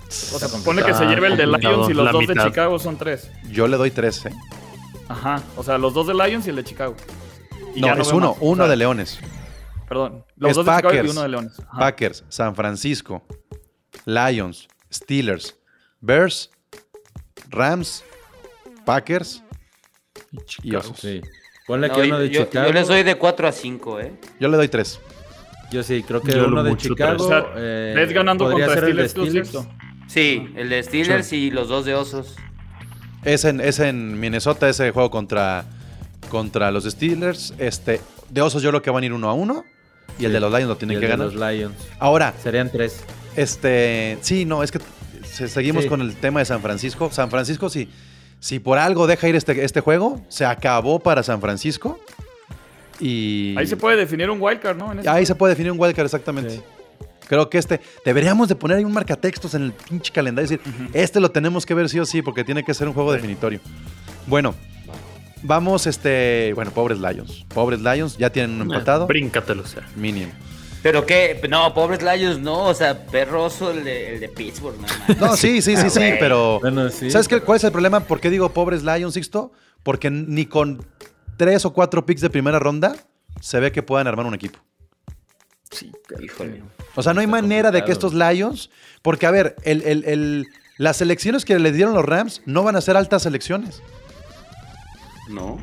O 0.08 0.38
sea, 0.38 0.48
pone 0.64 0.82
que 0.82 0.94
se 0.94 1.04
lleve 1.06 1.28
el 1.28 1.36
de 1.36 1.46
Lions 1.46 1.90
y 1.90 1.94
los 1.94 2.12
dos 2.12 2.26
de 2.26 2.34
Chicago 2.34 2.78
son 2.78 2.96
tres. 2.96 3.30
Yo 3.50 3.66
le 3.66 3.76
doy 3.76 3.90
tres, 3.90 4.24
¿eh? 4.26 4.32
Ajá, 5.08 5.42
o 5.56 5.62
sea, 5.62 5.76
los 5.78 5.92
dos 5.92 6.06
de 6.06 6.14
Lions 6.14 6.46
y 6.46 6.50
el 6.50 6.56
de 6.56 6.64
Chicago 6.64 6.94
no, 7.76 7.94
es 7.94 8.12
uno, 8.12 8.36
uno 8.40 8.68
de 8.68 8.76
Leones. 8.76 9.18
Perdón, 9.88 10.24
los 10.36 10.56
dos 10.56 10.66
Packers, 10.66 11.02
de 11.02 11.06
y 11.06 11.10
uno 11.10 11.22
de 11.22 11.28
Leones. 11.28 11.52
Packers, 11.78 12.24
San 12.28 12.54
Francisco, 12.54 13.26
Lions, 14.04 14.68
Steelers, 14.92 15.56
Bears, 16.00 16.50
Rams, 17.50 18.04
Packers 18.84 19.42
y 20.62 20.74
Osos. 20.74 20.98
Sí. 20.98 21.20
Ponle 21.66 21.90
que 21.90 22.00
uno 22.02 22.18
de 22.18 22.30
yo, 22.30 22.44
Chicago. 22.44 22.66
Yo 22.66 22.72
les 22.72 22.88
doy 22.88 23.02
de 23.02 23.14
4 23.14 23.48
a 23.48 23.52
5, 23.52 24.00
¿eh? 24.00 24.12
Yo 24.38 24.48
le 24.48 24.56
doy 24.56 24.68
3. 24.68 25.00
Yo 25.70 25.82
sí, 25.82 26.02
creo 26.02 26.20
que 26.20 26.36
uno 26.36 26.62
de 26.62 26.76
Chicago. 26.76 27.24
O 27.24 27.28
sea, 27.28 27.46
eh, 27.56 28.06
ganando 28.12 28.50
contra 28.50 28.76
Steelers, 28.76 29.10
Steelers. 29.12 29.58
Sí, 30.06 30.52
el 30.56 30.68
de 30.68 30.82
Steelers 30.82 31.32
y 31.32 31.50
los 31.50 31.68
dos 31.68 31.84
de 31.84 31.94
Osos. 31.94 32.36
Es 33.24 33.44
en, 33.44 33.60
es 33.60 33.80
en 33.80 34.20
Minnesota 34.20 34.68
ese 34.68 34.90
juego 34.90 35.10
contra 35.10 35.64
contra 36.28 36.70
los 36.70 36.84
Steelers. 36.84 37.54
Este, 37.58 38.00
de 38.30 38.42
Osos 38.42 38.62
yo 38.62 38.70
creo 38.70 38.82
que 38.82 38.90
van 38.90 39.02
a 39.02 39.06
ir 39.06 39.12
uno 39.12 39.28
a 39.28 39.34
uno. 39.34 39.64
Y 40.18 40.24
el 40.24 40.32
de 40.32 40.40
los 40.40 40.50
Lions 40.50 40.68
lo 40.68 40.76
tienen 40.76 41.00
que 41.00 41.06
ganar. 41.06 41.32
Los 41.32 41.34
Lions. 41.34 41.74
Ahora. 41.98 42.34
Serían 42.42 42.70
tres. 42.70 43.04
Este. 43.36 44.18
Sí, 44.20 44.44
no, 44.44 44.62
es 44.62 44.70
que 44.70 44.78
seguimos 45.24 45.86
con 45.86 46.00
el 46.00 46.14
tema 46.16 46.40
de 46.40 46.46
San 46.46 46.60
Francisco. 46.60 47.10
San 47.10 47.30
Francisco, 47.30 47.68
si, 47.68 47.88
si 48.38 48.58
por 48.58 48.78
algo 48.78 49.06
deja 49.06 49.28
ir 49.28 49.36
este, 49.36 49.64
este 49.64 49.80
juego, 49.80 50.24
se 50.28 50.44
acabó 50.44 51.00
para 51.00 51.22
San 51.22 51.40
Francisco. 51.40 51.98
Y. 53.00 53.54
Ahí 53.58 53.66
se 53.66 53.76
puede 53.76 53.96
definir 53.96 54.30
un 54.30 54.40
wildcard, 54.40 54.76
¿no? 54.76 54.94
ahí 55.06 55.26
se 55.26 55.34
puede 55.34 55.52
definir 55.52 55.72
un 55.72 55.80
wildcard, 55.80 56.04
exactamente. 56.04 56.62
Creo 57.26 57.48
que 57.48 57.58
este, 57.58 57.80
deberíamos 58.04 58.48
de 58.48 58.54
poner 58.54 58.76
ahí 58.76 58.84
un 58.84 58.92
marcatextos 58.92 59.54
en 59.54 59.62
el 59.62 59.72
pinche 59.72 60.12
calendario 60.12 60.46
y 60.46 60.56
decir, 60.56 60.90
este 60.92 61.20
lo 61.20 61.30
tenemos 61.30 61.64
que 61.64 61.72
ver 61.74 61.88
sí 61.88 61.98
o 61.98 62.04
sí, 62.04 62.22
porque 62.22 62.44
tiene 62.44 62.62
que 62.62 62.74
ser 62.74 62.86
un 62.86 62.94
juego 62.94 63.12
definitorio. 63.12 63.60
Bueno, 64.26 64.54
Vamos, 65.44 65.86
este. 65.86 66.52
Bueno, 66.54 66.70
pobres 66.70 66.98
Lions. 66.98 67.44
Pobres 67.52 67.80
Lions, 67.80 68.16
ya 68.16 68.30
tienen 68.30 68.56
un 68.56 68.62
empatado. 68.62 69.06
Bríncatelo, 69.06 69.62
o 69.62 69.66
sea. 69.66 69.86
Mínimo. 69.94 70.32
Pero 70.82 71.04
qué, 71.06 71.40
no, 71.48 71.72
pobres 71.72 72.02
Lions 72.02 72.40
no, 72.40 72.66
o 72.66 72.74
sea, 72.74 73.06
perroso 73.06 73.70
el 73.70 73.84
de, 73.84 74.14
el 74.14 74.20
de 74.20 74.28
Pittsburgh, 74.28 74.76
no, 74.78 75.14
no 75.28 75.36
sí, 75.36 75.62
sí, 75.62 75.76
sí, 75.76 75.90
sí, 75.90 76.00
pero. 76.18 76.60
¿Sabes 77.10 77.28
qué, 77.28 77.40
cuál 77.40 77.56
es 77.56 77.64
el 77.64 77.72
problema? 77.72 78.00
¿Por 78.00 78.20
qué 78.20 78.30
digo 78.30 78.48
pobres 78.50 78.82
Lions, 78.82 79.14
Sixto? 79.14 79.52
Porque 79.82 80.10
ni 80.10 80.46
con 80.46 80.84
tres 81.36 81.64
o 81.66 81.72
cuatro 81.72 82.04
picks 82.06 82.22
de 82.22 82.30
primera 82.30 82.58
ronda 82.58 82.96
se 83.40 83.60
ve 83.60 83.70
que 83.70 83.82
puedan 83.82 84.06
armar 84.06 84.24
un 84.26 84.34
equipo. 84.34 84.58
Sí, 85.70 85.92
híjole. 86.22 86.62
O 86.94 87.02
sea, 87.02 87.12
no 87.12 87.20
hay 87.20 87.26
manera 87.26 87.70
de 87.70 87.84
que 87.84 87.92
estos 87.92 88.14
Lions. 88.14 88.70
Porque, 89.02 89.26
a 89.26 89.30
ver, 89.30 89.56
el, 89.64 89.82
el, 89.82 90.46
las 90.78 91.02
elecciones 91.02 91.44
que 91.44 91.58
le 91.58 91.72
dieron 91.72 91.94
los 91.94 92.04
Rams 92.04 92.42
no 92.46 92.62
van 92.62 92.76
a 92.76 92.80
ser 92.80 92.96
altas 92.96 93.26
elecciones. 93.26 93.82
No. 95.28 95.58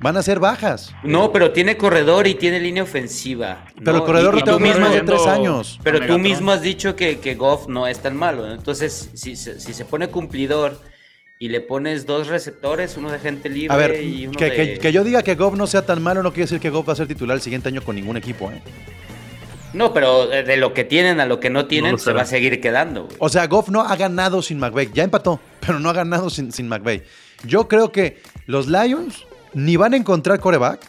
Van 0.00 0.16
a 0.16 0.22
ser 0.22 0.40
bajas. 0.40 0.92
No, 1.04 1.30
pero 1.30 1.52
tiene 1.52 1.76
corredor 1.76 2.26
y 2.26 2.34
tiene 2.34 2.58
línea 2.58 2.82
ofensiva. 2.82 3.66
Pero 3.84 3.98
el 3.98 4.02
corredor 4.02 4.44
no 4.44 4.58
mismo 4.58 4.80
más 4.80 4.92
de 4.94 5.02
tres 5.02 5.26
años. 5.28 5.78
Pero 5.84 6.04
tú 6.04 6.18
mismo 6.18 6.50
has 6.50 6.60
dicho 6.60 6.96
que, 6.96 7.20
que 7.20 7.36
Goff 7.36 7.68
no 7.68 7.86
es 7.86 8.00
tan 8.00 8.16
malo. 8.16 8.52
Entonces, 8.52 9.10
si, 9.14 9.36
si, 9.36 9.54
se 9.60 9.84
pone 9.84 10.08
cumplidor 10.08 10.80
y 11.38 11.50
le 11.50 11.60
pones 11.60 12.04
dos 12.04 12.26
receptores, 12.26 12.96
uno 12.96 13.12
de 13.12 13.20
gente 13.20 13.48
libre 13.48 13.72
A 13.72 13.76
ver, 13.76 14.02
y 14.02 14.26
uno 14.26 14.36
que, 14.36 14.46
de... 14.46 14.54
que- 14.56 14.78
que 14.80 14.92
yo 14.92 15.04
diga 15.04 15.22
que 15.22 15.36
Goff 15.36 15.54
no 15.54 15.68
sea 15.68 15.86
tan 15.86 16.02
malo 16.02 16.22
no 16.24 16.30
quiere 16.32 16.44
decir 16.44 16.58
que 16.58 16.70
Goff 16.70 16.88
va 16.88 16.94
a 16.94 16.96
ser 16.96 17.06
titular 17.06 17.36
el 17.36 17.40
siguiente 17.42 17.68
año 17.68 17.82
con 17.82 17.94
ningún 17.94 18.16
equipo, 18.16 18.50
¿eh? 18.50 18.60
No, 19.72 19.94
pero 19.94 20.26
de 20.26 20.42
de 20.42 20.56
lo 20.58 20.74
que 20.74 20.84
tienen 20.84 21.18
a 21.20 21.26
lo 21.26 21.40
que 21.40 21.48
no 21.48 21.66
tienen 21.66 21.98
se 21.98 22.12
va 22.12 22.22
a 22.22 22.26
seguir 22.26 22.60
quedando. 22.60 23.04
güey. 23.04 23.16
O 23.20 23.28
sea, 23.28 23.46
Goff 23.46 23.68
no 23.70 23.80
ha 23.80 23.96
ganado 23.96 24.42
sin 24.42 24.58
McVay. 24.58 24.90
Ya 24.92 25.02
empató, 25.04 25.40
pero 25.66 25.78
no 25.80 25.88
ha 25.88 25.92
ganado 25.94 26.28
sin, 26.28 26.52
sin 26.52 26.68
McVay. 26.68 27.02
Yo 27.44 27.68
creo 27.68 27.92
que 27.92 28.22
los 28.46 28.66
Lions 28.68 29.24
ni 29.54 29.76
van 29.76 29.94
a 29.94 29.96
encontrar 29.96 30.40
coreback, 30.40 30.80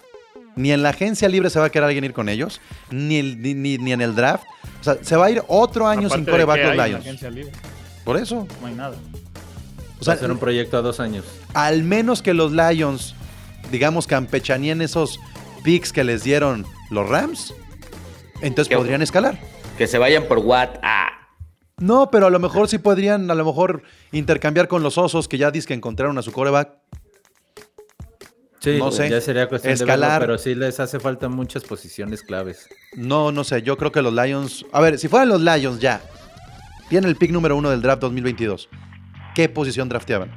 ni 0.55 0.71
en 0.71 0.83
la 0.83 0.89
agencia 0.89 1.27
libre 1.29 1.49
se 1.49 1.59
va 1.59 1.65
a 1.65 1.69
querer 1.69 1.85
alguien 1.87 2.03
ir 2.03 2.13
con 2.13 2.29
ellos, 2.29 2.61
ni, 2.91 3.17
el- 3.17 3.41
ni, 3.41 3.53
ni- 3.55 3.77
ni 3.77 3.91
en 3.91 4.01
el 4.01 4.15
draft. 4.15 4.43
O 4.79 4.83
sea, 4.83 4.97
se 5.01 5.15
va 5.15 5.25
a 5.25 5.31
ir 5.31 5.41
otro 5.47 5.87
año 5.87 6.07
Aparte 6.07 6.15
sin 6.23 6.25
coreback 6.31 6.57
los 6.57 6.65
hay 6.65 6.71
en 6.71 6.77
la 6.77 6.87
Lions. 6.87 7.01
agencia 7.05 7.29
libre, 7.29 7.51
Por 8.03 8.17
eso. 8.17 8.47
No 8.61 8.67
hay 8.67 8.73
nada. 8.75 8.95
O 8.95 10.05
Va 10.05 10.13
a 10.13 10.15
sea, 10.15 10.17
ser 10.17 10.31
un 10.31 10.37
proyecto 10.37 10.77
a 10.77 10.81
dos 10.81 10.99
años. 10.99 11.25
al 11.53 11.83
menos 11.83 12.21
que 12.21 12.33
los 12.33 12.51
Lions, 12.51 13.15
digamos, 13.71 14.05
campechaníen 14.07 14.81
esos 14.81 15.19
picks 15.63 15.91
que 15.93 16.03
les 16.03 16.23
dieron 16.23 16.65
los 16.91 17.07
Rams, 17.09 17.53
entonces 18.41 18.75
podrían 18.75 19.01
escalar. 19.01 19.39
Que 19.77 19.87
se 19.87 19.97
vayan 19.97 20.25
por 20.27 20.39
Watt. 20.39 20.77
Ah, 20.83 21.07
No, 21.79 22.09
pero 22.11 22.27
a 22.27 22.29
lo 22.29 22.39
mejor 22.39 22.67
sí 22.67 22.77
podrían, 22.77 23.29
a 23.31 23.35
lo 23.35 23.45
mejor, 23.45 23.83
intercambiar 24.11 24.67
con 24.67 24.83
los 24.83 24.97
osos 24.97 25.27
que 25.27 25.37
ya 25.37 25.51
dicen 25.51 25.67
que 25.69 25.73
encontraron 25.73 26.17
a 26.17 26.21
su 26.21 26.31
coreback. 26.31 26.71
Sí, 28.59 28.77
No 28.77 28.91
sé. 28.91 29.09
ya 29.09 29.19
sería 29.19 29.49
cuestión 29.49 29.71
de 29.71 29.83
Escalar. 29.83 30.21
verlo, 30.21 30.33
pero 30.35 30.37
sí 30.37 30.55
les 30.55 30.79
hace 30.79 30.99
falta 30.99 31.27
muchas 31.27 31.63
posiciones 31.65 32.21
claves. 32.23 32.69
No, 32.95 33.31
no 33.33 33.43
sé, 33.43 33.61
yo 33.61 33.75
creo 33.77 33.91
que 33.91 34.01
los 34.01 34.13
Lions. 34.13 34.65
A 34.71 34.79
ver, 34.79 34.97
si 34.97 35.09
fueran 35.09 35.27
los 35.29 35.41
Lions 35.41 35.79
ya, 35.79 36.01
tienen 36.89 37.09
el 37.09 37.17
pick 37.17 37.31
número 37.31 37.57
uno 37.57 37.69
del 37.71 37.81
draft 37.81 38.01
2022. 38.03 38.69
¿Qué 39.35 39.49
posición 39.49 39.89
drafteaban? 39.89 40.31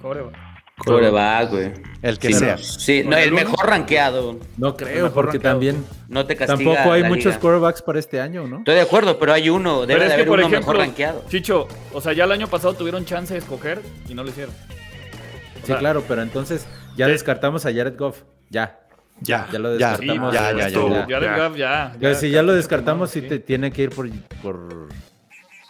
Coreback. 0.00 0.36
Coreback, 0.78 1.50
güey. 1.50 1.72
El 2.02 2.18
que 2.18 2.28
Sí, 2.28 2.34
sea. 2.34 2.58
Sí, 2.58 3.02
¿Con 3.02 3.10
no, 3.10 3.16
el 3.16 3.32
mejor 3.32 3.66
rankeado. 3.66 4.38
No 4.56 4.76
creo, 4.76 5.12
porque 5.12 5.32
rankeado. 5.38 5.54
también 5.54 5.84
No 6.08 6.26
te 6.26 6.36
castiga 6.36 6.56
tampoco 6.74 6.92
hay 6.92 7.02
la 7.02 7.08
muchos 7.08 7.24
liga. 7.26 7.40
quarterbacks 7.40 7.82
para 7.82 7.98
este 7.98 8.20
año, 8.20 8.46
¿no? 8.46 8.58
Estoy 8.58 8.74
de 8.76 8.80
acuerdo, 8.82 9.18
pero 9.18 9.32
hay 9.32 9.48
uno. 9.50 9.86
Debe 9.86 9.94
Pero 9.94 10.00
de 10.02 10.06
que, 10.08 10.12
haber 10.14 10.26
por 10.28 10.38
uno 10.38 10.46
ejemplo, 10.48 10.72
mejor 10.72 10.76
rankeado. 10.86 11.24
Chicho, 11.28 11.66
o 11.92 12.00
sea, 12.00 12.12
ya 12.12 12.24
el 12.24 12.32
año 12.32 12.46
pasado 12.48 12.74
tuvieron 12.74 13.04
chance 13.04 13.32
de 13.32 13.40
escoger 13.40 13.80
y 14.08 14.14
no 14.14 14.22
lo 14.22 14.30
hicieron. 14.30 14.54
O 14.54 15.60
Sí, 15.60 15.66
sea, 15.66 15.78
claro, 15.78 16.04
pero 16.06 16.22
entonces 16.22 16.66
ya 16.96 17.06
Sí. 17.06 17.12
descartamos 17.12 17.66
a 17.66 17.72
Jared 17.72 17.96
Goff. 17.98 18.22
Ya. 18.50 18.78
Ya, 19.22 19.48
Ya 19.50 19.58
lo 19.58 19.78
ya, 19.78 19.96
descartamos. 19.96 20.34
ya, 20.34 20.52
ya, 20.52 20.58
ya, 20.58 20.68
ya. 20.68 21.06
ya, 21.08 21.20
ya, 21.20 21.56
ya, 21.56 21.96
Ya, 21.98 22.14
si 22.14 22.30
ya 22.30 22.42
lo 22.42 22.52
descartamos, 22.52 23.10
sí 23.10 23.22
sí 23.22 23.28
te 23.28 23.38
tiene 23.38 23.72
que 23.72 23.84
ir 23.84 23.90
por, 23.90 24.08
por, 24.42 24.88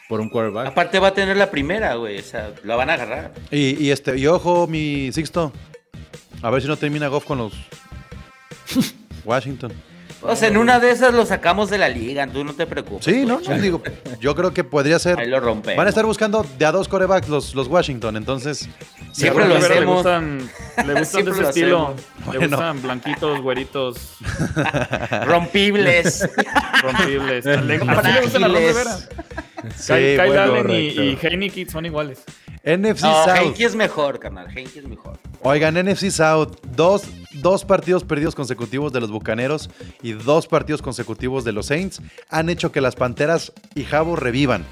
por 0.08 0.20
un 0.20 0.28
quarterback. 0.28 0.68
Aparte 0.68 0.98
va 0.98 1.08
a 1.08 1.14
tener 1.14 1.36
la 1.36 1.50
primera, 1.50 1.94
güey. 1.94 2.18
O 2.18 2.22
sea, 2.22 2.52
la 2.64 2.76
van 2.76 2.90
a 2.90 2.94
agarrar. 2.94 3.32
Y, 3.50 3.82
y 3.84 3.90
este, 3.90 4.16
y 4.18 4.26
ojo, 4.26 4.66
mi 4.66 5.10
Sixto. 5.12 5.52
A 6.42 6.50
ver 6.50 6.62
si 6.62 6.68
no 6.68 6.76
termina 6.76 7.08
Goff 7.08 7.24
con 7.24 7.38
los 7.38 7.52
Washington. 9.24 9.72
O 10.28 10.36
sea, 10.36 10.48
en 10.48 10.56
una 10.56 10.78
de 10.80 10.90
esas 10.90 11.14
lo 11.14 11.24
sacamos 11.26 11.70
de 11.70 11.78
la 11.78 11.88
liga, 11.88 12.26
tú 12.26 12.44
no 12.44 12.54
te 12.54 12.66
preocupes. 12.66 13.04
Sí, 13.04 13.12
güey. 13.12 13.26
¿no? 13.26 13.40
Yo 13.40 13.54
digo, 13.60 13.82
yo 14.20 14.34
creo 14.34 14.52
que 14.52 14.64
podría 14.64 14.98
ser. 14.98 15.18
Ahí 15.18 15.28
lo 15.28 15.40
rompemos. 15.40 15.76
Van 15.76 15.86
a 15.86 15.90
estar 15.90 16.04
buscando 16.06 16.44
de 16.58 16.64
a 16.66 16.72
dos 16.72 16.88
corebacks 16.88 17.28
los, 17.28 17.54
los 17.54 17.68
Washington, 17.68 18.16
entonces. 18.16 18.68
Siempre 19.12 19.46
lo 19.48 19.56
hacemos. 19.56 19.78
Le 19.80 19.84
gustan, 19.86 20.50
le 20.86 20.94
gustan 21.00 21.24
de 21.24 21.30
ese 21.30 21.40
lo 21.42 21.48
estilo. 21.48 21.94
Le 22.32 22.46
gustan 22.48 22.82
blanquitos, 22.82 23.40
güeritos, 23.40 24.16
Rompibles. 25.24 26.28
rompibles. 26.82 27.44
Le- 27.44 27.52
Así 27.52 27.66
le 27.66 27.78
gustan 28.20 28.44
a 28.44 28.48
Ron 28.48 28.56
Frágiles. 28.56 28.76
Rivera. 28.76 28.96
Sí, 29.76 29.92
Kyle, 29.94 30.16
Kyle 30.16 30.26
bueno, 30.26 30.42
Allen 30.42 30.70
y, 30.70 30.74
y 30.88 31.18
Heineken 31.20 31.70
son 31.70 31.86
iguales. 31.86 32.22
NFC 32.64 33.02
no, 33.02 33.24
South. 33.24 33.36
Henke 33.36 33.64
es 33.64 33.74
mejor, 33.74 34.18
carnal. 34.18 34.46
Henke 34.54 34.78
es 34.80 34.86
mejor. 34.88 35.18
Oigan, 35.42 35.74
NFC 35.74 36.10
South, 36.10 36.56
dos, 36.74 37.04
dos 37.34 37.64
partidos 37.64 38.04
perdidos 38.04 38.34
consecutivos 38.34 38.92
de 38.92 39.00
los 39.00 39.10
Bucaneros 39.10 39.70
y 40.02 40.12
dos 40.12 40.46
partidos 40.46 40.82
consecutivos 40.82 41.44
de 41.44 41.52
los 41.52 41.66
Saints 41.66 42.00
han 42.30 42.48
hecho 42.48 42.72
que 42.72 42.80
las 42.80 42.96
Panteras 42.96 43.52
y 43.74 43.84
Jabo 43.84 44.16
revivan. 44.16 44.64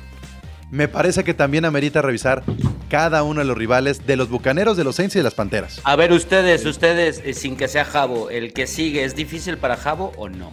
Me 0.70 0.88
parece 0.88 1.22
que 1.22 1.34
también 1.34 1.64
amerita 1.64 2.02
revisar 2.02 2.42
cada 2.88 3.22
uno 3.22 3.40
de 3.40 3.46
los 3.46 3.56
rivales 3.56 4.06
de 4.06 4.16
los 4.16 4.28
Bucaneros, 4.28 4.76
de 4.76 4.84
los 4.84 4.96
Saints 4.96 5.14
y 5.14 5.18
de 5.18 5.22
las 5.22 5.34
Panteras. 5.34 5.80
A 5.84 5.94
ver, 5.94 6.12
ustedes, 6.12 6.64
ustedes, 6.66 7.22
eh, 7.24 7.34
sin 7.34 7.56
que 7.56 7.68
sea 7.68 7.84
Jabo, 7.84 8.30
¿el 8.30 8.52
que 8.52 8.66
sigue 8.66 9.04
es 9.04 9.14
difícil 9.14 9.58
para 9.58 9.76
Jabo 9.76 10.12
o 10.16 10.28
no? 10.28 10.50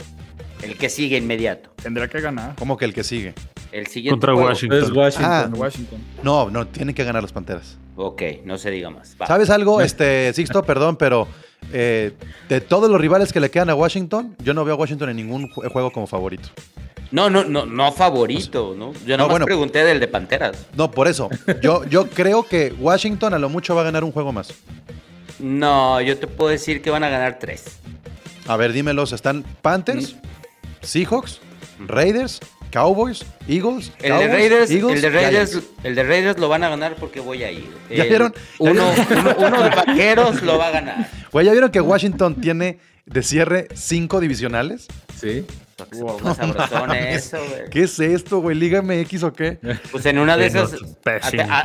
El 0.62 0.78
que 0.78 0.90
sigue 0.90 1.18
inmediato. 1.18 1.72
Tendrá 1.82 2.08
que 2.08 2.22
ganar. 2.22 2.56
¿Cómo 2.60 2.78
que 2.78 2.86
el 2.86 2.94
que 2.94 3.04
sigue? 3.04 3.34
El 3.72 3.88
siguiente. 3.88 4.12
Contra 4.12 4.34
juego. 4.34 4.50
Washington. 4.50 4.84
Es 4.84 4.92
Washington. 4.92 5.32
Ah. 5.32 5.50
Washington. 5.52 6.00
No, 6.22 6.50
no, 6.52 6.68
tienen 6.68 6.94
que 6.94 7.04
ganar 7.04 7.24
las 7.24 7.32
Panteras. 7.32 7.80
Ok, 8.04 8.22
no 8.46 8.58
se 8.58 8.72
diga 8.72 8.90
más. 8.90 9.16
Va. 9.22 9.28
¿Sabes 9.28 9.50
algo, 9.50 9.82
este 9.82 10.34
Sixto? 10.34 10.64
Perdón, 10.66 10.96
pero 10.96 11.28
eh, 11.72 12.14
de 12.50 12.62
todos 12.62 12.90
los 12.90 13.00
rivales 13.00 13.32
que 13.32 13.40
le 13.40 13.50
quedan 13.52 13.70
a 13.70 13.76
Washington, 13.76 14.36
yo 14.44 14.54
no 14.54 14.66
veo 14.66 14.76
a 14.76 14.78
Washington 14.78 15.10
en 15.10 15.16
ningún 15.18 15.50
ju- 15.52 15.70
juego 15.72 15.92
como 15.92 16.08
favorito. 16.08 16.50
No, 17.12 17.30
no, 17.30 17.44
no, 17.44 17.66
no 17.66 17.92
favorito, 17.92 18.74
¿no? 18.78 18.94
Yo 19.06 19.18
No, 19.18 19.28
bueno. 19.28 19.46
pregunté 19.46 19.84
del 19.84 20.00
de 20.00 20.08
Panteras. 20.08 20.66
No, 20.76 20.90
por 20.90 21.08
eso. 21.08 21.30
Yo, 21.62 21.84
yo 21.86 22.08
creo 22.14 22.44
que 22.44 22.74
Washington 22.80 23.34
a 23.34 23.40
lo 23.40 23.50
mucho 23.50 23.76
va 23.76 23.82
a 23.82 23.84
ganar 23.84 24.04
un 24.04 24.12
juego 24.14 24.32
más. 24.32 24.54
No, 25.40 26.00
yo 26.02 26.18
te 26.18 26.28
puedo 26.28 26.50
decir 26.52 26.82
que 26.82 26.90
van 26.90 27.04
a 27.04 27.10
ganar 27.10 27.38
tres. 27.40 27.66
A 28.48 28.56
ver, 28.58 28.72
dímelos. 28.74 29.12
Están 29.12 29.44
Panthers, 29.62 30.16
Seahawks, 30.82 31.42
Raiders, 31.86 32.40
Cowboys, 32.72 33.26
Eagles. 33.48 33.92
El 34.00 34.04
de 34.04 34.10
Cowboys, 34.10 34.32
Raiders, 34.32 34.72
Eagles, 34.72 34.96
el 34.96 35.02
de 35.02 35.10
Raiders, 35.10 35.60
el 35.84 35.96
de 35.96 36.04
Raiders 36.04 36.40
lo 36.40 36.50
van 36.50 36.64
a 36.64 36.70
ganar 36.70 36.96
porque 36.96 37.20
voy 37.20 37.44
a 37.44 37.52
ir. 37.52 37.70
¿Ya 37.90 38.04
El- 38.04 38.10
vieron? 38.10 38.34
Uno, 38.60 38.92
uno, 39.12 39.36
uno 39.38 39.64
de 39.64 39.70
vaqueros 39.70 40.42
lo 40.42 40.58
va 40.58 40.68
a 40.68 40.72
ganar. 40.72 41.10
Güey, 41.32 41.46
¿ya 41.46 41.52
vieron 41.52 41.70
que 41.72 41.82
Washington 41.82 42.36
tiene 42.42 42.80
de 43.06 43.24
cierre 43.24 43.68
cinco 43.74 44.20
divisionales? 44.20 44.88
Sí. 45.20 45.46
Eso. 46.94 47.38
¿Qué 47.72 47.84
es 47.84 48.00
esto, 48.00 48.40
güey? 48.40 48.56
¿Liga 48.56 48.82
MX 48.84 49.24
o 49.24 49.34
qué? 49.34 49.58
Pues 49.92 50.06
en 50.06 50.20
una 50.20 50.38
de 50.38 50.46
esas 50.46 50.76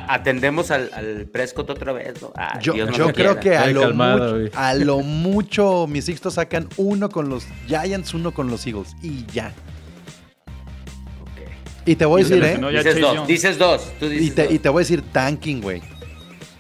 atendemos 0.09 0.71
al, 0.71 0.91
al 0.95 1.27
Prescott 1.31 1.69
otra 1.71 1.93
vez, 1.93 2.21
¿no? 2.23 2.33
Ay, 2.35 2.61
Yo, 2.63 2.73
Dios 2.73 2.91
no 2.91 2.97
yo 2.97 3.07
lo 3.09 3.13
creo 3.13 3.39
quiera. 3.39 3.41
que 3.41 3.57
a 3.57 3.63
Ay, 3.65 3.75
lo, 3.75 3.81
calmado, 3.83 4.39
mucho, 4.39 4.59
a 4.59 4.75
lo 4.75 4.99
mucho 5.01 5.87
mis 5.87 6.07
Sixto 6.07 6.31
sacan 6.31 6.69
uno 6.79 7.11
con 7.11 7.29
los 7.29 7.47
Giants, 7.67 8.15
uno 8.15 8.33
con 8.33 8.49
los 8.49 8.67
Eagles. 8.67 8.95
Y 9.03 9.27
ya. 9.27 9.53
Y 11.87 11.97
te 11.97 12.05
voy 12.05 12.23
a 12.23 12.25
decir, 12.25 12.45
¿eh? 12.45 12.59
Dices 12.59 13.01
dos, 13.01 13.27
dices 13.27 13.59
dos, 13.59 13.93
tú 13.99 14.07
Y 14.07 14.31
te, 14.31 14.45
dos. 14.45 14.53
y 14.53 14.59
te 14.59 14.69
voy 14.69 14.81
a 14.81 14.83
decir 14.83 15.03
tanking, 15.13 15.63
güey. 15.63 15.81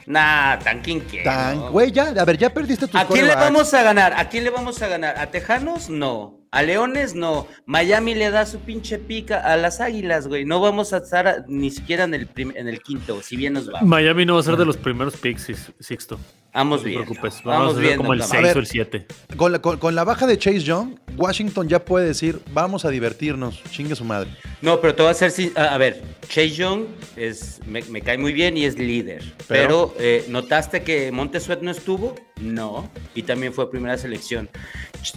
Nah, 0.06 0.56
tanking 0.60 1.00
qué, 1.00 1.22
Tan, 1.24 1.72
güey, 1.72 1.90
ya, 1.90 2.14
a 2.16 2.24
ver, 2.24 2.38
ya 2.38 2.54
perdiste 2.54 2.86
tus 2.86 3.00
¿A 3.00 3.06
quién 3.06 3.26
le 3.26 3.34
vamos 3.34 3.74
a 3.74 3.82
ganar? 3.82 4.12
¿A 4.16 4.28
quién 4.28 4.44
le 4.44 4.50
vamos 4.50 4.80
a 4.80 4.86
ganar? 4.86 5.18
¿A 5.18 5.26
Tejanos? 5.32 5.90
No. 5.90 6.45
¿A 6.50 6.62
Leones? 6.62 7.14
No. 7.14 7.46
Miami 7.66 8.14
le 8.14 8.30
da 8.30 8.46
su 8.46 8.60
pinche 8.60 8.98
pica 8.98 9.40
a 9.40 9.56
las 9.56 9.80
Águilas, 9.80 10.26
güey. 10.28 10.44
No 10.44 10.60
vamos 10.60 10.92
a 10.92 10.98
estar 10.98 11.26
a- 11.28 11.44
ni 11.48 11.70
siquiera 11.70 12.04
en 12.04 12.14
el, 12.14 12.26
prim- 12.26 12.52
en 12.56 12.68
el 12.68 12.80
quinto, 12.80 13.20
si 13.22 13.36
bien 13.36 13.52
nos 13.54 13.68
va. 13.72 13.82
Miami 13.82 14.24
no 14.24 14.34
va 14.34 14.40
a 14.40 14.42
ser 14.44 14.56
de 14.56 14.64
los 14.64 14.76
primeros 14.76 15.16
picks, 15.16 15.50
Sixto. 15.80 16.18
Vamos 16.54 16.78
No 16.78 16.84
te 16.84 16.88
bien. 16.90 17.04
preocupes. 17.04 17.42
Vamos, 17.44 17.58
Vamos 17.58 17.72
a 17.72 17.74
ser 17.74 17.82
bien. 17.84 17.96
como 17.98 18.12
el 18.14 18.18
don 18.20 18.28
6 18.28 18.42
ver. 18.42 18.56
o 18.56 18.60
el 18.60 18.66
7. 18.66 19.06
Con 19.36 19.52
la, 19.52 19.58
con- 19.60 19.78
con 19.78 19.94
la 19.94 20.04
baja 20.04 20.26
de 20.26 20.38
Chase 20.38 20.60
Young, 20.60 20.98
Washington 21.16 21.68
ya 21.68 21.84
puede 21.84 22.06
decir, 22.06 22.40
vamos 22.54 22.86
a 22.86 22.90
divertirnos, 22.90 23.62
chingue 23.70 23.94
su 23.94 24.04
madre. 24.04 24.30
No, 24.62 24.80
pero 24.80 24.94
te 24.94 25.02
voy 25.02 25.08
a 25.08 25.12
hacer. 25.12 25.30
sin- 25.32 25.52
A, 25.54 25.74
a 25.74 25.78
ver, 25.78 26.02
Chase 26.28 26.50
Young 26.52 26.84
es, 27.16 27.60
me, 27.66 27.82
me 27.82 28.00
cae 28.00 28.16
muy 28.16 28.32
bien 28.32 28.56
y 28.56 28.64
es 28.64 28.78
líder. 28.78 29.22
Pero- 29.48 29.92
Pero, 29.92 29.94
eh, 29.98 30.24
¿notaste 30.28 30.82
que 30.82 31.12
Montesuet 31.12 31.60
no 31.60 31.70
estuvo? 31.70 32.14
No. 32.40 32.90
Y 33.14 33.22
también 33.24 33.52
fue 33.52 33.70
primera 33.70 33.98
selección. 33.98 34.48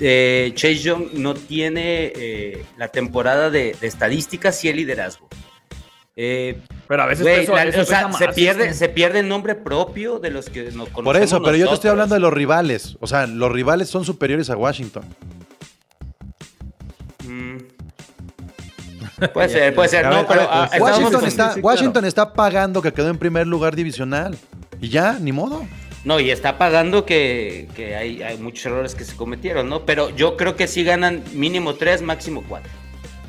Eh, 0.02 0.52
Chase 0.56 0.80
Young 0.80 1.14
no 1.20 1.34
tiene 1.36 2.12
eh, 2.16 2.66
la 2.78 2.88
temporada 2.88 3.50
de, 3.50 3.76
de 3.80 3.88
estadísticas 3.88 4.64
y 4.66 4.70
el 4.70 4.78
liderazgo. 4.78 5.28
Eh, 6.22 6.60
Pero 6.88 7.04
a 7.04 7.06
veces 7.06 7.24
güey, 7.24 7.44
eso, 7.44 7.56
la- 7.56 7.64
eso 7.64 7.82
o 7.82 7.86
sea, 7.86 8.08
pesa 8.08 8.18
se 8.18 8.28
pierde, 8.30 8.74
se 8.74 8.90
pierde 8.90 9.20
el 9.20 9.30
nombre 9.30 9.56
propio 9.56 10.20
de 10.20 10.32
los 10.32 10.50
que 10.50 10.64
nos 10.64 10.90
conocemos. 10.90 11.04
Por 11.04 11.16
eso, 11.18 11.42
pero 11.42 11.56
yo 11.56 11.68
te 11.70 11.76
estoy 11.76 11.92
hablando 11.92 12.16
de 12.16 12.20
los 12.22 12.34
rivales. 12.34 12.98
O 13.00 13.08
sea, 13.08 13.26
los 13.28 13.52
rivales 13.52 13.90
son 13.90 14.04
superiores 14.04 14.50
a 14.50 14.58
Washington. 14.58 15.04
Mm. 17.26 17.58
Puede 19.34 19.50
ser, 19.54 19.76
puede 19.76 19.90
ser. 19.90 20.06
No, 20.08 20.18
a 20.18 20.28
pero 20.28 20.42
ver, 20.42 20.50
ah, 20.52 20.70
Washington, 20.80 21.26
está, 21.26 21.54
sí, 21.54 21.60
Washington 21.62 22.06
está 22.06 22.34
pagando 22.34 22.82
que 22.82 22.92
quedó 22.92 23.10
en 23.10 23.18
primer 23.18 23.48
lugar 23.48 23.76
divisional. 23.76 24.38
Y 24.82 24.90
ya, 24.90 25.18
ni 25.20 25.32
modo. 25.32 25.66
No, 26.10 26.20
y 26.20 26.32
está 26.32 26.58
pagando 26.58 27.06
que, 27.06 27.68
que 27.76 27.96
hay, 27.96 28.24
hay 28.24 28.40
muchos 28.40 28.66
errores 28.66 28.96
que 28.96 29.04
se 29.04 29.16
cometieron, 29.16 29.70
¿no? 29.70 29.86
Pero 29.86 30.10
yo 30.16 30.38
creo 30.38 30.56
que 30.56 30.66
sí 30.66 30.84
ganan 30.84 31.24
mínimo 31.34 31.76
tres, 31.76 32.02
máximo 32.02 32.44
cuatro. 32.50 32.72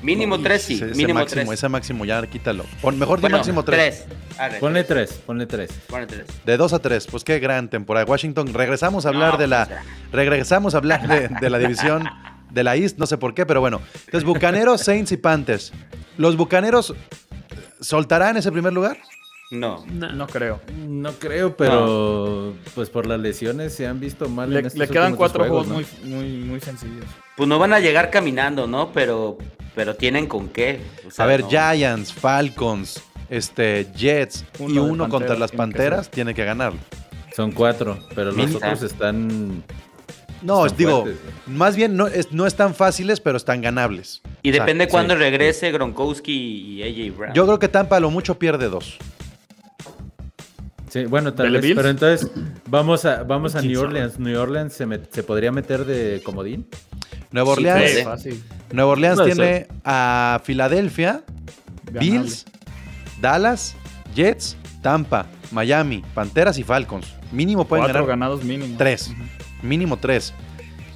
Mínimo 0.02 0.40
tres, 0.40 0.62
sí. 0.62 0.76
ese, 0.76 0.86
ese 0.86 0.94
mínimo 0.94 1.18
máximo, 1.20 1.42
tres. 1.42 1.52
ese 1.58 1.68
máximo 1.68 2.04
ya 2.06 2.26
quítalo. 2.26 2.64
Pon- 2.80 2.98
mejor 2.98 3.18
di 3.18 3.20
Bueno, 3.20 3.36
máximo 3.36 3.62
tres. 3.64 4.06
tres. 4.06 4.18
Arre, 4.38 4.58
Ponle 4.60 4.82
tres, 4.84 5.12
ponle 5.26 5.44
tres. 5.44 5.70
ponle 5.88 6.06
tres. 6.06 6.24
De 6.46 6.56
dos 6.56 6.72
a 6.72 6.78
tres. 6.78 7.06
Pues 7.06 7.22
qué 7.22 7.38
gran 7.38 7.68
temporada. 7.68 8.06
Washington, 8.06 8.54
regresamos 8.54 9.04
a 9.04 9.10
hablar 9.10 9.32
No, 9.34 9.38
de 9.38 9.46
la. 9.46 9.66
pues, 9.66 9.78
Regresamos 10.10 10.74
a 10.74 10.78
hablar 10.78 11.06
de, 11.06 11.28
de 11.38 11.50
la 11.50 11.58
división 11.58 12.08
de 12.48 12.64
la 12.64 12.76
East, 12.76 12.96
no 12.96 13.04
sé 13.04 13.18
por 13.18 13.34
qué, 13.34 13.44
pero 13.44 13.60
bueno. 13.60 13.82
Entonces, 14.06 14.24
Bucaneros, 14.24 14.80
Saints 14.80 15.12
y 15.12 15.18
Panthers. 15.18 15.70
¿Los 16.16 16.34
Bucaneros 16.38 16.94
soltarán 17.82 18.38
ese 18.38 18.50
primer 18.50 18.72
lugar? 18.72 18.96
No. 19.50 19.84
No 19.86 20.26
creo. 20.28 20.60
No 20.86 21.12
creo, 21.14 21.56
pero 21.56 22.54
pues 22.74 22.88
por 22.88 23.06
las 23.06 23.18
lesiones 23.18 23.74
se 23.74 23.86
han 23.86 23.98
visto 23.98 24.28
mal. 24.28 24.50
Le, 24.50 24.60
en 24.60 24.66
estos 24.66 24.78
le 24.78 24.88
quedan 24.88 25.16
cuatro 25.16 25.44
juegos, 25.44 25.66
juegos, 25.66 25.86
¿no? 26.04 26.08
muy, 26.08 26.28
muy, 26.28 26.44
muy 26.44 26.60
sencillos. 26.60 27.04
Pues 27.36 27.48
no 27.48 27.58
van 27.58 27.72
a 27.72 27.80
llegar 27.80 28.10
caminando, 28.10 28.66
¿no? 28.68 28.92
Pero, 28.92 29.38
pero 29.74 29.96
tienen 29.96 30.26
con 30.28 30.48
qué. 30.48 30.80
O 31.06 31.10
sea, 31.10 31.24
A 31.24 31.28
ver, 31.28 31.40
no. 31.40 31.48
Giants, 31.48 32.12
Falcons, 32.12 33.02
este, 33.28 33.88
Jets 33.96 34.44
y 34.60 34.78
Uno 34.78 35.08
contra 35.08 35.36
las 35.36 35.50
que 35.50 35.56
Panteras 35.56 36.10
tiene 36.10 36.32
que 36.32 36.44
ganar. 36.44 36.72
Son 37.34 37.50
cuatro, 37.50 37.98
pero 38.14 38.30
los 38.32 38.54
otros 38.54 38.82
están. 38.82 39.64
No, 40.42 40.64
Están 40.64 40.78
digo, 40.78 41.02
fuertes, 41.02 41.20
más 41.46 41.76
bien 41.76 41.96
no, 41.96 42.06
es- 42.06 42.32
no 42.32 42.46
están 42.46 42.74
fáciles, 42.74 43.20
pero 43.20 43.36
están 43.36 43.60
ganables. 43.60 44.22
Y 44.42 44.50
O 44.50 44.54
sea, 44.54 44.62
depende 44.64 44.88
cuándo 44.88 45.12
sí. 45.14 45.20
regrese 45.20 45.70
Gronkowski 45.70 46.32
y 46.32 46.82
AJ 46.82 47.16
Brown. 47.18 47.34
Yo 47.34 47.44
creo 47.44 47.58
que 47.58 47.68
Tampa 47.68 47.96
a 47.98 48.00
lo 48.00 48.10
mucho 48.10 48.38
pierde 48.38 48.68
dos. 48.70 48.96
Sí, 50.90 51.04
bueno, 51.04 51.32
tal 51.32 51.52
¿De 51.52 51.60
vez. 51.60 51.72
Pero 51.74 51.88
entonces 51.88 52.30
vamos 52.66 53.04
a, 53.04 53.22
vamos 53.22 53.54
a 53.54 53.60
¿Quién 53.60 53.72
New? 53.72 53.80
Orleans. 53.82 54.18
New 54.18 54.38
Orleans 54.38 54.72
se, 54.72 54.86
met- 54.86 55.08
se 55.10 55.22
podría 55.22 55.52
meter 55.52 55.84
de 55.84 56.20
comodín. 56.24 56.66
Nueva 57.30 57.50
Orleans. 57.52 58.02
Fácil. 58.02 58.42
Nueva 58.72 58.90
Orleans 58.90 59.22
tiene 59.24 59.68
a 59.84 60.40
Filadelfia, 60.44 61.22
Ganable. 61.84 62.00
Bills, 62.10 62.44
Dallas, 63.20 63.76
Jets, 64.16 64.56
Tampa, 64.82 65.26
Miami, 65.52 66.02
Panteras 66.14 66.58
y 66.58 66.64
Falcons. 66.64 67.06
Mínimo 67.32 67.64
pueden 67.66 67.84
Cuatro 67.84 68.00
ganar 68.02 68.08
ganados 68.08 68.42
mínimo. 68.44 68.74
tres. 68.76 69.12
Mínimo 69.62 69.96
tres. 69.96 70.34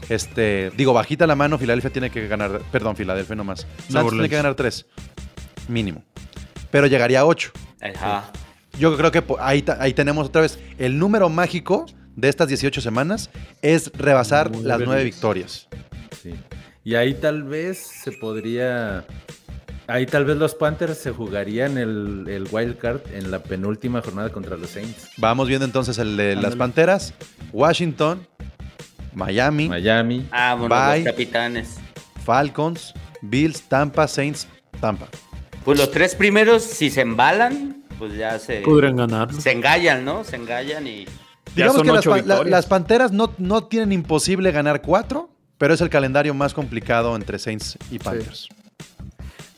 Este, 0.08 0.70
digo, 0.76 0.92
bajita 0.92 1.26
la 1.26 1.36
mano, 1.36 1.56
Filadelfia 1.56 1.90
tiene 1.90 2.10
que 2.10 2.26
ganar, 2.26 2.60
perdón, 2.72 2.96
Filadelfia 2.96 3.36
nomás. 3.36 3.60
Santos 3.60 3.86
tiene 3.88 4.06
Orleans. 4.08 4.28
que 4.30 4.36
ganar 4.36 4.54
tres. 4.56 4.86
Mínimo. 5.68 6.02
Pero 6.70 6.86
llegaría 6.88 7.20
a 7.20 7.24
ocho. 7.26 7.52
Ajá. 7.80 8.24
Yo 8.78 8.96
creo 8.96 9.10
que 9.10 9.22
ahí, 9.40 9.92
tenemos 9.92 10.26
otra 10.26 10.42
vez 10.42 10.58
el 10.78 10.98
número 10.98 11.28
mágico 11.28 11.86
de 12.16 12.28
estas 12.28 12.48
18 12.48 12.80
semanas 12.80 13.30
es 13.62 13.90
rebasar 13.94 14.54
las 14.56 14.80
nueve 14.80 15.04
victorias. 15.04 15.68
Sí. 16.22 16.34
Y 16.84 16.96
ahí 16.96 17.14
tal 17.14 17.44
vez 17.44 17.78
se 17.78 18.12
podría. 18.12 19.04
Ahí 19.86 20.06
tal 20.06 20.24
vez 20.24 20.36
los 20.36 20.54
Panthers 20.54 20.98
se 20.98 21.10
jugarían 21.10 21.76
el, 21.76 22.26
el 22.28 22.48
wild 22.50 22.78
card 22.78 23.00
en 23.12 23.30
la 23.30 23.42
penúltima 23.42 24.00
jornada 24.00 24.30
contra 24.30 24.56
los 24.56 24.70
Saints. 24.70 25.10
Vamos 25.18 25.48
viendo 25.48 25.64
entonces 25.64 25.98
el 25.98 26.16
de 26.16 26.36
las. 26.36 26.56
Panteras, 26.56 27.14
Washington, 27.52 28.26
Miami, 29.14 29.68
Miami. 29.68 30.26
Ah, 30.30 30.56
bueno, 30.58 30.74
Bye. 30.74 31.04
los 31.04 31.12
capitanes. 31.12 31.76
Falcons, 32.24 32.94
Bills, 33.22 33.62
Tampa, 33.62 34.08
Saints, 34.08 34.48
Tampa. 34.80 35.08
Pues 35.64 35.78
los 35.78 35.90
tres 35.90 36.14
primeros, 36.14 36.62
si 36.62 36.90
se 36.90 37.02
embalan, 37.02 37.83
pues 38.06 38.18
ya 38.18 38.38
se, 38.38 38.60
Podrían 38.60 38.96
ganar. 38.96 39.32
se 39.32 39.52
engallan, 39.52 40.04
¿no? 40.04 40.24
Se 40.24 40.36
engallan 40.36 40.86
y. 40.86 41.06
Digamos 41.54 41.82
que 41.82 41.92
las, 42.24 42.46
la- 42.46 42.62
Panteras 42.62 43.12
no, 43.12 43.32
no 43.38 43.64
tienen 43.64 43.92
imposible 43.92 44.50
ganar 44.50 44.82
cuatro, 44.82 45.30
pero 45.58 45.74
es 45.74 45.80
el 45.80 45.90
calendario 45.90 46.34
más 46.34 46.52
complicado 46.54 47.14
entre 47.16 47.38
Saints 47.38 47.78
y 47.90 47.98
Panthers. 47.98 48.48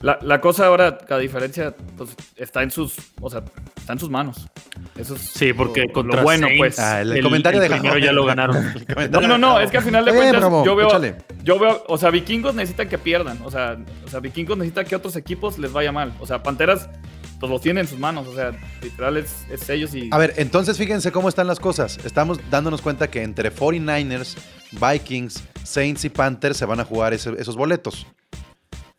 La, 0.00 0.18
la 0.20 0.42
cosa 0.42 0.66
ahora, 0.66 0.98
a 1.08 1.16
diferencia, 1.18 1.74
pues 1.96 2.10
está 2.36 2.62
en 2.62 2.70
sus, 2.70 2.96
o 3.18 3.30
sea, 3.30 3.42
está 3.76 3.94
en 3.94 3.98
sus 3.98 4.10
manos. 4.10 4.46
Eso 4.94 5.14
es 5.14 5.22
Sí, 5.22 5.54
porque 5.54 5.84
lo- 5.86 5.92
contra 5.94 6.16
lo 6.18 6.22
bueno, 6.22 6.48
Saints, 6.48 6.58
pues. 6.60 6.78
Ah, 6.78 7.00
el 7.00 7.22
comentario 7.22 7.60
de 7.60 7.70
primero 7.70 7.96
ya 7.98 8.12
lo 8.12 8.26
ganaron. 8.26 8.74
No, 9.10 9.20
no, 9.22 9.38
no, 9.38 9.58
es 9.58 9.70
que 9.70 9.78
al 9.78 9.84
final 9.84 10.04
de 10.04 10.10
bien, 10.12 10.24
cuentas 10.24 10.42
Ramón, 10.42 10.64
yo 10.66 10.76
veo, 10.76 10.88
échale. 10.88 11.16
yo 11.42 11.58
veo, 11.58 11.82
o 11.88 11.96
sea, 11.96 12.10
vikingos 12.10 12.54
necesitan 12.54 12.88
que 12.90 12.98
pierdan, 12.98 13.38
o 13.42 13.50
sea, 13.50 13.78
o 14.04 14.08
sea, 14.10 14.20
vikingos 14.20 14.58
necesitan 14.58 14.84
que 14.84 14.96
otros 14.96 15.16
equipos 15.16 15.58
les 15.58 15.72
vaya 15.72 15.92
mal, 15.92 16.12
o 16.20 16.26
sea, 16.26 16.42
Panteras 16.42 16.90
pues 17.38 17.50
lo 17.50 17.58
tienen 17.60 17.84
en 17.84 17.88
sus 17.88 17.98
manos, 17.98 18.26
o 18.26 18.34
sea, 18.34 18.52
literal 18.82 19.16
es, 19.18 19.44
es 19.50 19.68
ellos 19.68 19.94
y 19.94 20.08
A 20.12 20.18
ver, 20.18 20.34
entonces 20.36 20.78
fíjense 20.78 21.12
cómo 21.12 21.28
están 21.28 21.46
las 21.46 21.60
cosas. 21.60 21.98
Estamos 22.04 22.38
dándonos 22.50 22.80
cuenta 22.82 23.08
que 23.10 23.22
entre 23.22 23.52
49ers, 23.54 24.36
Vikings, 24.72 25.42
Saints 25.62 26.04
y 26.04 26.08
Panthers 26.08 26.56
se 26.56 26.64
van 26.64 26.80
a 26.80 26.84
jugar 26.84 27.12
ese- 27.14 27.34
esos 27.38 27.56
boletos. 27.56 28.06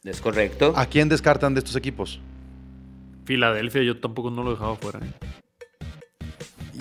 Es 0.04 0.22
correcto. 0.22 0.74
¿A 0.76 0.86
quién 0.86 1.10
descartan 1.10 1.54
de 1.54 1.60
estos 1.60 1.76
equipos? 1.76 2.20
Filadelfia, 3.26 3.82
yo 3.84 4.00
tampoco 4.00 4.30
no 4.32 4.44
lo 4.44 4.52
dejaba 4.52 4.76
fuera. 4.76 5.00
¿eh? 5.00 5.12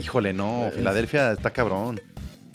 Híjole, 0.00 0.32
no, 0.32 0.70
Filadelfia 0.74 1.32
está 1.32 1.50
cabrón. 1.50 2.00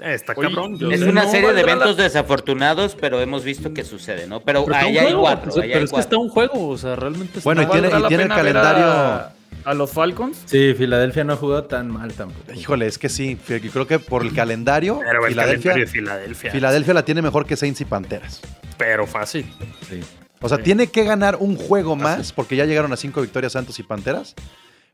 Está 0.02 0.34
cabrón. 0.36 0.78
Es 0.91 1.02
una 1.02 1.24
no 1.26 1.32
serie 1.32 1.49
de 1.49 1.54
la- 1.56 1.62
eventos 1.62 1.95
desafortunados, 1.97 2.95
pero 2.99 3.22
hemos 3.22 3.43
visto 3.43 3.74
que 3.74 3.84
sucede, 3.84 4.28
¿no? 4.28 4.41
Pero, 4.41 4.66
ahí 4.74 4.97
hay 4.97 5.06
juego, 5.06 5.22
cuatro. 5.22 5.52
pero 5.56 5.80
es 5.86 5.91
que 5.91 5.99
está 5.99 6.18
un 6.18 6.30
juego, 6.30 6.70
o 6.70 6.78
sea, 6.78 6.95
realmente 6.95 7.38
está 7.39 7.47
Bueno, 7.47 7.62
y 7.62 7.66
¿No 7.66 7.72
tiene- 7.72 7.89
la 7.99 8.08
tiene 8.08 8.24
el 8.24 8.30
calendario- 8.30 8.86
a, 8.86 9.34
a 9.64 9.74
los 9.76 9.91
Falcons. 9.91 10.41
Sí, 10.45 10.74
Filadelfia 10.76 11.24
no 11.24 11.38
jugó 11.38 11.64
tan 11.66 11.89
mal 11.91 12.12
tampoco. 12.14 12.52
Híjole, 12.54 12.88
es 12.88 12.97
que 12.97 13.10
sí. 13.10 13.38
Yo 13.47 13.60
creo 13.72 13.86
que 13.88 13.99
por 13.99 14.24
el 14.24 14.34
calendario, 14.34 14.99
Pero 14.99 15.24
el 15.26 15.30
Filadelfia, 15.32 15.72
calendario 15.74 15.86
de 15.86 15.91
Filadelfia. 15.91 16.52
Filadelfia 16.52 16.93
la 16.95 17.06
tiene 17.06 17.22
mejor 17.22 17.45
que 17.45 17.56
Saints 17.56 17.80
y 17.82 17.86
Panteras. 17.86 18.41
Pero 18.78 19.06
fácil. 19.06 19.45
Sí. 19.88 19.99
O 20.43 20.49
sea, 20.49 20.58
tiene 20.58 20.88
que 20.88 21.04
ganar 21.04 21.36
un 21.39 21.56
juego 21.56 21.95
más, 21.95 22.34
porque 22.34 22.56
ya 22.56 22.66
llegaron 22.66 22.91
a 22.91 22.97
cinco 22.97 23.22
victorias 23.22 23.52
Santos 23.52 23.78
y 23.78 23.84
Panteras, 23.84 24.34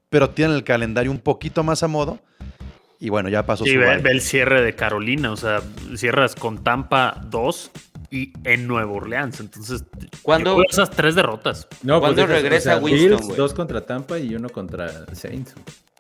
pero 0.10 0.30
tienen 0.32 0.58
el 0.58 0.66
calendario 0.66 1.10
un 1.12 1.20
poquito 1.20 1.64
más 1.64 1.84
a 1.84 1.88
modo. 1.88 2.20
Y 3.00 3.10
bueno, 3.10 3.30
ya 3.30 3.46
pasó 3.46 3.64
Sí, 3.64 3.74
su 3.74 3.80
ve, 3.80 4.02
el 4.06 4.22
cierre 4.22 4.62
de 4.64 4.74
Carolina, 4.76 5.32
o 5.32 5.38
sea, 5.38 5.62
cierras 5.96 6.34
con 6.36 6.64
Tampa 6.64 7.22
2 7.28 7.72
y 8.10 8.34
en 8.44 8.68
Nueva 8.68 8.92
Orleans. 8.92 9.40
Entonces, 9.40 9.84
¿Cuándo- 10.24 10.58
esas 10.68 10.90
tres 10.90 11.14
derrotas. 11.14 11.68
No, 11.84 12.00
¿Cuándo 12.00 12.22
deja- 12.24 12.34
regresa 12.34 12.78
Winston, 12.78 13.20
Bills, 13.20 13.38
dos 13.38 13.54
contra 13.54 13.82
Tampa 13.86 14.18
y 14.18 14.34
uno 14.34 14.50
contra 14.50 15.06
Saints. 15.14 15.54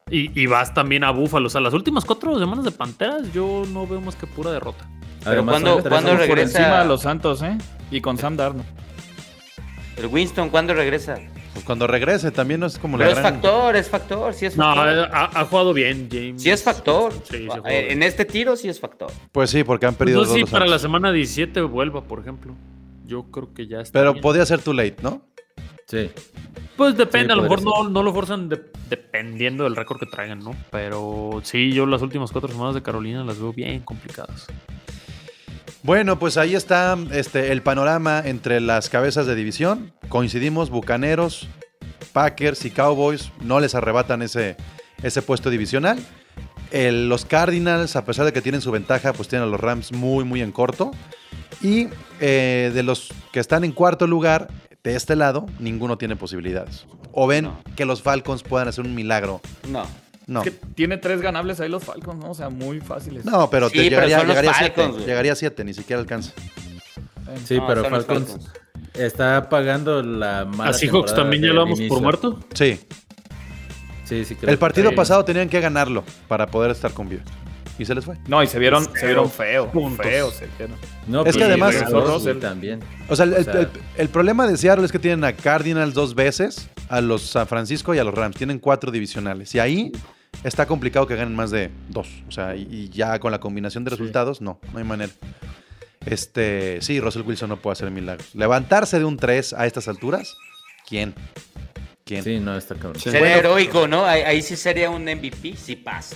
Y, 0.09 0.41
y 0.41 0.45
vas 0.47 0.73
también 0.73 1.03
a 1.03 1.11
Búfalo. 1.11 1.47
O 1.47 1.49
sea, 1.49 1.61
las 1.61 1.73
últimas 1.73 2.03
cuatro 2.05 2.39
semanas 2.39 2.63
de 2.65 2.71
Panteras, 2.71 3.31
yo 3.33 3.63
no 3.71 3.85
veo 3.85 4.01
más 4.01 4.15
que 4.15 4.25
pura 4.25 4.51
derrota. 4.51 4.89
Pero 5.19 5.31
Además, 5.31 5.53
¿cuándo- 5.53 5.73
son 5.73 5.79
tres 5.83 5.91
cuándo 5.91 6.09
juegos 6.11 6.27
Por 6.27 6.37
regresa? 6.37 6.59
encima 6.59 6.79
de 6.81 6.87
los 6.87 7.01
Santos, 7.01 7.41
¿eh? 7.43 7.57
Y 7.91 8.01
con 8.01 8.17
Sam 8.17 8.37
Darnold. 8.37 8.65
El 9.97 10.05
Winston, 10.07 10.49
¿cuándo 10.49 10.73
regresa? 10.73 11.17
Pues 11.57 11.65
cuando 11.65 11.87
regrese 11.87 12.29
también 12.29 12.59
no 12.59 12.67
es 12.67 12.77
como 12.77 12.97
Pero 12.99 13.09
la 13.09 13.15
es 13.15 13.19
gran... 13.19 13.33
factor, 13.33 13.75
es 13.75 13.89
factor, 13.89 14.31
sí 14.35 14.45
es 14.45 14.55
No, 14.57 14.75
factor. 14.75 14.87
eh, 14.89 15.09
ha, 15.11 15.41
ha 15.41 15.45
jugado 15.45 15.73
bien, 15.73 16.07
James. 16.11 16.39
Sí 16.43 16.51
es 16.51 16.61
factor. 16.63 17.11
Sí, 17.23 17.47
sí, 17.51 17.59
Eh, 17.65 17.87
en 17.93 18.03
este 18.03 18.25
tiro 18.25 18.55
sí 18.55 18.69
es 18.69 18.79
factor. 18.79 19.11
Pues 19.31 19.49
sí, 19.49 19.63
porque 19.63 19.87
han 19.87 19.93
Pues 19.95 19.97
perdido 19.97 20.19
no 20.19 20.25
sé 20.25 20.29
dos 20.29 20.35
si 20.35 20.41
los 20.41 20.49
para 20.51 20.67
la 20.67 20.77
semana 20.77 21.11
17 21.11 21.61
vuelva, 21.61 22.03
por 22.03 22.19
ejemplo. 22.19 22.53
Yo 23.07 23.23
creo 23.31 23.53
que 23.55 23.65
ya 23.65 23.81
está. 23.81 23.97
Pero 23.99 24.13
bien. 24.13 24.21
podría 24.21 24.45
ser 24.45 24.61
too 24.61 24.73
late, 24.73 24.97
¿no? 25.01 25.23
Sí. 25.87 26.11
Pues 26.75 26.95
depende, 26.95 27.27
Sí, 27.27 27.31
a 27.33 27.35
lo 27.37 27.41
mejor 27.41 27.63
no, 27.63 27.89
no 27.89 28.03
lo 28.03 28.13
forzan 28.13 28.49
de- 28.49 28.61
dependiendo 28.87 29.63
del 29.63 29.75
récord 29.75 29.99
que 29.99 30.05
traigan, 30.05 30.39
¿no? 30.39 30.55
Pero 30.69 31.39
sí, 31.43 31.71
yo 31.73 31.87
las 31.87 32.03
últimas 32.03 32.31
cuatro 32.31 32.51
semanas 32.51 32.75
de 32.75 32.83
Carolina 32.83 33.23
las 33.23 33.39
veo 33.39 33.51
bien 33.51 33.79
complicadas. 33.79 34.45
Bueno, 35.83 36.19
pues 36.19 36.37
ahí 36.37 36.55
está 36.55 36.97
este, 37.11 37.51
el 37.51 37.61
panorama 37.61 38.21
entre 38.25 38.59
las 38.59 38.89
cabezas 38.89 39.25
de 39.25 39.35
división. 39.35 39.93
Coincidimos, 40.09 40.69
Bucaneros, 40.69 41.47
Packers 42.13 42.65
y 42.65 42.71
Cowboys 42.71 43.31
no 43.41 43.59
les 43.59 43.73
arrebatan 43.75 44.21
ese, 44.21 44.57
ese 45.03 45.21
puesto 45.21 45.49
divisional. 45.49 45.99
El- 46.71 47.07
los 47.07 47.25
Cardinals, 47.25 47.95
a 47.95 48.03
pesar 48.03 48.25
de 48.25 48.33
que 48.33 48.41
tienen 48.41 48.61
su 48.61 48.71
ventaja, 48.71 49.13
pues 49.13 49.29
tienen 49.29 49.47
a 49.47 49.51
los 49.51 49.59
Rams 49.61 49.93
muy, 49.93 50.25
muy 50.25 50.41
en 50.41 50.51
corto. 50.51 50.91
Y 51.61 51.87
eh, 52.19 52.71
de 52.73 52.83
los 52.83 53.09
que 53.31 53.39
están 53.39 53.63
en 53.63 53.71
cuarto 53.71 54.07
lugar, 54.07 54.47
de 54.83 54.95
este 54.95 55.15
lado, 55.15 55.45
ninguno 55.59 55.97
tiene 55.97 56.15
posibilidades. 56.15 56.85
O 57.13 57.27
ven 57.27 57.45
No. 57.45 57.61
que 57.75 57.85
los 57.85 58.01
Falcons 58.01 58.43
puedan 58.43 58.67
hacer 58.67 58.85
un 58.85 58.93
milagro. 58.95 59.41
No. 59.69 59.85
No. 60.27 60.41
Es 60.43 60.51
que 60.51 60.51
tiene 60.75 60.97
tres 60.97 61.21
ganables 61.21 61.59
ahí 61.61 61.69
los 61.69 61.83
Falcons, 61.83 62.19
¿no? 62.19 62.31
O 62.31 62.35
sea, 62.35 62.49
muy 62.49 62.81
fáciles. 62.81 63.23
No, 63.25 63.49
pero 63.49 63.69
Sí, 63.69 63.77
te 63.77 63.89
pero 63.95 64.07
llegaría, 64.07 64.53
siete. 64.53 64.91
Llegaría 65.05 65.31
a 65.31 65.35
siete, 65.35 65.63
ni 65.63 65.73
siquiera 65.73 66.01
alcanza. 66.01 66.31
Sí, 67.45 67.55
No, 67.57 67.67
pero 67.67 67.83
Falcons, 67.85 68.05
Falcons. 68.27 68.49
está 68.93 69.47
pagando 69.49 70.01
la 70.03 70.45
mala 70.45 70.71
¿A 70.71 70.73
Seahawks 70.73 71.13
también 71.15 71.43
ya 71.43 71.49
lo 71.53 71.61
damos 71.61 71.79
por 71.81 72.01
muerto? 72.01 72.39
Sí, 72.53 72.79
Sí, 74.05 74.23
sí, 74.23 74.35
creo 74.35 74.49
el 74.51 74.55
que 74.55 74.59
partido 74.59 74.89
sí. 74.91 74.95
pasado 74.95 75.25
tenían 75.25 75.49
que 75.49 75.59
ganarlo 75.59 76.03
para 76.29 76.47
poder 76.47 76.71
estar 76.71 76.91
con 76.93 77.09
vida. 77.09 77.23
Y 77.79 77.85
se 77.85 77.93
les 77.93 78.05
fue. 78.05 78.15
No, 78.27 78.41
y 78.41 78.47
se 78.47 78.57
vieron, 78.57 78.85
se 78.95 79.05
vieron 79.05 79.29
feo. 79.29 79.69
puntos. 79.71 80.05
Feo 80.05 80.31
se 80.31 80.47
vieron. 80.57 80.77
No, 81.07 81.25
Es 81.25 81.33
que 81.35 81.39
pues, 81.39 81.49
además- 81.49 81.75
Russell 81.91 82.13
Russell. 82.13 82.39
también. 82.39 82.79
O 83.09 83.15
sea, 83.15 83.25
el, 83.25 83.33
O 83.33 83.43
sea- 83.43 83.53
el- 83.59 83.69
el 83.97 84.09
problema 84.09 84.47
de 84.47 84.57
Seattle 84.57 84.83
es 84.85 84.91
que 84.91 84.97
tienen 84.99 85.23
a 85.25 85.33
Cardinals 85.33 85.93
dos 85.93 86.15
veces, 86.15 86.69
a 86.89 87.01
los 87.01 87.21
San 87.23 87.47
Francisco 87.47 87.93
y 87.93 87.99
a 87.99 88.03
los 88.03 88.13
Rams. 88.15 88.35
Tienen 88.37 88.57
cuatro 88.59 88.91
divisionales. 88.91 89.53
Y 89.53 89.59
ahí 89.59 89.91
está 90.43 90.65
complicado 90.65 91.07
que 91.07 91.15
ganen 91.15 91.35
más 91.35 91.51
de 91.51 91.69
dos. 91.89 92.07
O 92.27 92.31
sea, 92.31 92.55
y, 92.55 92.67
y 92.69 92.89
ya 92.89 93.19
con 93.19 93.31
la 93.31 93.39
combinación 93.39 93.83
de 93.83 93.91
resultados, 93.91 94.41
no, 94.41 94.59
no 94.71 94.79
hay 94.79 94.83
manera. 94.85 95.11
Este, 96.05 96.81
sí, 96.81 96.99
Russell 96.99 97.23
Wilson 97.23 97.49
no 97.49 97.57
puede 97.57 97.73
hacer 97.73 97.91
milagros. 97.91 98.33
Levantarse 98.33 98.97
de 98.97 99.05
un 99.05 99.17
3 99.17 99.53
a 99.53 99.65
estas 99.65 99.87
alturas, 99.87 100.37
¿quién? 100.87 101.13
¿Quién? 102.05 102.23
Sí, 102.23 102.39
no, 102.39 102.57
está 102.57 102.75
cabrón. 102.75 103.01
Sería 103.01 103.37
heroico, 103.37 103.87
¿no? 103.87 104.05
Ahí, 104.05 104.21
ahí 104.21 104.41
sí 104.41 104.55
sería 104.55 104.89
un 104.89 105.03
MVP. 105.03 105.55
Sí 105.57 105.75
pasa. 105.75 106.15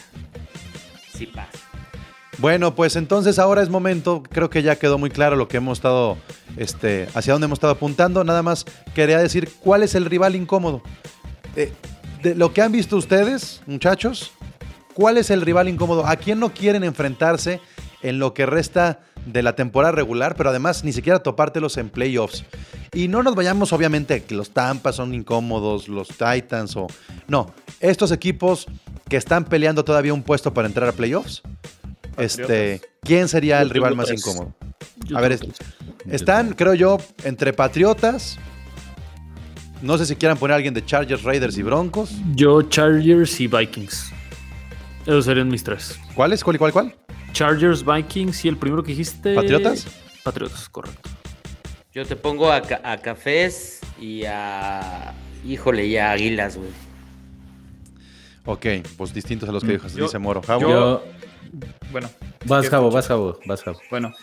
Sí 1.13 1.27
pasa. 1.27 1.59
Bueno, 2.37 2.73
pues 2.73 2.95
entonces 2.95 3.37
ahora 3.37 3.61
es 3.61 3.69
momento, 3.69 4.23
creo 4.23 4.49
que 4.49 4.63
ya 4.63 4.77
quedó 4.77 4.97
muy 4.97 5.09
claro 5.09 5.35
lo 5.35 5.47
que 5.47 5.57
hemos 5.57 5.77
estado, 5.77 6.17
este, 6.57 7.07
hacia 7.13 7.33
dónde 7.33 7.45
hemos 7.45 7.57
estado 7.57 7.73
apuntando. 7.73 8.23
Nada 8.23 8.41
más 8.41 8.65
quería 8.95 9.19
decir 9.19 9.49
cuál 9.59 9.83
es 9.83 9.93
el 9.93 10.05
rival 10.05 10.35
incómodo. 10.35 10.81
Eh, 11.57 11.73
de 12.21 12.35
lo 12.35 12.53
que 12.53 12.61
han 12.61 12.71
visto 12.71 12.97
ustedes, 12.97 13.61
muchachos, 13.65 14.31
¿cuál 14.93 15.17
es 15.17 15.29
el 15.29 15.41
rival 15.41 15.67
incómodo? 15.69 16.05
¿A 16.05 16.15
quién 16.15 16.39
no 16.39 16.53
quieren 16.53 16.83
enfrentarse 16.83 17.59
en 18.01 18.19
lo 18.19 18.33
que 18.33 18.45
resta 18.45 18.99
de 19.25 19.43
la 19.43 19.55
temporada 19.55 19.91
regular, 19.91 20.35
pero 20.35 20.49
además 20.49 20.83
ni 20.83 20.93
siquiera 20.93 21.19
topártelos 21.19 21.77
en 21.77 21.89
playoffs? 21.89 22.43
Y 22.93 23.07
no 23.07 23.23
nos 23.23 23.35
vayamos, 23.35 23.71
obviamente, 23.73 24.23
que 24.23 24.35
los 24.35 24.51
Tampas 24.51 24.95
son 24.95 25.13
incómodos, 25.13 25.87
los 25.87 26.09
Titans 26.09 26.75
o. 26.75 26.87
No, 27.27 27.53
estos 27.79 28.11
equipos 28.11 28.67
que 29.07 29.17
están 29.17 29.45
peleando 29.45 29.85
todavía 29.85 30.13
un 30.13 30.23
puesto 30.23 30.53
para 30.53 30.67
entrar 30.67 30.89
a 30.89 30.91
playoffs. 30.91 31.41
Este, 32.17 32.81
¿Quién 33.01 33.27
sería 33.27 33.61
el 33.61 33.69
rival 33.69 33.95
más 33.95 34.11
incómodo? 34.11 34.53
A 35.15 35.21
ver, 35.21 35.39
están, 36.09 36.53
creo 36.53 36.73
yo, 36.73 36.97
entre 37.23 37.53
Patriotas. 37.53 38.37
No 39.81 39.97
sé 39.97 40.05
si 40.05 40.15
quieran 40.15 40.37
poner 40.37 40.53
a 40.53 40.55
alguien 40.57 40.73
de 40.73 40.85
Chargers, 40.85 41.23
Raiders 41.23 41.57
y 41.57 41.63
Broncos. 41.63 42.11
Yo, 42.35 42.61
Chargers 42.63 43.39
y 43.41 43.47
Vikings. 43.47 44.11
Esos 45.03 45.25
serían 45.25 45.47
mis 45.49 45.63
tres. 45.63 45.99
¿Cuáles? 46.13 46.43
¿Cuál 46.43 46.55
y 46.57 46.59
cuál, 46.59 46.71
cuál? 46.71 46.95
Chargers, 47.33 47.83
Vikings 47.83 48.45
y 48.45 48.49
el 48.49 48.57
primero 48.57 48.83
que 48.83 48.91
dijiste. 48.91 49.33
¿Patriotas? 49.33 49.87
Patriotas, 50.23 50.69
correcto. 50.69 51.09
Yo 51.93 52.05
te 52.05 52.15
pongo 52.15 52.51
a, 52.51 52.61
ca- 52.61 52.81
a 52.83 52.97
Cafés 52.97 53.79
y 53.99 54.23
a. 54.25 55.13
Híjole, 55.45 55.87
y 55.87 55.97
a 55.97 56.11
Águilas, 56.11 56.57
güey. 56.57 56.69
Ok, 58.45 58.65
pues 58.97 59.13
distintos 59.13 59.49
a 59.49 59.51
los 59.51 59.63
que 59.63 59.69
Mm, 59.69 59.73
dijo, 59.73 59.87
yo- 59.87 60.03
dice 60.05 60.19
Moro. 60.19 60.41
Javo. 60.43 60.61
Yo, 60.61 61.03
Bueno. 61.91 62.09
vas, 62.45 62.63
¿qué 62.63 62.69
Jabo, 62.69 62.87
escucho? 62.89 62.95
vas, 62.95 63.07
Jabo, 63.07 63.39
vas, 63.45 63.63
Jabo. 63.63 63.79
Bueno, 63.89 64.13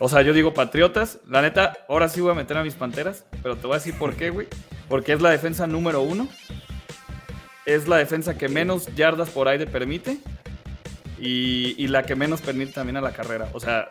o 0.00 0.08
sea, 0.08 0.22
yo 0.22 0.32
digo 0.32 0.54
Patriotas. 0.54 1.18
La 1.28 1.42
neta, 1.42 1.78
ahora 1.88 2.08
sí 2.08 2.20
voy 2.20 2.30
a 2.32 2.34
meter 2.34 2.56
a 2.56 2.62
mis 2.64 2.74
panteras, 2.74 3.24
pero 3.42 3.56
te 3.56 3.66
voy 3.66 3.74
a 3.74 3.78
decir 3.78 3.94
por 3.98 4.14
qué, 4.14 4.30
güey. 4.30 4.46
Porque 4.88 5.12
es 5.12 5.20
la 5.20 5.30
defensa 5.30 5.66
número 5.66 6.02
uno. 6.02 6.28
Es 7.66 7.86
la 7.88 7.96
defensa 7.98 8.38
que 8.38 8.48
menos 8.48 8.86
yardas 8.94 9.28
por 9.30 9.48
aire 9.48 9.66
permite. 9.66 10.18
Y, 11.20 11.74
y 11.82 11.88
la 11.88 12.04
que 12.04 12.14
menos 12.14 12.40
permite 12.40 12.72
también 12.72 12.96
a 12.96 13.00
la 13.00 13.12
carrera. 13.12 13.48
O 13.52 13.60
sea, 13.60 13.90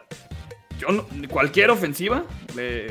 yo 0.80 0.90
no- 0.90 1.06
cualquier 1.30 1.70
ofensiva 1.72 2.24
le, 2.56 2.88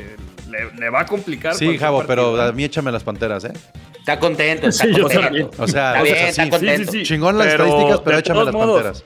le- 0.49 0.71
le 0.77 0.89
va 0.89 1.01
a 1.01 1.05
complicar. 1.05 1.55
Sí, 1.55 1.77
Javo, 1.77 2.03
pero 2.05 2.39
a 2.41 2.51
mí 2.51 2.63
échame 2.63 2.91
las 2.91 3.03
panteras, 3.03 3.45
¿eh? 3.45 3.53
Está 3.99 4.19
contento, 4.19 4.67
está 4.67 4.85
Sí, 4.85 4.91
contento. 5.01 5.51
O 5.57 5.67
sea, 5.67 6.01
Está 6.01 6.03
bien, 6.43 6.49
contento. 6.51 6.91
Sí, 6.91 6.99
sí, 6.99 6.99
sí. 6.99 7.03
Chingón 7.13 7.37
las 7.37 7.47
Pero, 7.47 7.65
estadísticas, 7.65 8.01
pero 8.05 8.17
échame 8.19 8.43
las 8.45 8.53
modos, 8.53 8.83
panteras. 8.83 9.03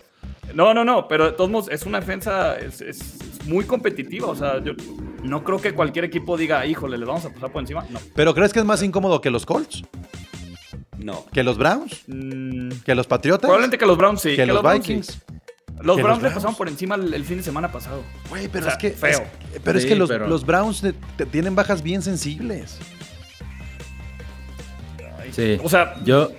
No, 0.54 0.74
no, 0.74 0.84
no, 0.84 1.08
pero 1.08 1.26
de 1.28 1.32
todos 1.32 1.50
modos 1.50 1.70
es 1.72 1.84
una 1.86 2.02
defensa 2.02 2.56
es, 2.60 2.82
es- 2.82 3.00
es 3.22 3.31
muy 3.46 3.66
competitiva. 3.66 4.28
O 4.28 4.36
sea, 4.36 4.64
yo 4.64 4.74
no 5.24 5.44
creo 5.44 5.60
que 5.62 5.74
cualquier 5.74 6.06
equipo 6.06 6.38
diga, 6.38 6.66
híjole, 6.66 6.98
les 6.98 7.08
vamos 7.08 7.26
a 7.26 7.30
pasar 7.34 7.52
por 7.52 7.62
encima. 7.62 7.86
No. 7.90 8.00
¿Pero 8.16 8.34
crees 8.34 8.54
que 8.54 8.60
es 8.60 8.66
más 8.66 8.82
incómodo 8.84 9.22
que 9.22 9.30
los 9.30 9.46
Colts? 9.46 9.84
No. 10.98 11.26
¿Que 11.34 11.44
los 11.44 11.58
Browns? 11.58 12.04
Mm, 12.08 12.70
¿Que 12.86 12.94
los 12.96 13.08
Patriotas? 13.08 13.42
probablemente 13.48 13.78
que 13.78 13.86
los 13.86 13.98
Browns 13.98 14.22
sí. 14.22 14.36
¿Que 14.36 14.46
los. 14.46 14.62
Vikings? 14.64 15.20
Los 15.82 15.96
¿Que 15.98 16.04
los 16.04 16.10
Browns 16.10 16.22
le 16.24 16.30
pasaron 16.30 16.56
por 16.56 16.68
encima 16.70 16.94
el, 16.94 17.12
el 17.14 17.26
fin 17.26 17.38
de 17.38 17.44
semana 17.44 17.72
pasado. 17.72 18.04
Güey, 18.30 18.48
pero 18.50 18.66
O 18.68 18.70
sea, 18.70 18.74
es 18.74 18.78
que. 18.78 18.92
feo. 18.92 19.24
es- 19.54 19.62
pero 19.64 19.80
es 19.80 19.86
que 19.88 19.96
los, 19.96 20.10
pero- 20.10 20.28
los 20.28 20.46
Browns 20.46 20.84
tienen 21.32 21.56
bajas 21.56 21.82
bien 21.82 22.04
sensibles. 22.04 22.78
Sí. 25.32 25.58
O 25.64 25.70
sea, 25.70 25.96
Yo, 26.04 26.30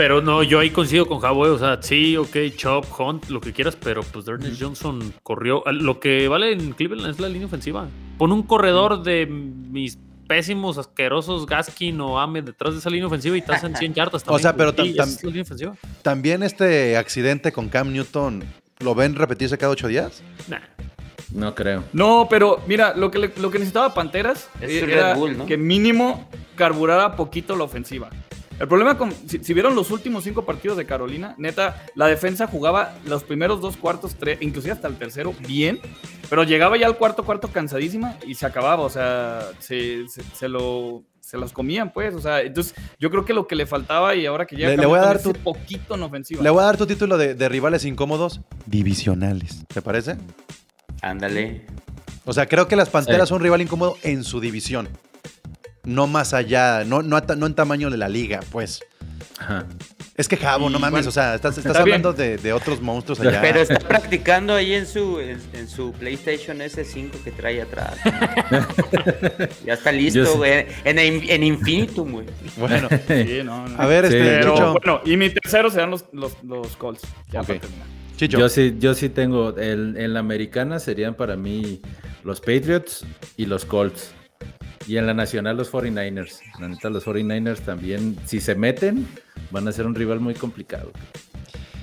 Pero 0.00 0.22
no, 0.22 0.42
yo 0.42 0.60
ahí 0.60 0.70
coincido 0.70 1.06
con 1.06 1.18
Javo, 1.20 1.44
eh, 1.46 1.50
o 1.50 1.58
sea, 1.58 1.76
sí, 1.82 2.16
ok, 2.16 2.34
Chop, 2.56 2.86
Hunt, 2.98 3.28
lo 3.28 3.38
que 3.38 3.52
quieras, 3.52 3.76
pero 3.76 4.02
pues 4.02 4.26
Ernest 4.26 4.58
Johnson 4.58 5.12
corrió. 5.22 5.62
Lo 5.72 6.00
que 6.00 6.26
vale 6.26 6.52
en 6.52 6.72
Cleveland 6.72 7.10
es 7.12 7.20
la 7.20 7.28
línea 7.28 7.46
ofensiva. 7.46 7.86
Pon 8.16 8.32
un 8.32 8.42
corredor 8.44 9.02
de 9.02 9.26
mis 9.26 9.98
pésimos, 10.26 10.78
asquerosos 10.78 11.44
Gaskin 11.44 12.00
o 12.00 12.18
Ame 12.18 12.40
detrás 12.40 12.72
de 12.72 12.80
esa 12.80 12.88
línea 12.88 13.08
ofensiva 13.08 13.36
y 13.36 13.42
te 13.42 13.52
hacen 13.52 13.76
100 13.76 13.92
yardas 13.92 14.24
también. 14.24 14.40
sea, 14.42 14.56
pero 14.56 14.72
güey. 14.72 14.92
Sí, 14.92 14.96
tam- 14.96 15.02
esa 15.02 15.16
es 15.18 15.22
la 15.24 15.28
línea 15.28 15.42
ofensiva. 15.42 15.74
También 16.00 16.42
este 16.44 16.96
accidente 16.96 17.52
con 17.52 17.68
Cam 17.68 17.92
Newton, 17.92 18.42
¿lo 18.78 18.94
ven 18.94 19.14
repetirse 19.16 19.58
cada 19.58 19.72
ocho 19.72 19.86
días? 19.86 20.22
Nah. 20.48 20.60
no 21.34 21.54
creo. 21.54 21.84
no, 21.92 22.26
pero 22.30 22.62
mira, 22.66 22.94
lo 22.96 23.10
que, 23.10 23.18
le- 23.18 23.32
lo 23.36 23.50
que 23.50 23.58
necesitaba 23.58 23.92
Panteras 23.92 24.48
Es 24.62 24.82
un 24.82 24.88
era 24.88 25.10
Red 25.12 25.18
Bull, 25.18 25.36
¿no? 25.36 25.44
que 25.44 25.58
mínimo 25.58 26.26
carburara 26.56 27.16
poquito 27.16 27.54
la 27.54 27.64
ofensiva. 27.64 28.08
El 28.60 28.68
problema 28.68 28.96
con, 28.98 29.10
si, 29.26 29.38
si 29.42 29.54
vieron 29.54 29.74
los 29.74 29.90
últimos 29.90 30.22
cinco 30.22 30.44
partidos 30.44 30.76
de 30.76 30.84
Carolina, 30.86 31.34
neta, 31.38 31.82
la 31.94 32.06
defensa 32.06 32.46
jugaba 32.46 32.94
los 33.06 33.24
primeros 33.24 33.60
dos 33.60 33.76
cuartos, 33.76 34.14
tres, 34.16 34.38
inclusive 34.42 34.72
hasta 34.74 34.86
el 34.86 34.96
tercero, 34.96 35.34
bien, 35.48 35.80
pero 36.28 36.44
llegaba 36.44 36.76
ya 36.76 36.86
al 36.86 36.96
cuarto 36.98 37.24
cuarto 37.24 37.48
cansadísima 37.48 38.16
y 38.26 38.34
se 38.34 38.44
acababa, 38.46 38.82
o 38.82 38.90
sea, 38.90 39.48
se, 39.58 40.06
se, 40.08 40.22
se 40.34 40.48
lo 40.48 41.02
se 41.20 41.38
las 41.38 41.52
comían, 41.52 41.92
pues, 41.92 42.12
o 42.14 42.20
sea, 42.20 42.40
entonces 42.40 42.74
yo 42.98 43.08
creo 43.10 43.24
que 43.24 43.32
lo 43.32 43.46
que 43.46 43.54
le 43.54 43.64
faltaba 43.64 44.14
y 44.16 44.26
ahora 44.26 44.46
que 44.46 44.56
llega 44.56 44.70
Le- 44.70 44.76
le 44.78 44.86
voy 44.86 44.98
a 44.98 45.02
dar 45.02 45.22
tu- 45.22 45.32
poquito 45.32 45.94
en 45.94 46.02
ofensiva. 46.02 46.42
Le 46.42 46.50
voy 46.50 46.60
a 46.62 46.66
dar 46.66 46.76
tu 46.76 46.86
título 46.86 47.16
de, 47.16 47.34
de 47.36 47.48
rivales 47.48 47.84
incómodos 47.84 48.40
divisionales. 48.66 49.64
¿Te 49.72 49.80
parece? 49.80 50.16
Ándale. 51.02 51.66
O 52.24 52.32
sea, 52.32 52.46
creo 52.46 52.66
que 52.68 52.74
las 52.76 52.90
Panteras 52.90 53.28
Sí. 53.28 53.30
son 53.30 53.36
un 53.36 53.42
rival 53.44 53.60
incómodo 53.62 53.96
en 54.02 54.24
su 54.24 54.40
división. 54.40 54.88
No 55.84 56.06
más 56.06 56.34
allá, 56.34 56.84
no, 56.84 57.02
no, 57.02 57.16
en 57.18 57.54
tamaño 57.54 57.90
de 57.90 57.96
la 57.96 58.08
liga, 58.08 58.40
pues. 58.50 58.80
Ajá. 59.38 59.64
Es 60.16 60.28
que 60.28 60.36
Javo, 60.36 60.68
no 60.68 60.78
mames, 60.78 60.90
bueno, 60.92 61.08
o 61.08 61.12
sea, 61.12 61.34
estás, 61.34 61.56
estás 61.56 61.72
está 61.72 61.82
bien. 61.84 61.94
hablando 61.96 62.12
de, 62.12 62.36
de 62.36 62.52
otros 62.52 62.82
monstruos 62.82 63.20
allá. 63.20 63.40
Pero 63.40 63.60
está 63.60 63.78
practicando 63.78 64.52
ahí 64.54 64.74
en 64.74 64.86
su, 64.86 65.18
en, 65.18 65.40
en 65.54 65.66
su 65.66 65.92
PlayStation 65.92 66.58
S5 66.58 67.10
que 67.24 67.30
trae 67.30 67.62
atrás. 67.62 67.96
ya 69.64 69.72
está 69.74 69.92
listo, 69.92 70.36
güey. 70.36 70.66
En, 70.84 70.98
en 70.98 71.42
Infinitum, 71.42 72.12
güey. 72.12 72.26
Bueno, 72.58 72.88
Sí, 73.08 73.40
no, 73.44 73.66
no. 73.66 73.80
a 73.80 73.86
ver, 73.86 74.08
Sí. 74.08 74.16
este, 74.16 74.28
Pero 74.28 74.54
Chicho. 74.54 74.72
bueno, 74.74 75.00
y 75.06 75.16
mi 75.16 75.30
tercero 75.30 75.70
serán 75.70 75.90
los, 75.90 76.04
los, 76.12 76.32
los 76.44 76.76
Colts. 76.76 77.02
Ya 77.32 77.40
Ok. 77.40 77.46
para 77.46 77.60
terminar. 77.60 77.86
Chicho. 78.16 78.38
Yo 78.38 78.48
sí, 78.50 78.76
yo 78.78 78.92
sí 78.94 79.08
tengo. 79.08 79.56
el- 79.56 79.96
en 79.96 80.12
la 80.12 80.20
americana 80.20 80.78
serían 80.80 81.14
para 81.14 81.36
mí 81.36 81.80
los 82.24 82.40
Patriots 82.40 83.06
y 83.38 83.46
los 83.46 83.64
Colts. 83.64 84.12
Y 84.90 84.98
en 84.98 85.06
la 85.06 85.14
nacional 85.14 85.56
los 85.56 85.70
49ers. 85.70 86.40
La 86.58 86.66
neta, 86.66 86.90
los 86.90 87.06
49ers 87.06 87.60
también, 87.60 88.16
si 88.26 88.40
se 88.40 88.56
meten, 88.56 89.06
van 89.52 89.68
a 89.68 89.70
ser 89.72 89.86
un 89.86 89.94
rival 89.94 90.18
muy 90.18 90.34
complicado. 90.34 90.90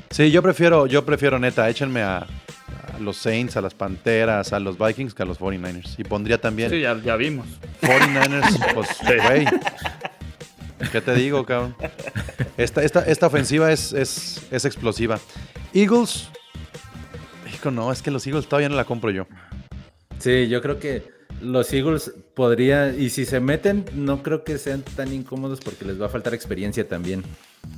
Sí, 0.09 0.29
yo 0.29 0.43
prefiero, 0.43 0.87
yo 0.87 1.05
prefiero 1.05 1.39
neta, 1.39 1.69
échenme 1.69 2.01
a, 2.01 2.17
a 2.17 2.99
los 2.99 3.15
Saints, 3.15 3.55
a 3.55 3.61
las 3.61 3.73
Panteras, 3.73 4.51
a 4.51 4.59
los 4.59 4.77
Vikings 4.77 5.13
que 5.13 5.23
a 5.23 5.25
los 5.25 5.39
49ers. 5.39 5.97
Y 5.97 6.03
pondría 6.03 6.41
también 6.41 6.69
Sí, 6.69 6.81
ya, 6.81 7.01
ya 7.01 7.15
vimos. 7.15 7.47
49ers, 7.79 8.73
pues, 8.73 8.89
güey. 9.23 9.45
¿Qué 10.91 10.99
te 10.99 11.15
digo, 11.15 11.45
cabrón? 11.45 11.77
Esta, 12.57 12.83
esta, 12.83 13.05
esta 13.05 13.27
ofensiva 13.27 13.71
es, 13.71 13.93
es, 13.93 14.45
es 14.51 14.65
explosiva. 14.65 15.17
Eagles. 15.73 16.27
Hijo, 17.53 17.71
no, 17.71 17.89
es 17.89 18.01
que 18.01 18.11
los 18.11 18.27
Eagles 18.27 18.49
todavía 18.49 18.67
no 18.67 18.75
la 18.75 18.83
compro 18.83 19.11
yo. 19.11 19.27
Sí, 20.19 20.49
yo 20.49 20.61
creo 20.61 20.77
que 20.77 21.16
los 21.41 21.71
Eagles 21.73 22.11
podría, 22.33 22.89
y 22.95 23.09
si 23.09 23.25
se 23.25 23.39
meten, 23.39 23.85
no 23.93 24.23
creo 24.23 24.43
que 24.43 24.57
sean 24.57 24.81
tan 24.81 25.13
incómodos 25.13 25.59
porque 25.59 25.85
les 25.85 26.01
va 26.01 26.07
a 26.07 26.09
faltar 26.09 26.33
experiencia 26.33 26.87
también. 26.87 27.23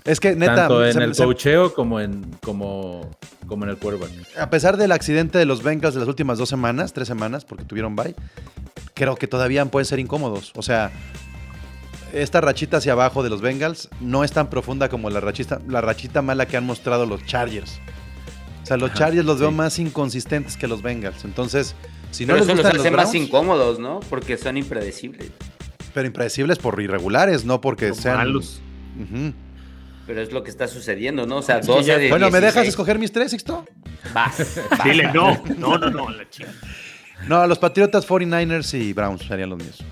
Es 0.05 0.19
que 0.19 0.35
neta, 0.35 0.55
Tanto 0.55 0.85
en 0.85 0.93
se- 0.93 1.03
el 1.03 1.15
cocheo 1.15 1.73
como 1.73 1.99
en, 1.99 2.23
como, 2.43 3.09
como 3.47 3.65
en 3.65 3.71
el 3.71 3.77
quarterback. 3.77 4.11
a 4.39 4.49
pesar 4.49 4.77
del 4.77 4.91
accidente 4.91 5.37
de 5.37 5.45
los 5.45 5.63
Bengals 5.63 5.93
de 5.95 5.99
las 6.01 6.09
últimas 6.09 6.37
dos 6.37 6.47
semanas, 6.49 6.93
tres 6.93 7.07
semanas, 7.07 7.43
porque 7.43 7.63
tuvieron 7.65 7.95
bye, 7.95 8.15
creo 8.93 9.15
que 9.15 9.27
todavía 9.27 9.65
pueden 9.65 9.85
ser 9.85 9.99
incómodos. 9.99 10.51
O 10.55 10.61
sea, 10.61 10.91
esta 12.13 12.41
rachita 12.41 12.77
hacia 12.77 12.93
abajo 12.93 13.23
de 13.23 13.29
los 13.29 13.41
Bengals 13.41 13.89
no 13.99 14.23
es 14.23 14.31
tan 14.31 14.49
profunda 14.49 14.89
como 14.89 15.09
la 15.09 15.19
rachita, 15.19 15.59
la 15.67 15.81
rachita 15.81 16.21
mala 16.21 16.45
que 16.47 16.57
han 16.57 16.65
mostrado 16.65 17.05
los 17.05 17.25
Chargers. 17.25 17.79
O 18.63 18.65
sea, 18.65 18.77
los 18.77 18.91
Ajá, 18.91 18.99
Chargers 18.99 19.25
los 19.25 19.39
veo 19.39 19.51
más 19.51 19.79
inconsistentes 19.79 20.55
que 20.57 20.67
los 20.67 20.81
Bengals. 20.83 21.25
Entonces, 21.25 21.75
si 22.11 22.25
no 22.25 22.33
Pero 22.33 22.37
les 22.37 22.47
eso 22.47 22.55
los 22.55 22.57
gustan 22.57 22.77
los 22.77 22.81
hace 22.85 22.91
más 22.95 23.11
Browns, 23.11 23.27
incómodos, 23.27 23.79
¿no? 23.79 23.99
Porque 24.09 24.37
son 24.37 24.57
impredecibles. 24.57 25.29
pero 25.93 26.07
impredecibles 26.07 26.57
por 26.59 26.79
irregulares, 26.81 27.45
no 27.45 27.61
porque 27.61 27.89
Por 27.89 27.97
sean 27.97 28.17
malos. 28.17 28.61
Pero 30.07 30.21
es 30.21 30.31
lo 30.31 30.43
que 30.43 30.49
está 30.49 30.67
sucediendo, 30.67 31.25
¿no? 31.27 31.37
O 31.37 31.41
sea, 31.41 31.61
que 31.61 31.67
12 31.67 31.83
ya- 31.87 31.97
de 31.99 32.09
Bueno, 32.09 32.27
¿me 32.31 32.39
dejas 32.39 32.63
16. 32.63 32.69
escoger 32.69 32.97
mis 32.99 33.11
tres, 33.11 33.31
Sixto? 33.31 33.65
Vas, 34.13 34.59
vas. 34.71 34.83
Dile, 34.83 35.11
no, 35.13 35.41
no, 35.57 35.77
no, 35.77 35.89
no, 35.89 36.09
la 36.09 36.27
chica. 36.29 36.51
No, 37.27 37.45
los 37.45 37.59
Patriotas, 37.59 38.07
49ers 38.07 38.73
y 38.79 38.93
Browns 38.93 39.21
serían 39.27 39.49
los 39.51 39.59
míos. 39.59 39.83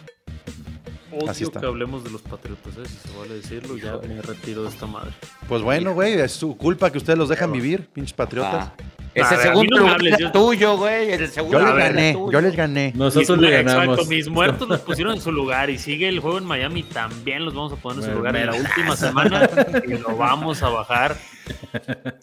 Así 1.28 1.44
Odio 1.44 1.48
está. 1.48 1.60
que 1.62 1.66
hablemos 1.66 2.04
de 2.04 2.12
los 2.12 2.22
patriotas, 2.22 2.74
¿eh? 2.78 2.86
si 2.86 3.10
se 3.10 3.18
vale 3.18 3.34
decirlo, 3.36 3.76
ya 3.78 3.98
me 4.08 4.22
retiro 4.22 4.62
de 4.64 4.70
esta 4.70 4.86
madre. 4.86 5.10
Pues 5.48 5.64
bueno, 5.64 5.94
güey, 5.96 6.14
es 6.14 6.32
su 6.34 6.56
culpa 6.56 6.92
que 6.92 7.00
ustedes 7.00 7.18
los 7.18 7.28
dejan 7.30 7.52
vivir, 7.52 7.88
pinches 7.92 8.14
Patriotas. 8.14 8.68
Ah. 8.68 8.74
Ese 9.22 9.36
ver, 9.36 9.46
segundo 9.48 9.76
no 9.76 9.82
lugar 9.82 9.96
hables, 9.96 10.14
era 10.14 10.20
yo- 10.20 10.32
tuyo, 10.40 10.78
güey. 10.78 11.12
El 11.12 11.28
segundo 11.30 11.60
Yo 11.60 11.66
les 11.66 11.76
ver, 11.76 11.94
gané, 11.94 12.14
tuyo. 12.14 12.32
yo 12.32 12.42
les 12.42 12.56
gané. 12.56 12.94
Nosotros 12.96 13.38
Mis- 13.38 13.50
le 13.50 13.64
ganamos. 13.64 13.84
Exacto, 13.98 14.06
mis 14.10 14.30
muertos 14.30 14.68
los 14.70 14.80
pusieron 14.88 15.14
en 15.14 15.22
su 15.22 15.32
lugar 15.32 15.70
y 15.70 15.78
sigue 15.78 16.08
el 16.08 16.20
juego 16.20 16.38
en 16.38 16.46
Miami, 16.46 16.84
también 16.84 17.44
los 17.46 17.54
vamos 17.54 17.74
a 17.74 17.76
poner 17.78 17.98
en 17.98 18.04
su 18.04 18.08
Bueno, 18.10 18.18
lugar 18.20 18.36
en 18.36 18.46
la 18.48 18.54
última 18.56 18.96
semana 18.96 19.50
y 19.86 19.94
lo 19.98 20.16
vamos 20.16 20.62
a 20.64 20.70
bajar 20.70 21.16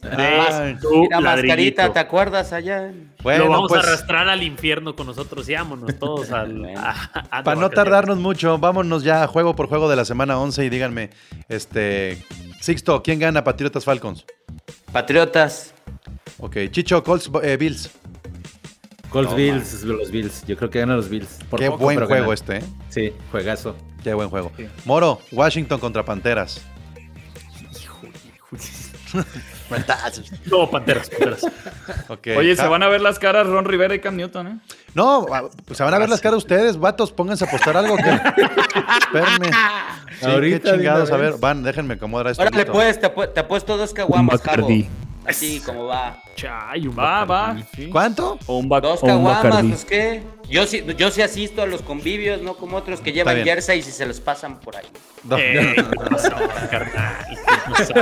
de 0.02 0.76
tu 0.80 1.02
Mira, 1.04 1.20
mascarita. 1.20 1.92
¿te 1.92 1.98
acuerdas 1.98 2.52
allá? 2.52 2.92
Bueno, 3.22 3.44
lo 3.44 3.50
vamos 3.50 3.68
pues, 3.70 3.84
a 3.84 3.88
arrastrar 3.88 4.28
al 4.28 4.42
infierno 4.42 4.94
con 4.94 5.06
nosotros 5.06 5.48
y 5.48 5.54
vámonos 5.54 5.98
todos 5.98 6.30
al... 6.30 6.54
Bueno. 6.58 6.80
a- 6.80 7.10
a- 7.30 7.42
para 7.42 7.60
no 7.60 7.70
tardarnos 7.70 8.18
mucho, 8.18 8.58
vámonos 8.58 9.02
ya 9.02 9.26
juego 9.26 9.54
por 9.56 9.68
juego 9.68 9.88
de 9.88 9.96
la 9.96 10.04
semana 10.04 10.38
11 10.38 10.64
y 10.64 10.68
díganme, 10.68 11.10
este, 11.48 12.22
Sixto, 12.60 13.02
¿quién 13.02 13.18
gana? 13.18 13.44
Patriotas 13.44 13.84
Falcons. 13.84 14.24
Patriotas. 14.92 15.74
Ok, 16.38 16.56
Chicho, 16.70 17.02
Colts, 17.02 17.30
eh, 17.42 17.56
Bills. 17.56 17.90
Colts 19.10 19.30
No, 19.30 19.36
Bills, 19.36 19.82
los 19.84 20.10
Bills. 20.10 20.44
Yo 20.46 20.56
creo 20.56 20.70
que 20.70 20.80
ganan 20.80 20.96
los 20.96 21.08
Bills. 21.08 21.38
Por 21.48 21.60
Qué 21.60 21.66
poco, 21.70 21.84
buen 21.84 21.96
pero 21.96 22.06
juego 22.08 22.22
ganan. 22.30 22.34
este, 22.34 22.56
¿eh? 22.58 22.62
Sí, 22.88 23.12
juegazo. 23.30 23.76
Qué 24.02 24.12
buen 24.14 24.28
juego. 24.28 24.50
Moro, 24.84 25.20
Washington 25.32 25.78
contra 25.80 26.04
Panteras. 26.04 26.60
No, 30.46 30.68
panteras, 30.70 31.08
panteras. 31.08 31.42
Ok. 32.08 32.28
Oye, 32.36 32.56
se 32.56 32.66
van 32.66 32.82
a 32.82 32.88
ver 32.88 33.00
las 33.00 33.18
caras 33.18 33.46
Ron 33.46 33.64
Rivera 33.64 33.94
y 33.94 34.00
Cam 34.00 34.16
Newton, 34.16 34.46
¿eh? 34.48 34.58
No, 34.94 35.26
ah, 35.32 35.44
pues 35.64 35.76
se 35.78 35.84
van 35.84 35.94
a 35.94 35.98
ver 35.98 36.08
las 36.08 36.20
caras 36.20 36.38
ustedes, 36.38 36.78
vatos. 36.78 37.12
Pónganse 37.12 37.44
a 37.44 37.48
apostar 37.48 37.76
algo. 37.76 37.96
Que... 37.96 38.10
Espérenme. 38.10 39.48
Sí, 40.20 40.26
Ahorita, 40.26 40.70
qué 40.72 40.76
chingados. 40.78 41.10
A 41.12 41.16
ver, 41.16 41.34
van, 41.38 41.62
déjenme 41.62 41.94
acomodar 41.94 42.28
esto. 42.28 42.42
Órale, 42.42 42.66
pues, 42.66 43.00
te, 43.00 43.12
apu- 43.14 43.32
te 43.32 43.40
apuesto 43.40 43.76
dos 43.76 43.92
caguamas, 43.94 44.40
Javo. 44.42 44.68
Así 45.26 45.60
como 45.60 45.86
va. 45.86 46.22
Chay, 46.36 46.86
un 46.86 46.98
Va, 46.98 47.24
va. 47.24 47.56
Sí. 47.74 47.88
¿Cuánto? 47.90 48.38
O 48.46 48.58
un, 48.58 48.68
Dos 48.68 49.00
caguamas, 49.00 49.64
pues 49.64 49.84
qué. 49.84 50.22
Yo 50.48 50.66
sí, 50.66 50.84
yo 50.98 51.10
sí 51.10 51.22
asisto 51.22 51.62
a 51.62 51.66
los 51.66 51.80
convivios, 51.82 52.42
no 52.42 52.56
como 52.56 52.76
otros 52.76 53.00
que 53.00 53.12
llevan 53.12 53.36
bien. 53.36 53.46
jerseys 53.46 53.88
y 53.88 53.92
se 53.92 54.04
los 54.04 54.20
pasan 54.20 54.60
por 54.60 54.76
ahí. 54.76 54.84
No. 55.22 55.38
Eh, 55.38 55.74
¿qué 55.76 55.82
pasó, 56.10 56.30
carnal? 56.70 57.26
¿Qué 57.28 57.72
pasó? 57.72 57.94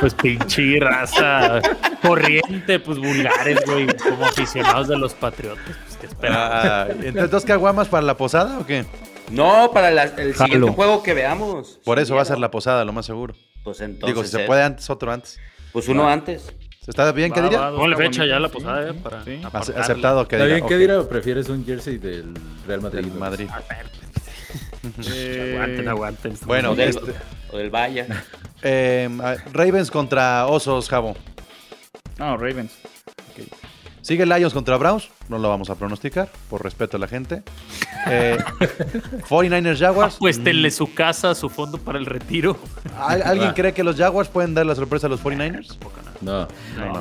Pues 0.00 0.14
pinche 0.14 0.78
raza 0.80 1.60
corriente, 2.00 2.78
pues 2.80 2.98
vulgares, 2.98 3.58
güey, 3.66 3.86
como 3.96 4.24
aficionados 4.24 4.88
de 4.88 4.96
los 4.96 5.12
patriotas. 5.14 5.64
Pues 5.86 5.96
qué 6.00 6.06
esperaba. 6.06 6.82
Ah, 6.82 6.86
entonces, 6.90 7.30
¿dos 7.30 7.44
caguamas 7.44 7.88
para 7.88 8.02
la 8.06 8.16
posada 8.16 8.58
o 8.58 8.66
qué? 8.66 8.84
No, 9.30 9.70
para 9.72 9.90
la- 9.90 10.04
el 10.04 10.34
siguiente 10.34 10.70
juego 10.70 11.02
que 11.02 11.12
veamos. 11.12 11.80
Por 11.84 11.98
eso 11.98 12.14
va 12.14 12.22
a 12.22 12.24
ser 12.24 12.38
la 12.38 12.50
posada, 12.50 12.84
lo 12.84 12.92
más 12.94 13.04
seguro. 13.04 13.34
Pues 13.62 13.80
entonces. 13.82 14.14
Digo, 14.14 14.24
si 14.24 14.30
se 14.30 14.44
eh, 14.44 14.46
puede 14.46 14.62
antes, 14.62 14.88
otro 14.88 15.12
antes. 15.12 15.38
Pues 15.72 15.88
uno 15.88 16.08
antes. 16.08 16.52
¿Está 16.86 17.12
bien, 17.12 17.30
dos 17.70 17.80
Ponle 17.80 17.96
fecha 17.96 18.24
ya 18.24 18.36
a 18.36 18.40
la 18.40 18.48
posada, 18.48 18.90
sí, 18.90 18.96
eh, 18.96 19.00
para 19.02 19.22
sí. 19.24 19.30
Ace- 19.34 19.46
apartarle. 19.46 19.80
Aceptado 19.82 20.26
que 20.28 20.36
¿Está 20.36 20.46
bien? 20.46 20.66
¿Qué 20.66 20.74
ok, 20.74 20.80
dirá? 20.80 21.00
¿O 21.00 21.08
prefieres 21.08 21.48
un 21.50 21.64
jersey 21.66 21.98
del 21.98 22.32
Real 22.66 22.80
Madrid? 22.80 23.00
del 23.04 23.12
Madrid. 23.12 23.48
Eh, 25.12 25.52
Aguanten, 25.54 25.88
aguanten. 25.88 26.34
Bueno, 26.46 26.70
O 26.70 26.74
del, 26.74 26.88
este- 26.90 27.14
o 27.50 27.58
del 27.58 27.68
Valle. 27.68 28.06
Eh, 28.62 29.08
Ravens 29.52 29.90
contra 29.90 30.46
Osos, 30.46 30.88
Jabo. 30.88 31.14
No, 32.18 32.36
Ravens. 32.38 32.72
Sigue 34.08 34.24
Lions 34.24 34.54
contra 34.54 34.78
Browns. 34.78 35.10
No 35.28 35.36
lo 35.36 35.50
vamos 35.50 35.68
a 35.68 35.74
pronosticar, 35.74 36.30
por 36.48 36.64
respeto 36.64 36.96
a 36.96 37.00
la 37.00 37.08
gente. 37.08 37.42
Eh, 38.06 38.38
49ers 39.28 39.78
Jaguars. 39.78 40.16
Apuéstenle 40.16 40.70
su 40.70 40.94
casa, 40.94 41.34
su 41.34 41.50
fondo 41.50 41.76
para 41.76 41.98
el 41.98 42.06
retiro. 42.06 42.56
¿Al- 42.98 43.22
¿Alguien 43.22 43.52
cree 43.52 43.74
que 43.74 43.84
los 43.84 43.96
Jaguars 43.96 44.30
pueden 44.30 44.54
dar 44.54 44.64
la 44.64 44.74
sorpresa 44.74 45.08
a 45.08 45.10
los 45.10 45.22
49ers? 45.22 45.76
No. 46.22 46.48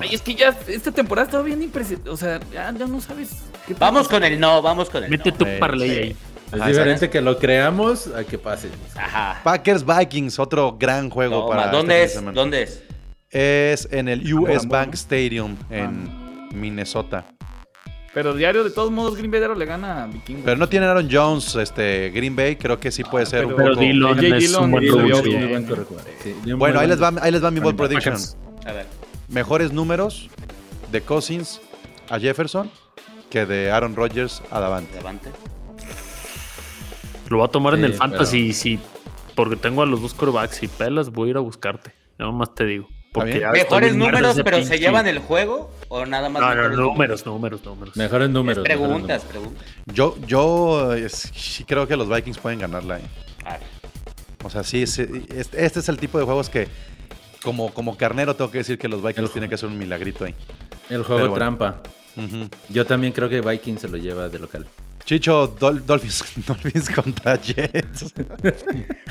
Ay, 0.02 0.10
es 0.16 0.22
que 0.22 0.36
ya 0.36 0.54
esta 0.68 0.92
temporada 0.92 1.26
estaba 1.28 1.44
bien 1.44 1.62
impresionante. 1.64 2.10
O 2.10 2.18
sea, 2.18 2.40
ya, 2.54 2.74
ya 2.78 2.86
no 2.88 3.00
sabes. 3.00 3.30
qué 3.66 3.74
Vamos 3.76 4.10
con 4.10 4.24
el 4.26 4.38
no, 4.38 4.62
vamos 4.62 4.90
con 4.90 5.04
el 5.04 5.10
Mete 5.10 5.32
no. 5.32 5.38
tu 5.38 5.46
Eh, 5.46 5.58
parlay 5.60 5.90
sí. 5.90 5.96
ahí. 5.96 6.16
Es 6.48 6.54
Ajá, 6.62 6.68
diferente 6.70 7.10
que 7.10 7.22
lo 7.22 7.38
creamos 7.40 8.08
a 8.08 8.26
que 8.26 8.38
pase. 8.38 8.70
Ajá. 8.96 9.40
Packers 9.46 9.86
Vikings, 9.86 10.40
otro 10.40 10.78
gran 10.78 11.10
juego 11.10 11.40
No, 11.42 11.48
para. 11.50 11.68
¿Dónde 11.72 12.04
este 12.04 12.20
fin 12.20 12.28
es? 12.30 12.36
¿Dónde 12.36 12.64
es? 12.64 12.84
Es 13.30 13.88
en 13.92 14.08
el 14.08 14.34
US 14.34 14.68
Bank 14.68 14.88
¿no? 14.88 14.94
Stadium 14.94 15.56
en 15.70 16.17
Minnesota. 16.54 17.26
Pero 18.14 18.34
diario, 18.34 18.64
de 18.64 18.72
todos 18.72 18.90
modos, 18.90 19.16
Green 19.16 19.30
Bay 19.30 19.42
le 19.56 19.66
gana 19.66 20.04
a 20.04 20.08
Vikingos. 20.08 20.44
Pero 20.44 20.58
no 20.58 20.68
tiene 20.68 20.88
Aaron 20.88 21.08
Jones, 21.12 21.56
este 21.56 22.10
Green 22.10 22.36
Bay, 22.36 22.56
creo 22.56 22.80
que 22.80 22.92
sí 22.92 23.04
puede 23.04 23.26
ser 23.28 23.46
un 23.46 23.52
Ah, 23.52 23.56
pero 23.58 23.70
poco. 23.72 23.82
Dillon 23.82 24.16
J. 24.16 24.28
es 24.28 24.40
Dillon 24.40 24.64
un 24.64 24.72
buen. 24.72 25.68
Sí, 26.24 26.36
Bueno, 26.54 26.80
ahí 26.80 26.88
les 26.88 27.02
va, 27.02 27.14
ahí 27.22 27.32
les 27.32 27.44
va 27.44 27.52
mi 27.52 27.60
ball 27.60 27.74
Bueno, 27.76 27.90
prediction. 27.90 28.16
A 28.66 28.72
ver. 28.72 28.86
Mejores 29.28 29.72
números 29.72 30.30
de 30.92 31.02
Cousins 31.02 31.62
a 32.10 32.18
Jefferson 32.20 32.72
que 33.30 33.46
de 33.46 33.70
Aaron 33.72 33.96
Rodgers 33.96 34.42
a 34.50 34.60
Davante. 34.62 35.00
Lo 37.30 37.38
voy 37.38 37.46
a 37.46 37.52
tomar 37.52 37.74
en 37.76 37.84
el 37.84 37.94
fantasy 37.94 38.44
pero- 38.44 38.54
sí, 38.54 38.80
porque 39.36 39.58
tengo 39.58 39.82
a 39.82 39.86
los 39.86 40.02
dos 40.02 40.14
corebacks 40.14 40.64
y 40.64 40.68
pelas, 40.70 41.12
voy 41.12 41.28
a 41.28 41.32
ir 41.32 41.38
a 41.38 41.42
buscarte. 41.42 41.92
Nada 42.18 42.32
más 42.32 42.56
te 42.56 42.66
digo. 42.66 42.88
Porque 43.14 43.46
¿Mejores 43.52 43.96
números, 43.96 44.40
pero 44.44 44.64
se 44.64 44.80
llevan 44.80 45.08
el 45.08 45.20
juego? 45.20 45.72
¿O 45.90 46.06
nada 46.06 46.30
más 46.30 46.42
No, 46.42 46.50
no, 46.50 46.56
mejores 46.56 46.78
números, 46.78 47.26
números, 47.26 47.64
números. 47.66 47.96
Mejores 47.96 48.30
números. 48.30 48.66
Es 48.66 48.70
mejores 48.78 48.90
preguntas, 48.90 49.24
números. 49.34 49.54
preguntas. 49.54 49.96
Yo, 49.96 50.18
yo 50.28 50.92
sí 51.10 51.64
creo 51.64 51.88
que 51.88 51.96
los 51.96 52.10
Vikings 52.10 52.38
pueden 52.40 52.60
ganarla. 52.60 53.00
eh. 53.00 53.04
A 53.46 53.52
ver. 53.54 53.62
O 54.44 54.50
sea, 54.50 54.64
sí, 54.64 54.86
sí, 54.88 55.06
este, 55.36 55.66
este 55.66 55.80
es 55.80 55.90
el 55.90 55.98
tipo 55.98 56.18
de 56.20 56.26
juegos 56.26 56.50
que, 56.50 56.68
como, 57.42 57.74
como 57.74 57.98
carnero, 57.98 58.36
tengo 58.36 58.52
que 58.52 58.60
decir 58.60 58.78
que 58.78 58.88
los 58.88 59.02
Vikings 59.02 59.28
El- 59.30 59.32
tienen 59.32 59.50
que 59.50 59.56
hacer 59.56 59.70
un 59.70 59.78
milagrito 59.78 60.26
ahí. 60.26 60.36
El 60.90 61.04
juego 61.04 61.22
bueno. 61.22 61.36
trampa. 61.36 61.82
Yo 62.70 62.86
también 62.86 63.14
creo 63.14 63.30
que 63.30 63.42
Vikings 63.42 63.82
se 63.82 63.88
lo 63.88 63.98
lleva 63.98 64.28
de 64.30 64.40
local. 64.40 64.66
Chicho, 65.06 65.56
Dol- 65.58 65.84
Dolphins, 65.86 66.24
Dolphins 66.48 66.90
contra 66.90 67.36
Jets. 67.42 68.14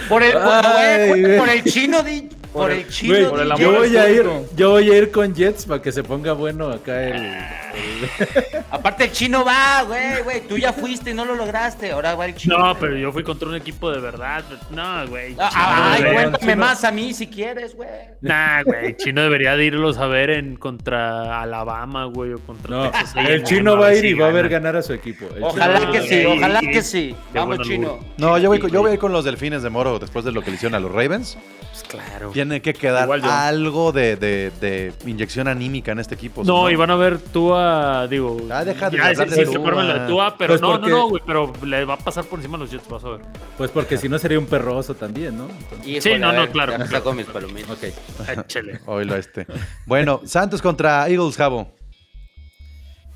Por 0.08 0.22
el, 0.22 0.32
güey. 0.32 1.38
por 1.38 1.48
el 1.48 1.64
chino, 1.64 2.02
di, 2.02 2.28
por 2.56 2.70
el 2.70 2.88
chino. 2.88 3.14
Güey, 3.14 3.28
por 3.28 3.40
el 3.40 3.52
yo 3.56 3.72
voy 3.72 3.96
a 3.96 4.10
ir, 4.10 4.24
yo 4.56 4.70
voy 4.70 4.90
a 4.90 4.98
ir 4.98 5.10
con 5.10 5.34
Jets 5.34 5.66
para 5.66 5.80
que 5.82 5.92
se 5.92 6.02
ponga 6.02 6.32
bueno 6.32 6.70
acá 6.70 7.02
el. 7.02 7.36
Aparte 8.70 9.04
el 9.04 9.12
chino 9.12 9.44
va, 9.44 9.82
güey, 9.82 10.22
güey. 10.22 10.40
Tú 10.48 10.56
ya 10.56 10.72
fuiste 10.72 11.10
y 11.10 11.14
no 11.14 11.24
lo 11.24 11.34
lograste. 11.34 11.92
Ahora 11.92 12.14
va 12.14 12.26
el 12.26 12.34
chino. 12.34 12.58
No, 12.58 12.78
pero 12.78 12.96
yo 12.96 13.12
fui 13.12 13.22
contra 13.22 13.48
un 13.48 13.54
equipo 13.54 13.90
de 13.90 14.00
verdad. 14.00 14.44
No, 14.70 15.06
güey. 15.08 15.34
Ah, 15.38 15.94
Chino 15.96 16.08
Ay, 16.08 16.14
cuéntame 16.14 16.52
chino. 16.52 16.56
más 16.56 16.84
a 16.84 16.90
mí 16.90 17.12
si 17.14 17.26
quieres, 17.26 17.74
güey. 17.76 17.88
Nah, 18.20 18.62
güey. 18.62 18.96
Chino 18.96 19.22
debería 19.22 19.56
de 19.56 19.64
irlos 19.64 19.98
a 19.98 20.06
ver 20.06 20.30
en 20.30 20.56
contra 20.56 21.40
Alabama, 21.42 22.04
güey, 22.06 22.32
o 22.32 22.38
contra 22.40 22.70
No, 22.76 22.90
Texas 22.90 23.14
el 23.28 23.42
chino 23.44 23.76
va 23.76 23.88
a 23.88 23.94
ir 23.94 24.04
y 24.04 24.14
va 24.14 24.28
a 24.28 24.32
ver 24.32 24.48
gana. 24.48 24.56
ganar 24.66 24.76
a 24.76 24.82
su 24.82 24.92
equipo. 24.92 25.26
El 25.36 25.42
Ojalá 25.44 25.80
chino- 25.80 25.92
que 25.92 26.00
sí, 26.02 26.24
ojalá 26.26 26.60
que 26.60 26.82
sí. 26.82 27.14
Vamos, 27.34 27.60
chino. 27.60 27.98
No, 28.16 28.38
yo 28.38 28.48
voy, 28.48 28.60
yo 28.70 28.80
voy 28.80 28.90
a 28.90 28.94
ir 28.94 28.98
con 29.00 29.12
los 29.12 29.24
Delfines 29.24 29.62
de 29.62 29.70
Moro 29.70 29.98
después 29.98 30.24
de 30.24 30.32
lo 30.32 30.42
que 30.42 30.50
le 30.50 30.56
hicieron 30.56 30.74
a 30.74 30.80
los 30.80 30.90
Ravens. 30.92 31.36
Pues 31.76 31.82
claro. 32.02 32.30
Tiene 32.30 32.62
que 32.62 32.72
quedar 32.72 33.06
algo 33.24 33.92
de, 33.92 34.16
de- 34.16 34.50
de 34.60 34.92
inyección 35.04 35.46
anímica 35.46 35.92
en 35.92 35.98
este 35.98 36.14
equipo. 36.14 36.42
No, 36.42 36.70
y 36.70 36.76
van 36.76 36.90
a 36.90 36.96
ver 36.96 37.18
Tua, 37.18 38.06
digo. 38.08 38.38
Ah, 38.50 38.64
deja 38.64 38.88
de 38.88 38.96
ya, 38.96 39.06
hablar 39.08 39.28
sí, 39.28 39.34
de 39.40 39.46
sí, 39.46 39.52
Tua. 39.52 39.84
la 39.84 39.98
de 39.98 40.08
Tua, 40.08 40.36
pero 40.38 40.52
Pues 40.54 40.60
no, 40.62 40.70
porque- 40.72 40.90
no, 40.90 40.96
no, 40.96 41.08
güey, 41.08 41.22
pero 41.26 41.52
le 41.64 41.84
va 41.84 41.94
a 41.94 41.98
pasar 41.98 42.24
por 42.24 42.38
encima 42.38 42.56
a 42.56 42.60
los 42.60 42.70
Jets, 42.70 42.88
vas 42.88 43.04
a 43.04 43.10
ver. 43.10 43.20
Pues 43.58 43.70
porque 43.70 43.98
si 43.98 44.08
no 44.08 44.18
sería 44.18 44.38
un 44.38 44.46
perroso 44.46 44.94
también, 44.94 45.36
¿no? 45.36 45.48
Entonces- 45.50 46.02
Sí, 46.02 46.10
no, 46.18 46.32
no, 46.32 46.48
claro, 46.50 46.72
ya 46.72 46.78
claro. 46.78 46.90
saco 46.90 47.12
mis 47.12 47.26
palomitas. 47.26 47.70
ok. 47.72 47.84
Échale. 48.46 48.80
Oílo 48.86 49.16
este. 49.16 49.46
Bueno, 49.84 50.22
Santos 50.24 50.62
contra 50.62 51.06
Eagles, 51.08 51.36
Jabo. 51.36 51.74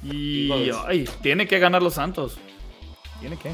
Y 0.03 0.51
Eagles. 0.51 0.77
ay, 0.87 1.09
tiene 1.23 1.47
que 1.47 1.59
ganar 1.59 1.83
los 1.83 1.95
Santos. 1.95 2.39
Tiene 3.21 3.37
que. 3.39 3.53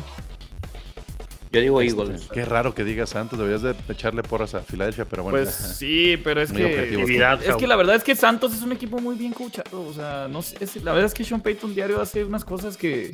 Yo 1.57 1.61
digo 1.63 1.83
Eagles. 1.83 2.29
Qué 2.33 2.45
raro 2.45 2.75
que 2.75 2.85
digas 2.85 3.11
Santos, 3.11 3.39
deberías 3.39 3.63
de 3.63 3.75
echarle 3.89 4.23
porras 4.23 4.55
a 4.55 4.61
Filadelfia, 4.61 5.05
pero 5.05 5.23
bueno. 5.25 5.39
Pues 5.39 5.55
sí, 5.55 6.17
pero 6.23 6.41
es 6.43 6.53
Muy 6.53 6.63
que. 6.63 7.29
Es 7.47 7.57
que 7.57 7.67
la 7.67 7.77
verdad 7.77 7.97
es 7.97 8.05
que 8.05 8.15
Santos 8.15 8.55
es 8.55 8.63
un 8.63 8.73
equipo 8.73 8.99
muy 8.99 9.17
bien 9.17 9.33
coachado. 9.33 9.83
O 9.83 9.93
sea, 9.93 10.29
no 10.31 10.43
sé, 10.43 10.57
es- 10.61 10.83
la 10.83 10.93
verdad 10.93 11.07
es 11.07 11.15
que 11.15 11.25
Sean 11.25 11.41
Payton 11.41 11.75
diario 11.75 12.01
hace 12.01 12.25
unas 12.25 12.45
cosas 12.45 12.77
que. 12.77 13.13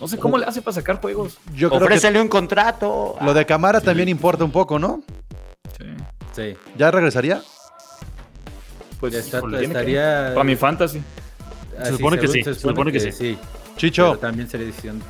No 0.00 0.08
sé 0.08 0.18
cómo 0.18 0.38
le 0.38 0.44
hace 0.44 0.60
para 0.60 0.74
sacar 0.74 1.00
juegos. 1.00 1.38
Yo 1.54 1.70
creo 1.70 1.88
que 1.88 2.18
un 2.18 2.28
contrato. 2.28 3.16
lo 3.20 3.32
de 3.34 3.46
Camara 3.46 3.80
también 3.80 4.08
importa 4.08 4.44
un 4.44 4.50
poco, 4.50 4.78
¿no? 4.78 5.02
Sí. 5.78 5.84
Sí. 6.34 6.54
¿Ya 6.76 6.90
regresaría? 6.90 7.42
Pues 9.00 9.14
Está- 9.14 9.40
que. 9.42 9.64
estaría. 9.64 10.30
Para 10.34 10.44
mi 10.44 10.56
fantasy. 10.56 11.02
así, 11.78 11.92
supone 11.92 12.16
que 12.18 12.28
según- 12.28 12.34
sí, 12.34 12.42
se 12.44 12.54
supone 12.54 12.92
que 12.92 13.00
sí. 13.12 13.38
Chicho, 13.76 14.10
Pero 14.10 14.18
también 14.18 14.48
sería 14.48 14.66
decisión. 14.66 15.02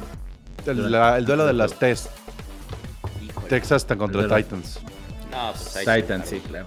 el, 0.67 0.91
la- 0.91 1.19
el 1.19 1.25
duelo 1.27 1.47
de 1.47 1.53
las 1.53 1.79
Test. 1.79 2.07
Texas 3.49 3.85
contra 3.97 4.23
de 4.23 4.29
la- 4.29 4.37
Titans. 4.37 4.81
No, 5.31 5.53
pues 5.53 5.77
ahí 5.89 6.03
Titan, 6.03 6.25
sí, 6.27 6.41
claro. 6.49 6.67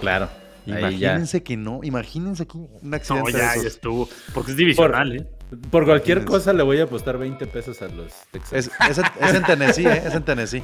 Claro. 0.00 0.28
Ya. 0.66 0.78
Imagínense 0.78 1.42
que 1.42 1.56
no, 1.56 1.80
imagínense 1.82 2.46
que 2.46 2.56
un 2.58 2.68
No, 2.82 2.96
accidente 2.96 3.32
de 3.32 3.38
ya, 3.38 3.50
esos. 3.52 3.62
ya 3.62 3.68
estuvo. 3.68 4.08
Porque 4.34 4.50
es 4.52 4.56
divisional, 4.56 5.16
¿eh? 5.16 5.26
Por 5.70 5.84
cualquier 5.84 6.18
Tienes- 6.18 6.30
cosa 6.30 6.52
le 6.52 6.62
voy 6.62 6.78
a 6.78 6.84
apostar 6.84 7.18
20 7.18 7.46
pesos 7.46 7.80
a 7.82 7.88
los 7.88 8.12
Texans. 8.30 8.52
Es, 8.52 8.70
es 8.90 8.98
en, 8.98 9.04
es 9.20 9.34
en 9.34 9.42
Tennessee, 9.44 9.86
¿eh? 9.86 10.02
Es 10.06 10.14
en 10.14 10.22
Tennessee. 10.22 10.62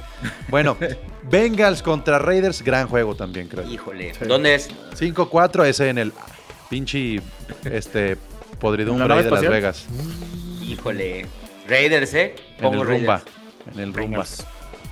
Bueno, 0.48 0.76
Bengals 1.30 1.82
contra 1.82 2.18
Raiders, 2.18 2.62
gran 2.62 2.86
juego 2.88 3.16
también, 3.16 3.48
creo. 3.48 3.66
Híjole. 3.68 4.12
¿Dónde 4.28 4.54
es? 4.54 4.68
5-4, 4.96 5.64
ese 5.66 5.88
en 5.88 5.98
el 5.98 6.12
pinche 6.68 7.20
este, 7.64 8.16
podridumbre 8.61 9.04
¿En 9.04 9.09
la 9.09 9.22
de 9.22 9.30
Las? 9.30 9.40
Vegas. 9.50 9.86
Híjole. 10.62 11.26
Raiders, 11.68 12.14
¿eh? 12.14 12.34
En 12.59 12.74
el 12.74 12.80
rumba. 12.86 13.22
En 13.72 13.80
el 13.80 13.92
rumba. 13.94 14.24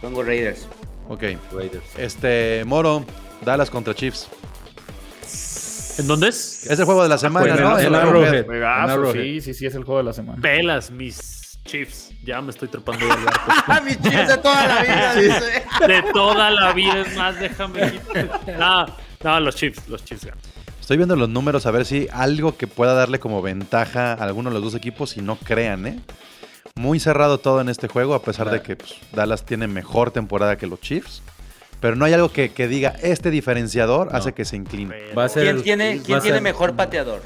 Pongo 0.05 0.23
Raiders. 0.23 0.69
Ok. 1.09 1.23
Raiders. 1.53 1.85
Este, 1.97 2.63
Moro, 2.67 3.07
Dallas 3.43 3.71
contra 3.71 3.95
Chiefs. 3.95 4.29
¿En 5.99 6.07
dónde 6.07 6.29
es? 6.29 6.67
Es 6.67 6.79
el 6.79 6.85
juego 6.85 7.03
de 7.03 7.09
la 7.09 7.17
semana, 7.17 7.47
Juega 7.55 7.71
¿no? 7.71 7.79
en 7.79 7.87
El 7.87 7.95
Arrowhead. 7.95 9.13
Sí, 9.15 9.41
sí, 9.41 9.55
sí, 9.55 9.65
es 9.67 9.75
el 9.75 9.85
juego 9.85 9.99
de 9.99 10.05
la 10.05 10.13
semana. 10.13 10.43
Pelas, 10.43 10.91
mis 10.91 11.59
Chiefs. 11.65 12.11
Ya 12.23 12.43
me 12.43 12.51
estoy 12.51 12.69
trepando 12.69 13.07
del 13.07 13.25
barco. 13.25 13.41
¡Ah, 13.67 13.81
mis 13.83 13.99
chips 14.03 14.29
de 14.29 14.37
toda 14.37 14.67
la 14.67 14.83
vida! 14.83 15.15
dice. 15.15 15.65
De 15.89 16.03
toda 16.13 16.51
la 16.51 16.73
vida, 16.75 17.01
es 17.01 17.17
más, 17.17 17.41
déjame. 17.41 17.87
ir. 17.87 18.01
Ah, 18.61 18.87
No, 19.23 19.41
los 19.41 19.55
Chiefs, 19.57 19.89
los 19.89 20.05
Chiefs 20.05 20.27
ganan. 20.27 20.41
Estoy 20.81 20.99
viendo 20.99 21.17
los 21.17 21.31
números 21.31 21.65
a 21.65 21.71
ver 21.71 21.87
si 21.87 22.09
algo 22.13 22.59
que 22.59 22.67
pueda 22.67 22.93
darle 22.93 23.19
como 23.19 23.41
ventaja 23.41 24.13
a 24.13 24.23
alguno 24.25 24.51
de 24.51 24.55
los 24.55 24.65
dos 24.65 24.75
equipos 24.75 25.17
y 25.17 25.23
no 25.23 25.37
crean, 25.37 25.87
¿eh? 25.87 25.99
Muy 26.77 26.99
cerrado 26.99 27.39
todo 27.39 27.61
en 27.61 27.68
este 27.68 27.87
juego, 27.87 28.14
a 28.14 28.22
pesar 28.22 28.51
de 28.51 28.61
que 28.61 28.75
pues, 28.75 28.97
Dallas 29.12 29.45
tiene 29.47 29.68
mejor 29.68 30.11
temporada 30.11 30.57
que 30.59 30.66
los 30.66 30.81
Chiefs. 30.81 31.22
Pero 31.81 31.95
no 31.95 32.05
hay 32.05 32.14
algo 32.14 32.31
que, 32.33 32.51
que 32.51 32.66
diga, 32.66 32.95
este 33.01 33.31
diferenciador 33.31 34.11
No. 34.11 34.18
hace 34.18 34.33
que 34.33 34.45
se 34.45 34.57
incline. 34.57 34.93
Va 35.16 35.25
a 35.25 35.29
ser, 35.29 35.45
¿Quién 35.45 35.62
tiene, 35.62 35.97
va 35.99 36.03
quién 36.03 36.18
a 36.18 36.20
tiene 36.20 36.37
ser- 36.39 36.43
mejor 36.43 36.75
pateador? 36.75 37.22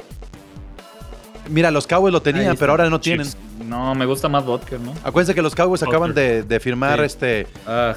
Mira, 1.49 1.70
los 1.70 1.86
Cowboys 1.86 2.12
lo 2.12 2.20
tenían, 2.20 2.59
pero 2.59 2.72
ahora 2.72 2.90
no 2.90 3.01
tienen. 3.01 3.26
No, 3.64 3.94
me 3.94 4.05
gusta 4.05 4.28
más 4.28 4.44
Vodker, 4.44 4.80
¿no? 4.80 4.92
Acuérdense 5.03 5.34
que 5.34 5.40
los 5.40 5.55
Cowboys 5.55 5.82
acaban 5.82 6.12
de, 6.12 6.42
de 6.42 6.61
firmar 6.61 6.99
Sí. 6.99 7.05
este 7.07 7.46
Ah, 7.66 7.94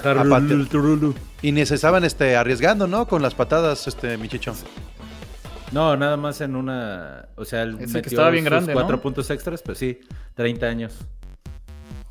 y 1.42 1.52
ni 1.52 1.66
se 1.66 1.76
estaban 1.76 2.06
este, 2.06 2.38
arriesgando, 2.38 2.88
¿no? 2.88 3.08
Con 3.10 3.22
las 3.22 3.36
patadas, 3.36 3.90
este 3.90 4.18
Michicho. 4.18 4.54
No, 5.74 5.98
nada 5.98 6.16
más 6.16 6.40
en 6.40 6.56
una. 6.56 7.26
O 7.36 7.44
sea, 7.44 7.64
él 7.64 7.78
que 7.78 7.88
metió 7.88 8.10
estaba 8.10 8.30
bien 8.30 8.46
sus 8.46 8.52
grande, 8.52 8.72
cuatro 8.74 8.96
¿no? 8.96 9.02
puntos 9.02 9.30
extras, 9.30 9.62
pues 9.62 9.78
sí, 9.78 10.00
30 10.36 10.66
años. 10.68 10.94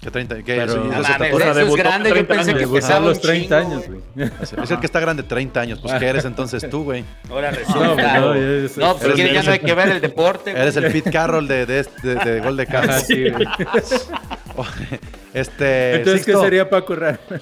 Que 0.01 0.11
30, 0.11 0.37
que 0.37 0.43
Pero- 0.45 0.65
eso- 0.65 0.77
No 0.77 0.85
No 0.85 1.03
mames, 1.03 1.33
eso 1.35 1.51
es 1.51 1.57
debutó 1.57 1.83
grande. 1.83 2.09
Yo 2.09 2.15
30 2.15 2.35
pensé 2.35 2.53
que 2.55 2.59
años. 2.61 2.71
A 2.71 2.75
pesaba 2.75 3.07
los 3.07 3.17
un 3.19 3.23
30 3.23 3.61
chingo, 3.61 3.73
años, 3.75 3.87
güey. 3.87 4.01
güey. 4.15 4.31
Es 4.65 4.71
el 4.71 4.79
que 4.81 4.87
está 4.87 5.01
grande 5.01 5.23
30 5.25 5.61
años. 5.61 5.79
Pues, 5.81 5.95
¿qué 5.95 6.07
eres 6.07 6.25
entonces 6.25 6.71
tú, 6.71 6.85
güey? 6.85 7.05
Ahora 7.31 7.51
No, 7.51 7.57
resulta. 7.59 7.95
pues, 7.95 8.15
no, 8.15 8.35
ya 8.35 8.41
es- 8.65 8.77
No, 8.79 8.97
pues 8.97 9.15
que 9.15 9.33
ya 9.35 9.43
no 9.43 9.53
hay 9.53 9.59
que 9.59 9.75
ver 9.75 9.89
el 9.91 10.01
deporte. 10.01 10.53
güey. 10.53 10.63
Eres 10.63 10.77
el 10.77 10.91
Pete 10.91 11.11
Carroll 11.11 11.47
de, 11.47 11.67
de, 11.67 11.87
de, 12.03 12.15
de 12.15 12.41
gol 12.41 12.57
de 12.57 12.67
campo. 12.67 12.93
sí, 13.07 13.29
güey. 13.31 13.47
Este. 15.33 15.97
Entonces, 15.97 16.27
¿qué 16.27 16.35
sería 16.37 16.69
Paco 16.69 16.97
Rara? 16.97 17.19
No, 17.29 17.39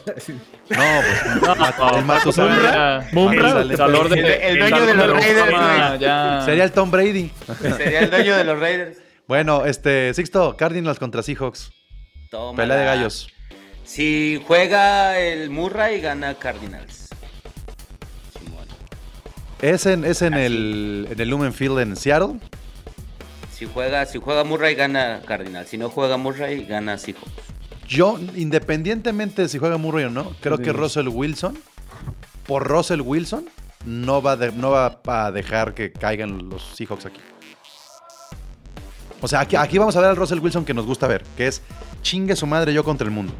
pues. 0.68 1.96
el 1.96 2.04
Matusalén. 2.04 3.08
Mumra. 3.12 3.62
el 3.62 4.58
dueño 4.58 4.86
de 4.86 4.94
los 4.94 5.10
Raiders, 5.12 5.50
güey. 5.50 6.44
Sería 6.44 6.64
el 6.64 6.72
Tom 6.72 6.90
Brady. 6.90 7.30
Sería 7.76 8.00
el 8.00 8.10
dueño 8.10 8.36
de 8.36 8.44
los 8.44 8.58
Raiders. 8.60 8.98
Bueno, 9.26 9.64
este. 9.64 10.12
Sixto, 10.14 10.56
Cardinals 10.56 10.98
contra 10.98 11.22
Seahawks. 11.22 11.70
Tómala. 12.30 12.56
Pelea 12.56 12.76
de 12.76 12.84
gallos. 12.84 13.28
Si 13.84 14.42
juega 14.46 15.18
el 15.18 15.50
Murray, 15.50 16.00
gana 16.00 16.34
Cardinals. 16.34 17.08
Simón. 18.38 18.66
¿Es 19.62 19.86
en, 19.86 20.04
es 20.04 20.20
en, 20.22 20.34
el, 20.34 21.08
en 21.10 21.20
el 21.20 21.28
Lumen 21.28 21.52
Field 21.54 21.78
en 21.80 21.96
Seattle? 21.96 22.38
Si 23.52 23.66
juega, 23.66 24.04
si 24.06 24.18
juega 24.18 24.44
Murray, 24.44 24.74
gana 24.74 25.20
Cardinals. 25.26 25.68
Si 25.70 25.78
no 25.78 25.88
juega 25.90 26.16
Murray, 26.16 26.64
gana 26.64 26.98
Seahawks. 26.98 27.32
Yo, 27.88 28.18
independientemente 28.36 29.42
de 29.42 29.48
si 29.48 29.58
juega 29.58 29.78
Murray 29.78 30.04
o 30.04 30.10
no, 30.10 30.32
creo 30.40 30.58
que 30.58 30.72
Russell 30.72 31.08
Wilson, 31.08 31.58
por 32.46 32.68
Russell 32.68 33.00
Wilson, 33.00 33.48
no 33.86 34.20
va, 34.20 34.36
de- 34.36 34.52
no 34.52 34.70
va 34.70 35.00
a 35.06 35.32
dejar 35.32 35.72
que 35.72 35.90
caigan 35.92 36.50
los 36.50 36.62
Seahawks 36.76 37.06
aquí. 37.06 37.20
O 39.20 39.28
sea, 39.28 39.40
aquí, 39.40 39.56
aquí 39.56 39.78
vamos 39.78 39.96
a 39.96 40.00
ver 40.00 40.10
al 40.10 40.16
Russell 40.16 40.38
Wilson 40.38 40.64
que 40.64 40.74
nos 40.74 40.86
gusta 40.86 41.06
ver, 41.06 41.24
que 41.36 41.46
es 41.48 41.62
chingue 42.02 42.36
su 42.36 42.46
madre 42.46 42.72
yo 42.72 42.84
contra 42.84 43.04
el 43.04 43.10
mundo. 43.10 43.32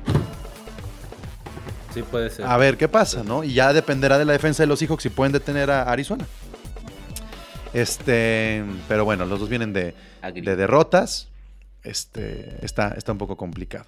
Sí, 1.94 2.02
puede 2.02 2.30
ser. 2.30 2.46
A 2.46 2.56
ver 2.56 2.76
qué 2.76 2.88
pasa, 2.88 3.22
¿no? 3.22 3.44
Y 3.44 3.54
ya 3.54 3.72
dependerá 3.72 4.18
de 4.18 4.24
la 4.24 4.32
defensa 4.32 4.62
de 4.62 4.66
los 4.66 4.78
Seahawks 4.78 5.02
si 5.02 5.08
pueden 5.08 5.32
detener 5.32 5.70
a 5.70 5.82
Arizona. 5.82 6.26
Este, 7.72 8.64
pero 8.88 9.04
bueno, 9.04 9.24
los 9.26 9.40
dos 9.40 9.48
vienen 9.48 9.72
de, 9.72 9.94
derrotas. 10.32 11.28
Este, 11.82 12.58
está, 12.62 12.88
está 12.96 13.12
un 13.12 13.18
poco 13.18 13.36
complicado. 13.36 13.86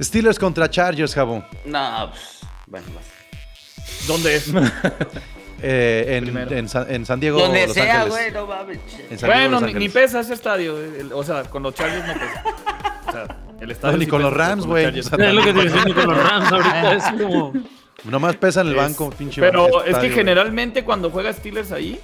Steelers 0.00 0.38
contra 0.38 0.70
Chargers, 0.70 1.14
Jabo. 1.14 1.44
No, 1.66 2.10
pues, 2.10 2.40
bueno, 2.66 2.86
vas. 2.94 4.06
¿Dónde 4.06 4.36
es? 4.36 4.46
Eh, 5.62 6.22
en, 6.50 6.68
San, 6.68 6.92
en 6.92 7.06
San 7.06 7.20
Diego, 7.20 7.38
Donde 7.40 7.66
Los 7.66 7.74
sea, 7.74 8.04
güey, 8.06 8.30
no 8.32 8.46
mames. 8.46 8.78
Bueno, 9.22 9.60
ni, 9.60 9.74
ni 9.74 9.88
pesa 9.88 10.20
ese 10.20 10.34
estadio. 10.34 10.76
el- 10.78 11.12
o 11.12 11.22
sea, 11.22 11.44
con 11.44 11.62
los 11.62 11.74
Chargers 11.74 12.06
no 12.06 12.12
pesa. 12.14 12.44
O 13.08 13.12
sea, 13.12 13.36
el 13.60 13.70
estadio 13.70 13.92
No, 13.92 13.98
ni 13.98 14.04
sí 14.06 14.10
con 14.10 14.22
los 14.22 14.32
Rams, 14.32 14.66
güey. 14.66 14.86
O 14.98 15.02
sea, 15.02 15.28
Es 15.28 15.34
lo 15.34 15.42
que 15.42 15.50
estoy 15.50 15.64
diciendo 15.68 15.94
con 15.94 16.06
los 16.14 16.30
Rams 16.30 16.52
ahorita. 16.52 16.94
Es 16.96 17.04
como. 17.22 17.52
Nomás 18.04 18.36
pesa 18.36 18.62
en 18.62 18.66
el 18.68 18.72
Es- 18.74 18.78
banco, 18.78 19.10
pinche 19.10 19.40
Pero 19.40 19.62
banco, 19.64 19.84
es 19.84 19.96
que 19.98 20.10
generalmente 20.10 20.84
cuando 20.84 21.10
juega 21.10 21.32
Steelers 21.32 21.70
ahí, 21.72 22.00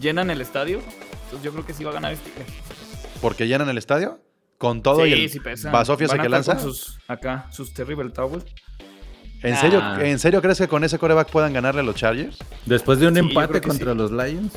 llenan 0.00 0.30
el 0.30 0.40
estadio. 0.40 0.78
Entonces 1.24 1.42
yo 1.42 1.52
creo 1.52 1.66
que 1.66 1.74
sí 1.74 1.84
va 1.84 1.90
a 1.90 1.94
ganar 1.94 2.16
Steelers. 2.16 2.46
güey. 2.46 2.58
Porque 3.20 3.46
llenan 3.46 3.68
el 3.68 3.76
estadio 3.78 4.18
con 4.58 4.82
todo 4.82 5.04
y 5.06 5.12
el 5.12 5.28
sí 5.28 5.40
pesa. 5.40 5.70
Basofia 5.70 6.06
a 6.10 6.18
que 6.18 6.28
lanza. 6.28 6.58
sus, 6.58 6.98
acá, 7.08 7.46
sus 7.50 7.74
Terrible 7.74 8.10
Towers. 8.10 8.44
¿En 9.42 9.56
serio, 9.56 9.80
Ah. 9.82 9.98
¿En 10.00 10.18
serio 10.18 10.40
crees 10.40 10.58
que 10.58 10.68
con 10.68 10.84
ese 10.84 10.98
coreback 10.98 11.28
puedan 11.30 11.52
ganarle 11.52 11.80
a 11.80 11.84
los 11.84 11.94
Chargers? 11.96 12.38
Después 12.66 12.98
de 13.00 13.08
un 13.08 13.14
Sí, 13.14 13.20
empate 13.20 13.60
contra 13.60 13.92
sí. 13.92 13.98
los 13.98 14.10
Lions, 14.12 14.52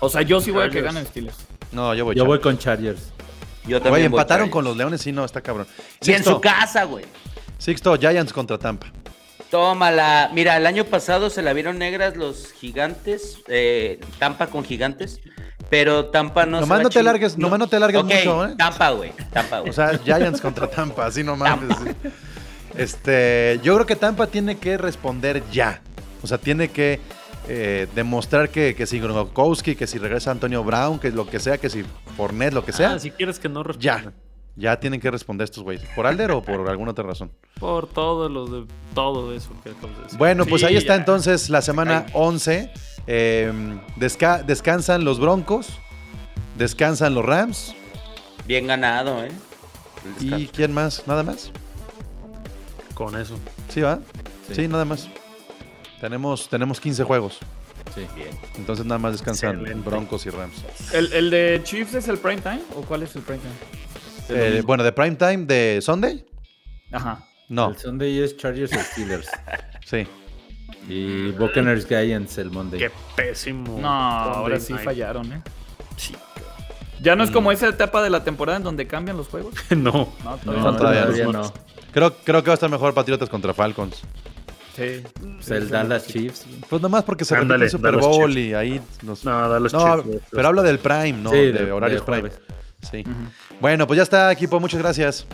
O 0.00 0.08
sea, 0.08 0.22
yo 0.22 0.40
sí 0.40 0.50
voy 0.50 0.64
a 0.66 0.70
que 0.70 0.80
ganen 0.82 1.06
Steelers. 1.06 1.36
No, 1.70 1.94
yo 1.94 2.04
voy 2.04 2.14
yo 2.16 2.24
voy 2.24 2.40
con 2.40 2.58
Chargers. 2.58 3.12
Yo 3.64 3.80
también. 3.80 3.90
Güey, 3.90 3.90
voy 3.90 4.06
empataron 4.06 4.46
Chargers. 4.46 4.52
con 4.52 4.64
los 4.64 4.76
Leones, 4.76 5.00
sí, 5.00 5.12
no, 5.12 5.24
está 5.24 5.40
cabrón. 5.40 5.66
Y 6.00 6.12
en 6.12 6.24
su 6.24 6.40
casa, 6.40 6.84
güey. 6.84 7.04
Sixto, 7.58 7.96
Giants 7.96 8.32
contra 8.32 8.58
Tampa. 8.58 8.88
Tómala. 9.50 10.30
Mira, 10.32 10.56
el 10.56 10.66
año 10.66 10.84
pasado 10.84 11.30
se 11.30 11.42
la 11.42 11.52
vieron 11.52 11.78
negras 11.78 12.16
los 12.16 12.52
gigantes. 12.52 13.38
eh, 13.48 14.00
Tampa 14.18 14.46
con 14.48 14.64
gigantes. 14.64 15.20
Pero 15.70 16.06
Tampa 16.06 16.44
no 16.46 16.58
se 16.58 16.60
Nomás 16.62 16.78
va 16.78 16.82
no 16.82 16.88
a 16.88 16.90
te 16.90 17.02
largues- 17.02 17.36
nomás 17.38 17.58
no 17.58 17.66
te 17.68 17.78
largues 17.80 18.04
mucho, 18.04 18.46
¿eh? 18.46 18.54
Tampa, 18.58 18.90
güey. 18.90 19.12
Tampa, 19.32 19.60
güey. 19.60 19.70
O 19.70 19.72
sea, 19.72 19.98
Giants 20.04 20.40
contra 20.40 20.68
Tampa, 20.68 21.06
así 21.06 21.22
nomás. 21.22 21.58
sí. 21.60 22.10
Este, 22.76 23.60
yo 23.62 23.74
creo 23.74 23.86
que 23.86 23.96
Tampa 23.96 24.26
tiene 24.26 24.56
que 24.58 24.78
responder 24.78 25.42
ya. 25.52 25.82
O 26.22 26.26
sea, 26.26 26.38
tiene 26.38 26.68
que 26.68 27.00
eh, 27.48 27.86
demostrar 27.94 28.48
que, 28.50 28.74
que 28.74 28.86
si 28.86 29.00
Gronkowski, 29.00 29.74
que 29.74 29.86
si 29.86 29.98
regresa 29.98 30.30
Antonio 30.30 30.62
Brown, 30.64 30.98
que 30.98 31.10
lo 31.10 31.26
que 31.26 31.38
sea, 31.40 31.58
que 31.58 31.68
si 31.68 31.84
Fournette, 32.16 32.54
lo 32.54 32.64
que 32.64 32.72
sea, 32.72 32.92
Ah, 32.94 32.98
si 32.98 33.10
quieres 33.10 33.38
que 33.38 33.48
no 33.48 33.62
responda. 33.62 34.02
ya. 34.04 34.12
Ya 34.54 34.78
tienen 34.78 35.00
que 35.00 35.10
responder 35.10 35.46
estos 35.46 35.64
güeyes. 35.64 35.82
¿Por 35.96 36.06
Alder 36.06 36.30
o 36.32 36.42
por 36.42 36.68
alguna 36.68 36.90
otra 36.90 37.04
razón? 37.04 37.32
Por 37.58 37.86
todo 37.86 38.28
lo 38.28 38.44
de 38.46 38.66
todo 38.94 39.34
eso 39.34 39.48
que 39.64 39.70
acabas 39.70 39.96
de 39.96 40.02
decir. 40.04 40.18
Bueno, 40.18 40.44
pues 40.44 40.60
Sí, 40.60 40.66
ahí 40.66 40.76
está 40.76 40.92
ya. 40.94 40.98
entonces 41.00 41.48
la 41.48 41.62
semana 41.62 42.04
Ay. 42.08 42.12
11. 42.14 42.70
Eh, 43.06 43.50
desca- 43.96 44.44
descansan 44.44 45.04
los 45.06 45.18
Broncos, 45.18 45.68
descansan 46.58 47.14
los 47.14 47.24
Rams. 47.24 47.74
Bien 48.46 48.66
ganado, 48.66 49.24
¿eh? 49.24 49.32
¿Y 50.20 50.48
quién 50.48 50.74
más? 50.74 51.04
¿Nada 51.06 51.22
más? 51.22 51.50
Con 52.94 53.18
eso. 53.20 53.38
¿Sí 53.68 53.80
va? 53.80 53.98
Sí, 54.48 54.54
Sí. 54.54 54.68
nada 54.68 54.84
más. 54.84 55.08
Tenemos, 56.00 56.48
tenemos 56.48 56.80
15 56.80 57.04
juegos. 57.04 57.38
Sí. 57.94 58.06
Bien. 58.14 58.28
Entonces 58.56 58.84
nada 58.86 58.98
más 58.98 59.12
descansan 59.12 59.56
Excelente. 59.60 59.88
Broncos 59.88 60.26
y 60.26 60.30
Rams. 60.30 60.54
¿El, 60.92 61.12
el 61.12 61.30
de 61.30 61.60
Chiefs 61.64 61.94
es 61.94 62.08
el 62.08 62.18
prime 62.18 62.40
time? 62.40 62.62
¿O 62.76 62.82
cuál 62.82 63.02
es 63.02 63.14
el 63.16 63.22
prime 63.22 63.40
time? 63.40 64.38
Eh, 64.40 64.62
bueno, 64.64 64.82
de 64.82 64.92
prime 64.92 65.16
time 65.16 65.44
de 65.46 65.80
Sunday? 65.82 66.24
Ajá. 66.90 67.24
No, 67.48 67.68
El 67.70 67.76
Sunday 67.76 68.18
es 68.20 68.36
Chargers 68.36 68.72
y 68.72 68.78
Steelers. 68.78 69.28
sí. 69.84 70.06
y 70.88 71.30
Buccaneers 71.32 71.86
Giants 71.86 72.38
el 72.38 72.50
Monday. 72.50 72.80
Qué 72.80 72.90
pésimo. 73.14 73.78
No, 73.80 73.88
ahora 73.88 74.58
sí 74.58 74.72
night. 74.72 74.84
fallaron, 74.84 75.32
¿eh? 75.32 75.42
Ya 77.00 77.16
no 77.16 77.24
es 77.24 77.30
como 77.30 77.50
esa 77.52 77.68
etapa 77.68 78.02
de 78.02 78.10
la 78.10 78.22
temporada 78.24 78.58
en 78.58 78.64
donde 78.64 78.86
cambian 78.86 79.16
los 79.16 79.28
juegos. 79.28 79.54
no. 79.70 80.08
No, 80.24 80.36
No, 80.44 80.76
todavía 80.76 81.02
todavía, 81.02 81.26
no. 81.26 81.52
Creo, 81.92 82.12
creo 82.24 82.42
que 82.42 82.48
va 82.48 82.54
a 82.54 82.56
estar 82.56 82.70
mejor 82.70 82.92
Patriotas 82.94 83.28
contra 83.28 83.52
Falcons. 83.54 84.00
Sí. 84.74 85.02
Pues 85.36 85.50
el 85.50 85.68
Dallas 85.68 86.06
Chiefs. 86.06 86.46
Pues 86.70 86.80
nomás 86.80 87.04
porque 87.04 87.24
se 87.26 87.36
repite 87.36 87.54
el 87.64 87.70
Super 87.70 87.92
Dallas 87.92 88.06
Bowl 88.06 88.32
Chiefs. 88.32 88.48
y 88.50 88.54
ahí 88.54 88.80
nos... 89.02 89.22
No, 89.24 89.48
da 89.48 89.60
los 89.60 89.72
No, 89.72 90.02
Chiefs. 90.02 90.22
pero 90.30 90.48
hablo 90.48 90.62
del 90.62 90.78
Prime, 90.78 91.12
¿no? 91.12 91.30
Sí, 91.30 91.36
de, 91.36 91.52
de- 91.52 91.72
horarios 91.72 92.04
de 92.06 92.12
Prime. 92.12 92.30
Sí. 92.90 93.04
Bueno, 93.60 93.86
pues 93.86 93.98
ya 93.98 94.02
está, 94.02 94.32
equipo. 94.32 94.58
Muchas 94.58 94.80
gracias. 94.80 95.26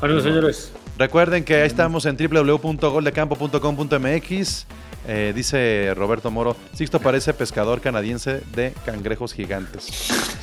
Bueno, 0.00 0.20
señores. 0.20 0.72
Recuerden 0.98 1.44
que 1.44 1.54
ahí 1.56 1.66
estamos 1.66 2.04
en 2.06 2.16
www.goldecampo.com.mx. 2.16 4.66
Eh, 5.06 5.32
dice 5.34 5.92
Roberto 5.96 6.30
Moro, 6.30 6.56
Sixto 6.74 7.00
parece 7.00 7.34
pescador 7.34 7.80
canadiense 7.80 8.40
de 8.54 8.72
cangrejos 8.86 9.32
gigantes. 9.34 9.84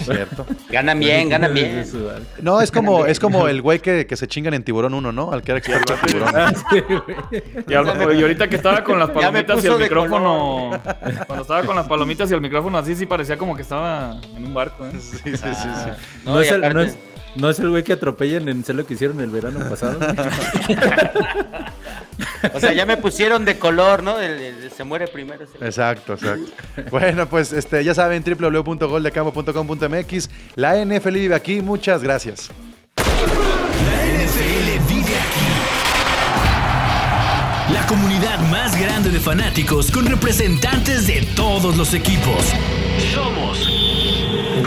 ¿Cierto? 0.03 0.45
Ganan 0.70 0.99
bien, 0.99 1.30
ganan 1.30 1.53
bien. 1.53 1.86
No, 2.41 2.60
es 2.62 2.70
como, 2.72 3.05
es 3.05 3.20
como 3.20 3.47
el 3.47 3.62
güey 3.62 3.80
que, 3.80 4.05
que 4.05 4.18
se 4.18 4.28
chingan 4.28 4.53
en 4.53 4.64
tiburón 4.64 4.93
1, 4.93 5.12
¿no? 5.12 5.32
Al 5.32 5.41
que 5.43 5.51
era 5.51 5.60
experto 5.60 5.93
en 5.93 5.99
tiburón. 6.01 6.34
Y, 7.68 7.74
al- 7.74 8.18
y 8.18 8.22
ahorita 8.22 8.47
que 8.49 8.55
estaba 8.57 8.84
con 8.84 8.99
las 8.99 9.10
palomitas 9.12 9.64
y 9.64 9.68
el 9.68 9.78
micrófono. 9.80 10.72
Cuando 11.28 11.41
estaba 11.43 11.64
con 11.64 11.76
las 11.76 11.88
palomitas 11.88 12.30
y 12.32 12.34
el 12.34 12.41
micrófono 12.41 12.78
así, 12.78 12.95
sí 12.95 13.05
parecía 13.05 13.38
como 13.38 13.55
que 13.55 13.62
estaba 13.62 14.20
en 14.36 14.45
un 14.45 14.53
barco, 14.53 14.86
¿eh? 14.86 14.91
Sí, 14.99 15.18
sí, 15.24 15.32
sí, 15.38 15.43
sí. 15.53 15.89
No, 16.26 16.34
No, 16.36 16.41
es 16.41 16.51
el, 16.51 16.62
no, 16.62 16.68
aparte- 16.68 16.84
es, 16.89 16.97
no 17.36 17.50
es 17.50 17.60
el 17.60 17.70
güey 17.70 17.84
que 17.84 17.94
atropellan 17.94 18.50
en 18.50 18.64
lo 18.76 18.86
que 18.86 18.94
hicieron 18.96 19.22
el 19.22 19.30
verano 19.30 19.60
pasado. 19.70 20.00
O 22.54 22.60
sea, 22.60 22.74
ya 22.74 22.86
me 22.86 22.96
pusieron 22.98 23.44
de 23.46 23.58
color, 23.60 24.02
¿no? 24.04 24.20
El- 24.20 24.42
el- 24.42 24.72
se 24.72 24.84
muere 24.86 25.08
primero. 25.08 25.46
Exacto, 25.62 26.14
exacto. 26.14 26.52
Bueno, 26.90 27.28
pues 27.28 27.52
este, 27.54 27.84
ya 27.84 27.94
saben, 27.94 28.24
www.goldecampo.com.mx. 28.24 30.30
La 30.56 30.84
NFL 30.84 31.12
vive 31.14 31.36
aquí. 31.36 31.62
Muchas 31.62 32.02
gracias. 32.04 32.50
La 32.98 34.24
NFL 34.24 34.80
vive 34.88 35.16
aquí. 35.18 35.46
La 37.74 37.86
comunidad 37.88 38.40
más 38.50 38.80
grande 38.80 39.10
de 39.10 39.20
fanáticos 39.20 39.92
con 39.92 40.06
representantes 40.06 41.08
de 41.08 41.28
todos 41.36 41.76
los 41.78 41.94
equipos. 41.94 42.54
Somos 43.14 43.68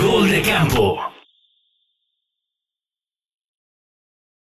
Gol 0.00 0.30
de 0.30 0.42
Campo. 0.42 0.98